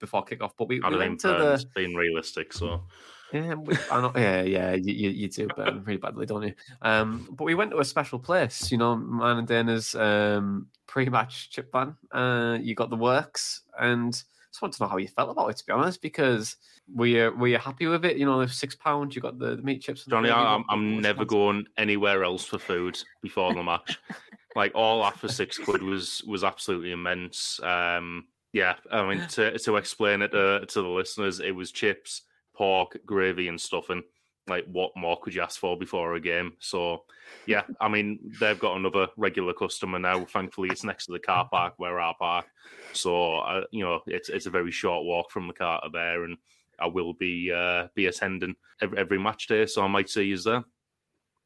before 0.00 0.24
kickoff. 0.24 0.52
But 0.56 0.68
we, 0.68 0.80
we 0.80 0.96
went 0.96 1.20
to 1.20 1.28
the 1.28 1.64
being 1.74 1.94
realistic, 1.94 2.54
so. 2.54 2.82
Yeah, 3.30 3.54
we, 3.54 3.74
yeah, 4.16 4.42
yeah, 4.42 4.72
you, 4.74 4.92
you, 4.92 5.10
you 5.10 5.28
do 5.28 5.46
burn 5.48 5.84
really 5.84 5.98
badly, 5.98 6.26
don't 6.26 6.42
you? 6.42 6.54
Um, 6.82 7.28
but 7.32 7.44
we 7.44 7.54
went 7.54 7.70
to 7.70 7.80
a 7.80 7.84
special 7.84 8.18
place, 8.18 8.70
you 8.70 8.78
know, 8.78 8.96
mine 8.96 9.38
and 9.38 9.48
Dana's 9.48 9.94
um, 9.94 10.66
pre-match 10.86 11.50
chip 11.50 11.70
ban. 11.70 11.96
Uh, 12.10 12.58
you 12.60 12.74
got 12.74 12.90
the 12.90 12.96
works, 12.96 13.62
and 13.78 14.22
just 14.52 14.60
want 14.60 14.74
to 14.74 14.82
know 14.82 14.88
how 14.88 14.98
you 14.98 15.08
felt 15.08 15.30
about 15.30 15.48
it, 15.48 15.56
to 15.56 15.66
be 15.66 15.72
honest, 15.72 16.02
because 16.02 16.56
were 16.94 17.06
you 17.06 17.34
were 17.38 17.48
you 17.48 17.58
happy 17.58 17.86
with 17.86 18.04
it? 18.04 18.18
You 18.18 18.26
know, 18.26 18.44
six 18.46 18.74
pounds, 18.74 19.16
you 19.16 19.22
got 19.22 19.38
the, 19.38 19.56
the 19.56 19.62
meat 19.62 19.80
chips. 19.80 20.04
Johnny, 20.04 20.30
I'm, 20.30 20.64
I'm 20.68 21.00
never 21.00 21.24
going 21.24 21.64
anywhere 21.78 22.22
else 22.22 22.44
for 22.44 22.58
food 22.58 22.98
before 23.22 23.54
the 23.54 23.62
match. 23.62 23.98
like 24.54 24.72
all 24.74 25.04
after 25.04 25.26
six 25.26 25.56
quid 25.56 25.82
was 25.82 26.22
was 26.24 26.44
absolutely 26.44 26.92
immense. 26.92 27.60
Um, 27.62 28.26
yeah, 28.52 28.74
I 28.90 29.08
mean 29.08 29.26
to 29.28 29.58
to 29.58 29.76
explain 29.76 30.20
it 30.20 30.32
to, 30.32 30.66
to 30.66 30.82
the 30.82 30.88
listeners, 30.88 31.40
it 31.40 31.52
was 31.52 31.72
chips, 31.72 32.22
pork, 32.54 32.98
gravy, 33.06 33.48
and 33.48 33.58
stuffing. 33.58 34.02
Like 34.48 34.64
what 34.66 34.90
more 34.96 35.18
could 35.20 35.34
you 35.34 35.42
ask 35.42 35.60
for 35.60 35.78
before 35.78 36.14
a 36.14 36.20
game? 36.20 36.54
So, 36.58 37.04
yeah, 37.46 37.62
I 37.80 37.88
mean 37.88 38.18
they've 38.40 38.58
got 38.58 38.76
another 38.76 39.08
regular 39.16 39.52
customer 39.52 39.98
now. 39.98 40.24
Thankfully, 40.24 40.68
it's 40.70 40.84
next 40.84 41.06
to 41.06 41.12
the 41.12 41.20
car 41.20 41.48
park 41.48 41.74
where 41.76 42.00
I 42.00 42.12
park, 42.18 42.46
so 42.92 43.36
uh, 43.36 43.64
you 43.70 43.84
know 43.84 44.00
it's 44.06 44.28
it's 44.28 44.46
a 44.46 44.50
very 44.50 44.72
short 44.72 45.04
walk 45.04 45.30
from 45.30 45.46
the 45.46 45.54
car 45.54 45.80
to 45.82 45.90
there, 45.92 46.24
and 46.24 46.36
I 46.80 46.88
will 46.88 47.14
be 47.14 47.52
uh, 47.54 47.86
be 47.94 48.06
attending 48.06 48.56
every, 48.80 48.98
every 48.98 49.18
match 49.18 49.46
day. 49.46 49.66
So 49.66 49.82
I 49.82 49.86
might 49.86 50.10
see 50.10 50.24
you 50.24 50.38
there. 50.38 50.64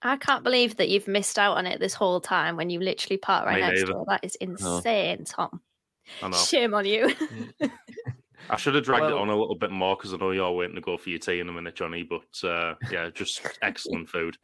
I 0.03 0.17
can't 0.17 0.45
believe 0.45 0.77
that 0.77 0.89
you've 0.89 1.09
missed 1.09 1.39
out 1.39 1.57
on 1.57 1.67
it 1.67 1.81
this 1.81 1.95
whole 1.95 2.21
time 2.21 2.57
when 2.57 2.71
you 2.71 2.81
literally 2.81 3.17
park 3.17 3.47
right 3.47 3.61
Me 3.61 3.69
next 3.69 3.85
door. 3.85 4.05
That 4.09 4.25
is 4.25 4.37
insane, 4.37 5.25
Tom. 5.25 5.61
Shame 6.33 6.75
on 6.75 6.87
you. 6.87 7.13
I 8.49 8.57
should 8.57 8.75
have 8.75 8.85
dragged 8.85 9.03
well, 9.03 9.17
it 9.17 9.21
on 9.21 9.29
a 9.29 9.37
little 9.37 9.55
bit 9.55 9.71
more 9.71 9.97
because 9.97 10.15
I 10.15 10.17
know 10.19 10.31
you're 10.31 10.51
waiting 10.53 10.77
to 10.77 10.81
go 10.81 10.97
for 10.97 11.11
your 11.11 11.19
tea 11.19 11.41
in 11.41 11.49
a 11.49 11.53
minute, 11.53 11.75
Johnny. 11.75 12.03
But 12.03 12.49
uh, 12.49 12.75
yeah, 12.91 13.11
just 13.11 13.41
excellent 13.63 14.09
food. 14.09 14.37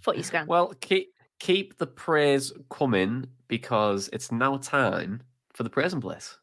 Footy 0.00 0.22
scran. 0.22 0.46
Well, 0.46 0.72
keep 0.80 1.14
keep 1.38 1.78
the 1.78 1.86
praise 1.86 2.52
coming 2.70 3.26
because 3.48 4.08
it's 4.12 4.32
now 4.32 4.56
time 4.56 5.22
for 5.52 5.62
the 5.62 5.70
praise 5.70 5.92
and 5.92 6.02
bliss. 6.02 6.38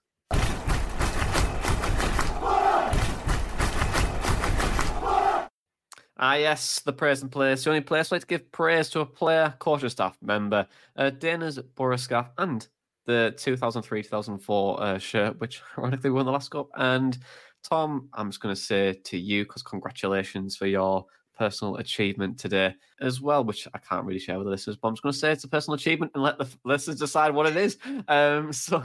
Ah, 6.15 6.35
yes, 6.35 6.79
the 6.79 6.93
praise 6.93 7.21
and 7.21 7.29
place. 7.29 7.63
The 7.65 7.71
only 7.71 7.81
place 7.81 8.09
where 8.09 8.19
to 8.19 8.25
give 8.25 8.49
praise 8.51 8.89
to 8.91 9.01
a 9.01 9.05
player, 9.05 9.55
coach, 9.59 9.89
staff 9.91 10.17
member, 10.21 10.67
uh, 10.95 11.09
Dana's 11.09 11.59
Boro 11.59 11.97
scarf, 11.97 12.27
and 12.37 12.65
the 13.05 13.33
2003 13.37 14.03
2004 14.03 14.83
uh, 14.83 14.97
shirt, 14.97 15.39
which 15.39 15.61
ironically 15.77 16.09
won 16.09 16.25
the 16.25 16.31
last 16.31 16.51
cup. 16.51 16.69
And 16.75 17.17
Tom, 17.63 18.09
I'm 18.13 18.29
just 18.29 18.41
going 18.41 18.53
to 18.53 18.61
say 18.61 18.93
to 18.93 19.17
you, 19.17 19.43
because 19.43 19.63
congratulations 19.63 20.55
for 20.55 20.67
your 20.67 21.05
personal 21.37 21.77
achievement 21.77 22.37
today 22.37 22.75
as 23.01 23.21
well, 23.21 23.43
which 23.43 23.67
I 23.73 23.77
can't 23.77 24.05
really 24.05 24.19
share 24.19 24.37
with 24.37 24.45
the 24.45 24.51
listeners, 24.51 24.77
but 24.77 24.87
I'm 24.87 24.93
just 24.95 25.03
going 25.03 25.13
to 25.13 25.19
say 25.19 25.31
it's 25.31 25.43
a 25.43 25.49
personal 25.49 25.75
achievement 25.75 26.11
and 26.13 26.23
let 26.23 26.37
the 26.37 26.47
listeners 26.63 26.99
decide 26.99 27.33
what 27.33 27.47
it 27.47 27.57
is. 27.57 27.77
Um, 28.07 28.53
so, 28.53 28.83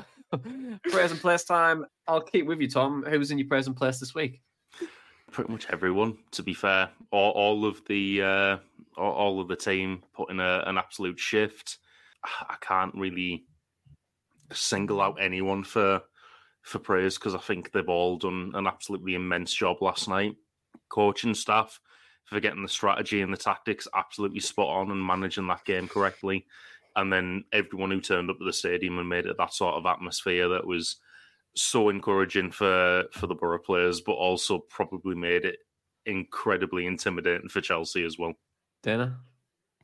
praise 0.90 1.10
and 1.10 1.20
place 1.20 1.44
time. 1.44 1.84
I'll 2.06 2.20
keep 2.20 2.46
with 2.46 2.60
you, 2.60 2.68
Tom. 2.68 3.04
Who's 3.08 3.30
in 3.30 3.38
your 3.38 3.48
praise 3.48 3.66
and 3.66 3.76
place 3.76 3.98
this 3.98 4.14
week? 4.14 4.40
Pretty 5.30 5.52
much 5.52 5.66
everyone, 5.70 6.16
to 6.32 6.42
be 6.42 6.54
fair. 6.54 6.88
All, 7.10 7.32
all 7.32 7.66
of 7.66 7.82
the 7.86 8.22
uh, 8.22 8.56
all, 8.96 9.40
of 9.40 9.48
the 9.48 9.56
team 9.56 10.02
put 10.14 10.30
in 10.30 10.40
an 10.40 10.78
absolute 10.78 11.18
shift. 11.18 11.78
I 12.24 12.56
can't 12.60 12.94
really 12.94 13.44
single 14.52 15.00
out 15.00 15.18
anyone 15.20 15.64
for 15.64 16.02
for 16.62 16.78
praise 16.78 17.16
because 17.16 17.34
I 17.34 17.38
think 17.38 17.72
they've 17.72 17.88
all 17.88 18.16
done 18.16 18.52
an 18.54 18.66
absolutely 18.66 19.14
immense 19.14 19.52
job 19.52 19.80
last 19.80 20.08
night. 20.08 20.36
Coaching 20.88 21.34
staff 21.34 21.80
for 22.24 22.40
getting 22.40 22.62
the 22.62 22.68
strategy 22.68 23.22
and 23.22 23.32
the 23.32 23.38
tactics 23.38 23.88
absolutely 23.94 24.40
spot 24.40 24.68
on 24.68 24.90
and 24.90 25.04
managing 25.04 25.46
that 25.48 25.64
game 25.64 25.88
correctly. 25.88 26.46
And 26.94 27.12
then 27.12 27.44
everyone 27.52 27.90
who 27.90 28.00
turned 28.00 28.28
up 28.28 28.38
to 28.38 28.44
the 28.44 28.52
stadium 28.52 28.98
and 28.98 29.08
made 29.08 29.26
it 29.26 29.38
that 29.38 29.54
sort 29.54 29.76
of 29.76 29.86
atmosphere 29.86 30.48
that 30.48 30.66
was 30.66 30.96
so 31.54 31.88
encouraging 31.88 32.50
for 32.50 33.04
for 33.12 33.26
the 33.26 33.34
Boro 33.34 33.58
players, 33.58 34.00
but 34.00 34.12
also 34.12 34.58
probably 34.58 35.14
made 35.14 35.44
it 35.44 35.58
incredibly 36.06 36.86
intimidating 36.86 37.48
for 37.48 37.60
Chelsea 37.60 38.04
as 38.04 38.18
well. 38.18 38.34
Dana, 38.82 39.18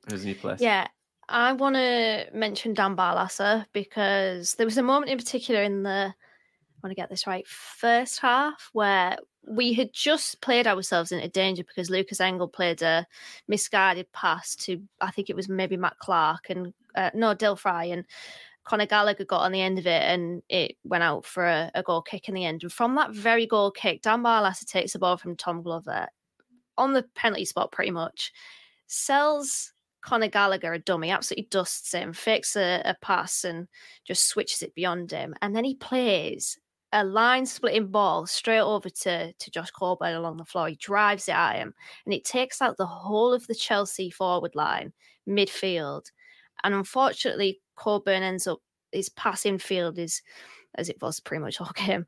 who's 0.09 0.23
in 0.23 0.29
your 0.29 0.39
place? 0.39 0.61
Yeah, 0.61 0.87
I 1.29 1.53
want 1.53 1.77
to 1.77 2.27
mention 2.33 2.75
Dan 2.75 2.97
Barlaser 2.97 3.66
because 3.72 4.55
there 4.55 4.66
was 4.66 4.79
a 4.79 4.83
moment 4.83 5.11
in 5.11 5.18
particular 5.18 5.62
in 5.62 5.83
the, 5.83 5.91
I 5.91 6.81
want 6.83 6.91
to 6.91 6.95
get 6.95 7.09
this 7.11 7.27
right, 7.27 7.47
first 7.47 8.20
half 8.20 8.70
where 8.72 9.16
we 9.47 9.72
had 9.72 9.93
just 9.93 10.41
played 10.41 10.66
ourselves 10.66 11.12
into 11.12 11.29
danger 11.29 11.64
because 11.64 11.91
Lukas 11.91 12.20
Engel 12.20 12.49
played 12.49 12.83
a 12.83 13.07
misguided 13.49 14.11
pass 14.12 14.57
to, 14.57 14.83
I 15.01 15.11
think 15.11 15.29
it 15.29 15.37
was 15.37 15.49
maybe 15.49 15.77
Matt 15.77 15.99
Clarke 15.99 16.51
and, 16.51 16.72
uh, 16.95 17.11
no, 17.14 17.35
Dael 17.35 17.57
Fry 17.57 17.85
and 17.85 18.05
Conor 18.64 18.87
Gallagher 18.87 19.25
got 19.25 19.43
on 19.43 19.53
the 19.53 19.61
end 19.61 19.79
of 19.79 19.87
it 19.87 20.03
and 20.03 20.43
it 20.49 20.77
went 20.85 21.05
out 21.05 21.27
for 21.27 21.45
a, 21.45 21.70
a 21.75 21.83
goal 21.83 22.01
kick 22.01 22.29
in 22.29 22.35
the 22.35 22.47
end. 22.47 22.62
And 22.62 22.72
from 22.72 22.95
that 22.95 23.12
very 23.12 23.47
goal 23.47 23.70
kick, 23.70 24.01
Dan 24.01 24.22
Barlaser 24.22 24.64
takes 24.64 24.95
the 24.95 24.99
ball 24.99 25.18
from 25.18 25.37
Tom 25.37 25.62
Glover 25.62 26.09
on 26.79 26.95
the 26.95 27.05
penalty 27.14 27.45
spot 27.45 27.72
pretty 27.72 27.91
much, 27.91 28.33
sells 28.87 29.74
Conor 30.05 30.29
Gallagher 30.29 30.75
a 30.75 30.79
dummy, 30.79 31.11
absolutely 31.11 31.49
dusts 31.51 31.93
him, 31.93 32.13
fakes 32.13 32.57
a, 32.57 32.83
a 32.85 32.95
pass 33.01 33.43
and 33.43 33.67
just 34.05 34.29
switches 34.29 34.63
it 34.63 34.75
beyond 34.75 35.11
him. 35.11 35.35
And 35.41 35.57
then 35.57 35.65
he 35.65 35.77
plays 35.77 36.59
a 36.93 37.03
line 37.03 37.47
splitting 37.47 37.87
ball 37.89 38.27
straight 38.27 38.61
over 38.61 38.91
to, 38.91 39.33
to 39.33 39.51
Josh 39.51 39.71
Coburn 39.71 40.15
along 40.15 40.37
the 40.37 40.45
floor. 40.45 40.69
He 40.69 40.77
drives 40.77 41.29
it 41.29 41.35
at 41.35 41.57
him 41.57 41.75
and 42.05 42.13
it 42.13 42.25
takes 42.25 42.61
out 42.61 42.77
the 42.77 42.87
whole 42.87 43.33
of 43.33 43.47
the 43.47 43.55
Chelsea 43.55 44.11
forward 44.11 44.55
line, 44.55 44.93
midfield. 45.27 46.05
And 46.63 46.75
unfortunately, 46.75 47.61
Coburn 47.75 48.23
ends 48.23 48.47
up 48.47 48.59
his 48.93 49.09
passing 49.09 49.59
field 49.59 49.99
is, 49.99 50.21
as 50.75 50.91
it 50.91 51.01
was 51.01 51.19
pretty 51.19 51.43
much 51.43 51.63
all 51.63 51.73
game, 51.75 52.05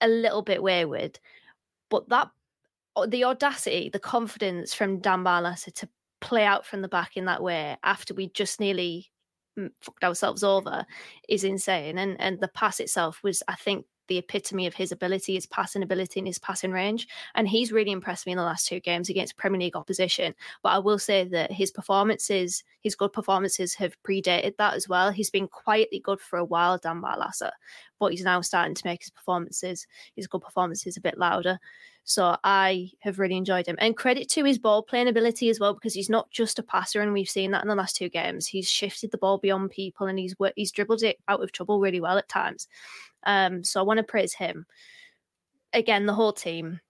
a 0.00 0.08
little 0.08 0.42
bit 0.42 0.62
wayward. 0.62 1.20
But 1.90 2.08
that 2.08 2.30
the 3.06 3.24
audacity, 3.24 3.90
the 3.90 4.00
confidence 4.00 4.74
from 4.74 5.00
Dan 5.00 5.22
Barlaser 5.22 5.72
to 5.74 5.88
play 6.20 6.44
out 6.44 6.66
from 6.66 6.82
the 6.82 6.88
back 6.88 7.16
in 7.16 7.26
that 7.26 7.42
way 7.42 7.76
after 7.82 8.14
we 8.14 8.28
just 8.28 8.60
nearly 8.60 9.10
mm, 9.58 9.70
fucked 9.80 10.04
ourselves 10.04 10.42
over 10.42 10.84
is 11.28 11.44
insane. 11.44 11.98
And 11.98 12.20
and 12.20 12.40
the 12.40 12.48
pass 12.48 12.80
itself 12.80 13.20
was, 13.22 13.42
I 13.48 13.54
think, 13.54 13.86
the 14.08 14.18
epitome 14.18 14.66
of 14.66 14.74
his 14.74 14.90
ability, 14.90 15.34
his 15.34 15.46
passing 15.46 15.82
ability, 15.82 16.18
and 16.18 16.26
his 16.26 16.38
passing 16.38 16.72
range. 16.72 17.06
And 17.34 17.46
he's 17.46 17.72
really 17.72 17.92
impressed 17.92 18.26
me 18.26 18.32
in 18.32 18.38
the 18.38 18.44
last 18.44 18.66
two 18.66 18.80
games 18.80 19.08
against 19.08 19.36
Premier 19.36 19.60
League 19.60 19.76
opposition. 19.76 20.34
But 20.62 20.70
I 20.70 20.78
will 20.78 20.98
say 20.98 21.24
that 21.24 21.52
his 21.52 21.70
performances, 21.70 22.64
his 22.80 22.96
good 22.96 23.12
performances, 23.12 23.74
have 23.74 23.96
predated 24.02 24.56
that 24.56 24.74
as 24.74 24.88
well. 24.88 25.10
He's 25.12 25.30
been 25.30 25.46
quietly 25.46 26.00
good 26.00 26.20
for 26.20 26.38
a 26.38 26.44
while, 26.44 26.78
Dan 26.78 27.00
Barlaser, 27.00 27.52
but 28.00 28.12
he's 28.12 28.24
now 28.24 28.40
starting 28.40 28.74
to 28.74 28.86
make 28.86 29.02
his 29.02 29.10
performances, 29.10 29.86
his 30.16 30.26
good 30.26 30.40
performances, 30.40 30.96
a 30.96 31.02
bit 31.02 31.18
louder. 31.18 31.58
So 32.08 32.38
I 32.42 32.90
have 33.00 33.18
really 33.18 33.36
enjoyed 33.36 33.66
him. 33.66 33.76
And 33.78 33.94
credit 33.94 34.30
to 34.30 34.42
his 34.42 34.58
ball 34.58 34.82
playing 34.82 35.08
ability 35.08 35.50
as 35.50 35.60
well, 35.60 35.74
because 35.74 35.92
he's 35.92 36.08
not 36.08 36.30
just 36.30 36.58
a 36.58 36.62
passer, 36.62 37.02
and 37.02 37.12
we've 37.12 37.28
seen 37.28 37.50
that 37.50 37.60
in 37.62 37.68
the 37.68 37.74
last 37.74 37.96
two 37.96 38.08
games. 38.08 38.46
He's 38.46 38.66
shifted 38.66 39.10
the 39.10 39.18
ball 39.18 39.36
beyond 39.36 39.72
people 39.72 40.06
and 40.06 40.18
he's 40.18 40.34
he's 40.56 40.72
dribbled 40.72 41.02
it 41.02 41.18
out 41.28 41.42
of 41.42 41.52
trouble 41.52 41.80
really 41.80 42.00
well 42.00 42.16
at 42.16 42.26
times. 42.26 42.66
Um, 43.24 43.62
so 43.62 43.78
I 43.78 43.82
want 43.82 43.98
to 43.98 44.04
praise 44.04 44.32
him. 44.32 44.64
Again, 45.74 46.06
the 46.06 46.14
whole 46.14 46.32
team. 46.32 46.80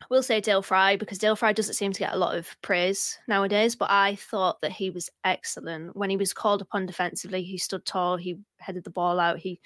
I 0.00 0.06
will 0.10 0.22
say 0.22 0.40
Dael 0.40 0.62
Fry 0.62 0.96
because 0.96 1.18
Dael 1.18 1.34
Fry 1.36 1.52
doesn't 1.52 1.74
seem 1.74 1.92
to 1.92 1.98
get 1.98 2.14
a 2.14 2.18
lot 2.18 2.36
of 2.36 2.56
praise 2.62 3.18
nowadays, 3.26 3.74
but 3.74 3.90
I 3.90 4.14
thought 4.14 4.60
that 4.60 4.70
he 4.72 4.90
was 4.90 5.10
excellent. 5.24 5.96
When 5.96 6.08
he 6.08 6.16
was 6.16 6.32
called 6.32 6.62
upon 6.62 6.86
defensively, 6.86 7.42
he 7.42 7.58
stood 7.58 7.84
tall, 7.84 8.16
he 8.16 8.38
headed 8.60 8.84
the 8.84 8.90
ball 8.90 9.18
out, 9.18 9.38
he 9.38 9.60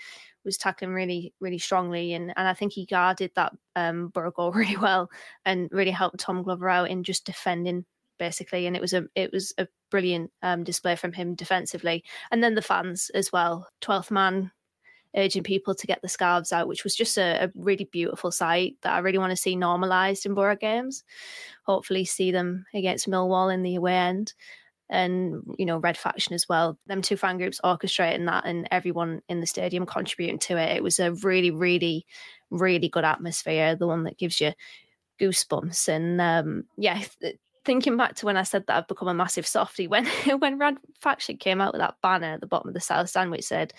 was 0.44 0.56
tackling 0.56 0.94
really, 0.94 1.34
really 1.40 1.58
strongly, 1.58 2.14
and, 2.14 2.32
and 2.36 2.48
I 2.48 2.54
think 2.54 2.72
he 2.72 2.86
guarded 2.86 3.30
that 3.36 3.52
um, 3.76 4.08
Boro 4.08 4.30
goal 4.30 4.52
really 4.54 4.76
well 4.76 5.10
and 5.44 5.68
really 5.70 5.90
helped 5.90 6.20
Tom 6.20 6.42
Glover 6.42 6.68
out 6.68 6.90
in 6.90 7.04
just 7.04 7.26
defending 7.26 7.84
basically. 8.18 8.66
And 8.66 8.76
it 8.76 8.82
was 8.82 8.92
a 8.92 9.04
it 9.14 9.32
was 9.32 9.52
a 9.58 9.66
brilliant 9.90 10.30
um, 10.42 10.64
display 10.64 10.96
from 10.96 11.12
him 11.12 11.34
defensively, 11.34 12.04
and 12.30 12.42
then 12.42 12.54
the 12.54 12.62
fans 12.62 13.10
as 13.14 13.32
well. 13.32 13.68
Twelfth 13.80 14.10
man 14.10 14.50
urging 15.16 15.42
people 15.42 15.74
to 15.74 15.86
get 15.86 16.00
the 16.02 16.08
scarves 16.08 16.52
out, 16.52 16.68
which 16.68 16.84
was 16.84 16.94
just 16.94 17.18
a, 17.18 17.44
a 17.44 17.50
really 17.54 17.84
beautiful 17.84 18.30
sight 18.30 18.76
that 18.82 18.92
I 18.92 18.98
really 18.98 19.18
want 19.18 19.30
to 19.30 19.36
see 19.36 19.56
normalised 19.56 20.26
in 20.26 20.34
Boro 20.34 20.56
games. 20.56 21.04
Hopefully, 21.64 22.04
see 22.04 22.30
them 22.30 22.66
against 22.74 23.08
Millwall 23.08 23.52
in 23.52 23.62
the 23.62 23.76
away 23.76 23.96
end 23.96 24.34
and 24.92 25.42
you 25.58 25.64
know 25.64 25.78
red 25.78 25.96
faction 25.96 26.34
as 26.34 26.48
well. 26.48 26.78
Them 26.86 27.02
two 27.02 27.16
fan 27.16 27.38
groups 27.38 27.60
orchestrating 27.64 28.26
that 28.26 28.44
and 28.44 28.68
everyone 28.70 29.22
in 29.28 29.40
the 29.40 29.46
stadium 29.46 29.86
contributing 29.86 30.38
to 30.40 30.56
it. 30.58 30.76
It 30.76 30.82
was 30.82 31.00
a 31.00 31.12
really 31.12 31.50
really 31.50 32.06
really 32.50 32.88
good 32.88 33.04
atmosphere 33.04 33.74
the 33.74 33.86
one 33.86 34.04
that 34.04 34.18
gives 34.18 34.40
you 34.40 34.52
goosebumps. 35.20 35.88
And 35.88 36.20
um 36.20 36.64
yeah 36.76 37.02
thinking 37.64 37.96
back 37.96 38.16
to 38.16 38.26
when 38.26 38.36
i 38.36 38.42
said 38.42 38.66
that 38.66 38.76
i've 38.76 38.88
become 38.88 39.06
a 39.06 39.14
massive 39.14 39.46
softie 39.46 39.86
when 39.86 40.04
when 40.40 40.58
red 40.58 40.76
faction 41.00 41.36
came 41.36 41.60
out 41.60 41.72
with 41.72 41.80
that 41.80 41.94
banner 42.02 42.34
at 42.34 42.40
the 42.40 42.46
bottom 42.46 42.66
of 42.66 42.74
the 42.74 42.80
south 42.80 43.08
stand 43.08 43.30
which 43.30 43.44
said 43.44 43.72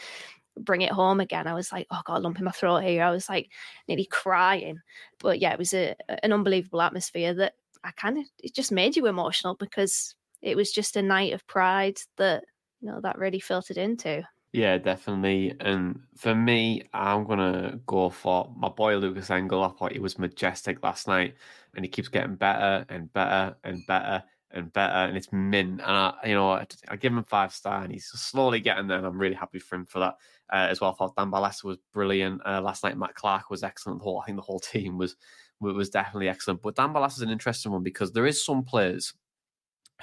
bring 0.59 0.81
it 0.81 0.91
home 0.91 1.19
again. 1.19 1.47
I 1.47 1.53
was 1.53 1.71
like, 1.71 1.87
oh 1.91 2.01
god, 2.05 2.21
lump 2.21 2.39
in 2.39 2.45
my 2.45 2.51
throat 2.51 2.83
here. 2.83 3.03
I 3.03 3.11
was 3.11 3.29
like 3.29 3.49
nearly 3.87 4.05
crying. 4.05 4.79
But 5.19 5.39
yeah, 5.39 5.53
it 5.53 5.59
was 5.59 5.73
a, 5.73 5.95
an 6.23 6.33
unbelievable 6.33 6.81
atmosphere 6.81 7.33
that 7.35 7.53
I 7.83 7.91
kind 7.91 8.17
of 8.17 8.25
it 8.39 8.53
just 8.53 8.71
made 8.71 8.95
you 8.95 9.07
emotional 9.07 9.55
because 9.55 10.15
it 10.41 10.55
was 10.55 10.71
just 10.71 10.95
a 10.95 11.01
night 11.01 11.33
of 11.33 11.47
pride 11.47 11.97
that 12.17 12.43
you 12.81 12.89
know 12.89 12.99
that 13.01 13.17
really 13.17 13.39
filtered 13.39 13.77
into. 13.77 14.23
Yeah, 14.53 14.77
definitely. 14.77 15.55
And 15.59 16.01
for 16.15 16.35
me, 16.35 16.83
I'm 16.93 17.25
gonna 17.25 17.79
go 17.87 18.09
for 18.09 18.53
my 18.55 18.69
boy 18.69 18.97
Lukas 18.97 19.31
Engel. 19.31 19.63
I 19.63 19.69
thought 19.69 19.93
he 19.93 19.99
was 19.99 20.19
majestic 20.19 20.83
last 20.83 21.07
night, 21.07 21.35
and 21.75 21.83
he 21.83 21.89
keeps 21.89 22.07
getting 22.07 22.35
better 22.35 22.85
and 22.87 23.11
better 23.11 23.55
and 23.63 23.85
better 23.87 24.23
and 24.51 24.71
better, 24.71 24.93
and 24.93 25.17
it's 25.17 25.33
mint. 25.33 25.81
And 25.81 25.81
I, 25.81 26.13
you 26.25 26.35
know, 26.35 26.51
I, 26.51 26.67
I 26.87 26.95
give 26.97 27.13
him 27.13 27.23
five 27.23 27.51
star, 27.51 27.83
and 27.83 27.91
he's 27.91 28.05
slowly 28.05 28.59
getting 28.59 28.87
there, 28.87 28.99
and 28.99 29.07
I'm 29.07 29.17
really 29.17 29.35
happy 29.35 29.59
for 29.59 29.75
him 29.75 29.85
for 29.85 29.99
that 29.99 30.17
uh, 30.53 30.67
as 30.69 30.79
well. 30.79 30.91
I 30.91 30.93
thought 30.93 31.15
Dan 31.15 31.31
Barlaser 31.31 31.63
was 31.63 31.77
brilliant 31.91 32.41
uh, 32.45 32.61
last 32.61 32.83
night. 32.83 32.97
Matt 32.97 33.15
Clarke 33.15 33.49
was 33.49 33.63
excellent. 33.63 33.99
The 33.99 34.03
whole, 34.03 34.21
I 34.21 34.25
think 34.25 34.37
the 34.37 34.43
whole 34.43 34.59
team 34.71 34.97
was 34.97 35.15
was 35.59 35.89
definitely 35.89 36.29
excellent. 36.29 36.61
But 36.61 36.75
Dan 36.75 36.93
Barlaser 36.93 37.17
is 37.17 37.21
an 37.21 37.29
interesting 37.29 37.71
one 37.71 37.83
because 37.83 38.11
there 38.11 38.27
is 38.27 38.45
some 38.45 38.63
players 38.63 39.13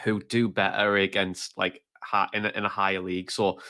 who 0.05 0.21
do 0.23 0.49
better 0.49 0.97
against 0.97 1.57
like 1.57 1.83
in 2.33 2.47
a, 2.47 2.49
in 2.51 2.65
a 2.65 2.69
higher 2.69 3.01
league. 3.01 3.31
So 3.31 3.61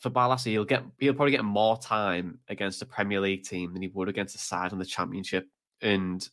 for 0.00 0.10
Barlaser, 0.10 0.50
he'll 0.50 0.64
get 0.64 0.84
he'll 0.98 1.14
probably 1.14 1.32
get 1.32 1.44
more 1.44 1.78
time 1.78 2.38
against 2.48 2.82
a 2.82 2.86
Premier 2.86 3.20
League 3.20 3.44
team 3.44 3.72
than 3.72 3.82
he 3.82 3.88
would 3.88 4.08
against 4.08 4.34
a 4.34 4.38
side 4.38 4.72
in 4.72 4.78
the 4.78 4.84
Championship, 4.84 5.48
and 5.80 6.28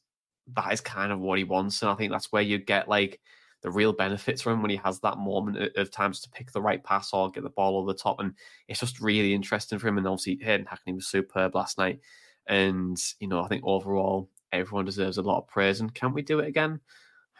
that 0.56 0.74
is 0.74 0.82
kind 0.82 1.12
of 1.12 1.20
what 1.20 1.38
he 1.38 1.46
wants. 1.46 1.82
And 1.82 1.92
I 1.92 1.96
think 1.96 2.12
that's 2.12 2.32
where 2.32 2.42
you 2.42 2.58
get 2.58 2.90
like 2.90 3.22
the 3.62 3.72
real 3.72 3.94
benefits 3.94 4.42
from 4.42 4.54
him 4.54 4.62
when 4.62 4.72
he 4.72 4.78
has 4.78 5.00
that 5.00 5.18
moment 5.18 5.76
of 5.78 5.92
times 5.92 6.20
to 6.22 6.30
pick 6.30 6.52
the 6.52 6.62
right 6.62 6.84
pass 6.84 7.14
or 7.14 7.30
get 7.30 7.44
the 7.44 7.50
ball 7.50 7.78
over 7.78 7.92
the 7.92 7.98
top. 7.98 8.20
And 8.20 8.34
it's 8.68 8.80
just 8.80 9.00
really 9.00 9.34
interesting 9.34 9.80
for 9.80 9.88
him. 9.88 9.98
And 9.98 10.08
obviously, 10.08 10.40
Hayden 10.44 10.66
Hackney 10.66 10.94
was 10.94 11.08
superb 11.08 11.56
last 11.56 11.78
night. 11.78 12.00
And, 12.48 12.98
you 13.20 13.28
know, 13.28 13.44
I 13.44 13.48
think 13.48 13.64
overall, 13.66 14.30
everyone 14.52 14.86
deserves 14.86 15.18
a 15.18 15.22
lot 15.22 15.40
of 15.40 15.48
praise. 15.48 15.80
And 15.80 15.94
can 15.94 16.14
we 16.14 16.22
do 16.22 16.40
it 16.40 16.48
again? 16.48 16.80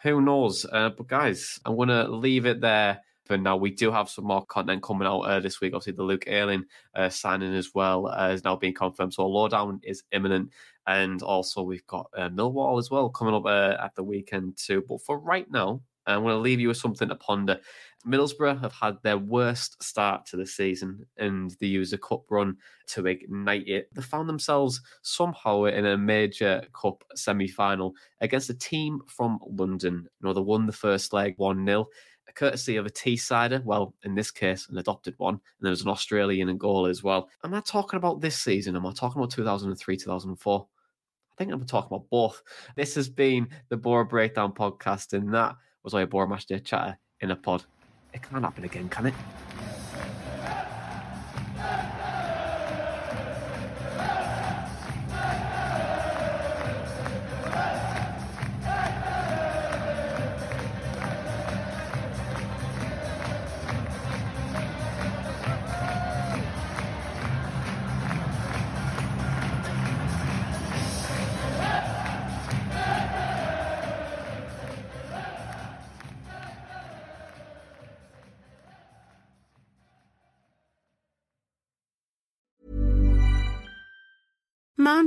Who 0.02 0.20
knows? 0.20 0.64
Uh, 0.70 0.90
but 0.90 1.06
guys, 1.06 1.60
I'm 1.64 1.76
going 1.76 1.88
to 1.88 2.08
leave 2.08 2.46
it 2.46 2.60
there 2.60 3.00
for 3.24 3.36
now. 3.36 3.56
We 3.56 3.70
do 3.70 3.90
have 3.90 4.08
some 4.08 4.26
more 4.26 4.44
content 4.46 4.82
coming 4.82 5.06
out 5.06 5.20
uh, 5.20 5.40
this 5.40 5.60
week. 5.60 5.74
Obviously, 5.74 5.92
the 5.92 6.02
Luke 6.02 6.24
Ayling 6.26 6.64
uh, 6.94 7.08
signing 7.08 7.54
as 7.54 7.70
well 7.74 8.08
uh, 8.08 8.30
is 8.30 8.44
now 8.44 8.56
being 8.56 8.74
confirmed. 8.74 9.14
So 9.14 9.24
a 9.24 9.26
lowdown 9.26 9.80
is 9.82 10.02
imminent. 10.12 10.50
And 10.86 11.22
also, 11.22 11.62
we've 11.62 11.86
got 11.86 12.10
uh, 12.16 12.28
Millwall 12.30 12.78
as 12.78 12.90
well 12.90 13.08
coming 13.08 13.34
up 13.34 13.46
uh, 13.46 13.76
at 13.80 13.94
the 13.94 14.02
weekend 14.02 14.56
too. 14.56 14.84
But 14.88 15.02
for 15.02 15.18
right 15.18 15.48
now, 15.50 15.82
I'm 16.06 16.22
going 16.22 16.34
to 16.34 16.38
leave 16.38 16.60
you 16.60 16.68
with 16.68 16.76
something 16.76 17.08
to 17.08 17.16
ponder. 17.16 17.60
Middlesbrough 18.06 18.60
have 18.60 18.72
had 18.72 18.96
their 19.02 19.18
worst 19.18 19.80
start 19.82 20.26
to 20.26 20.36
the 20.36 20.46
season 20.46 21.06
and 21.18 21.54
they 21.60 21.68
used 21.68 21.92
a 21.92 21.98
cup 21.98 22.24
run 22.30 22.56
to 22.88 23.06
ignite 23.06 23.68
it. 23.68 23.88
They 23.94 24.02
found 24.02 24.28
themselves 24.28 24.80
somehow 25.02 25.64
in 25.64 25.86
a 25.86 25.96
major 25.96 26.62
cup 26.72 27.04
semi 27.14 27.46
final 27.46 27.94
against 28.20 28.50
a 28.50 28.54
team 28.54 29.00
from 29.06 29.38
London. 29.46 30.08
You 30.20 30.26
know, 30.26 30.32
they 30.32 30.40
won 30.40 30.66
the 30.66 30.72
first 30.72 31.12
leg 31.12 31.34
1 31.36 31.64
0, 31.64 31.86
courtesy 32.34 32.76
of 32.76 32.86
a 32.86 32.90
Teessider. 32.90 33.62
Well, 33.64 33.94
in 34.04 34.14
this 34.14 34.30
case, 34.30 34.68
an 34.68 34.78
adopted 34.78 35.14
one. 35.18 35.34
And 35.34 35.40
there 35.60 35.70
was 35.70 35.82
an 35.82 35.88
Australian 35.88 36.48
in 36.48 36.58
goal 36.58 36.86
as 36.86 37.02
well. 37.02 37.28
Am 37.44 37.54
I 37.54 37.60
talking 37.60 37.98
about 37.98 38.20
this 38.20 38.38
season? 38.38 38.74
Am 38.74 38.86
I 38.86 38.92
talking 38.92 39.20
about 39.20 39.30
2003, 39.30 39.96
2004? 39.96 40.66
I 41.32 41.34
think 41.36 41.52
I'm 41.52 41.64
talking 41.64 41.94
about 41.94 42.10
both. 42.10 42.42
This 42.76 42.94
has 42.94 43.08
been 43.08 43.48
the 43.68 43.76
Boro 43.76 44.04
Breakdown 44.04 44.52
podcast, 44.52 45.12
and 45.12 45.32
that 45.32 45.56
was 45.82 45.94
I 45.94 46.02
a 46.02 46.28
Match 46.28 46.46
Day 46.46 46.58
chatter 46.58 46.98
in 47.20 47.30
a 47.30 47.36
pod. 47.36 47.64
It 48.12 48.22
can't 48.22 48.44
happen 48.44 48.64
again, 48.64 48.88
can 48.88 49.06
it? 49.06 49.14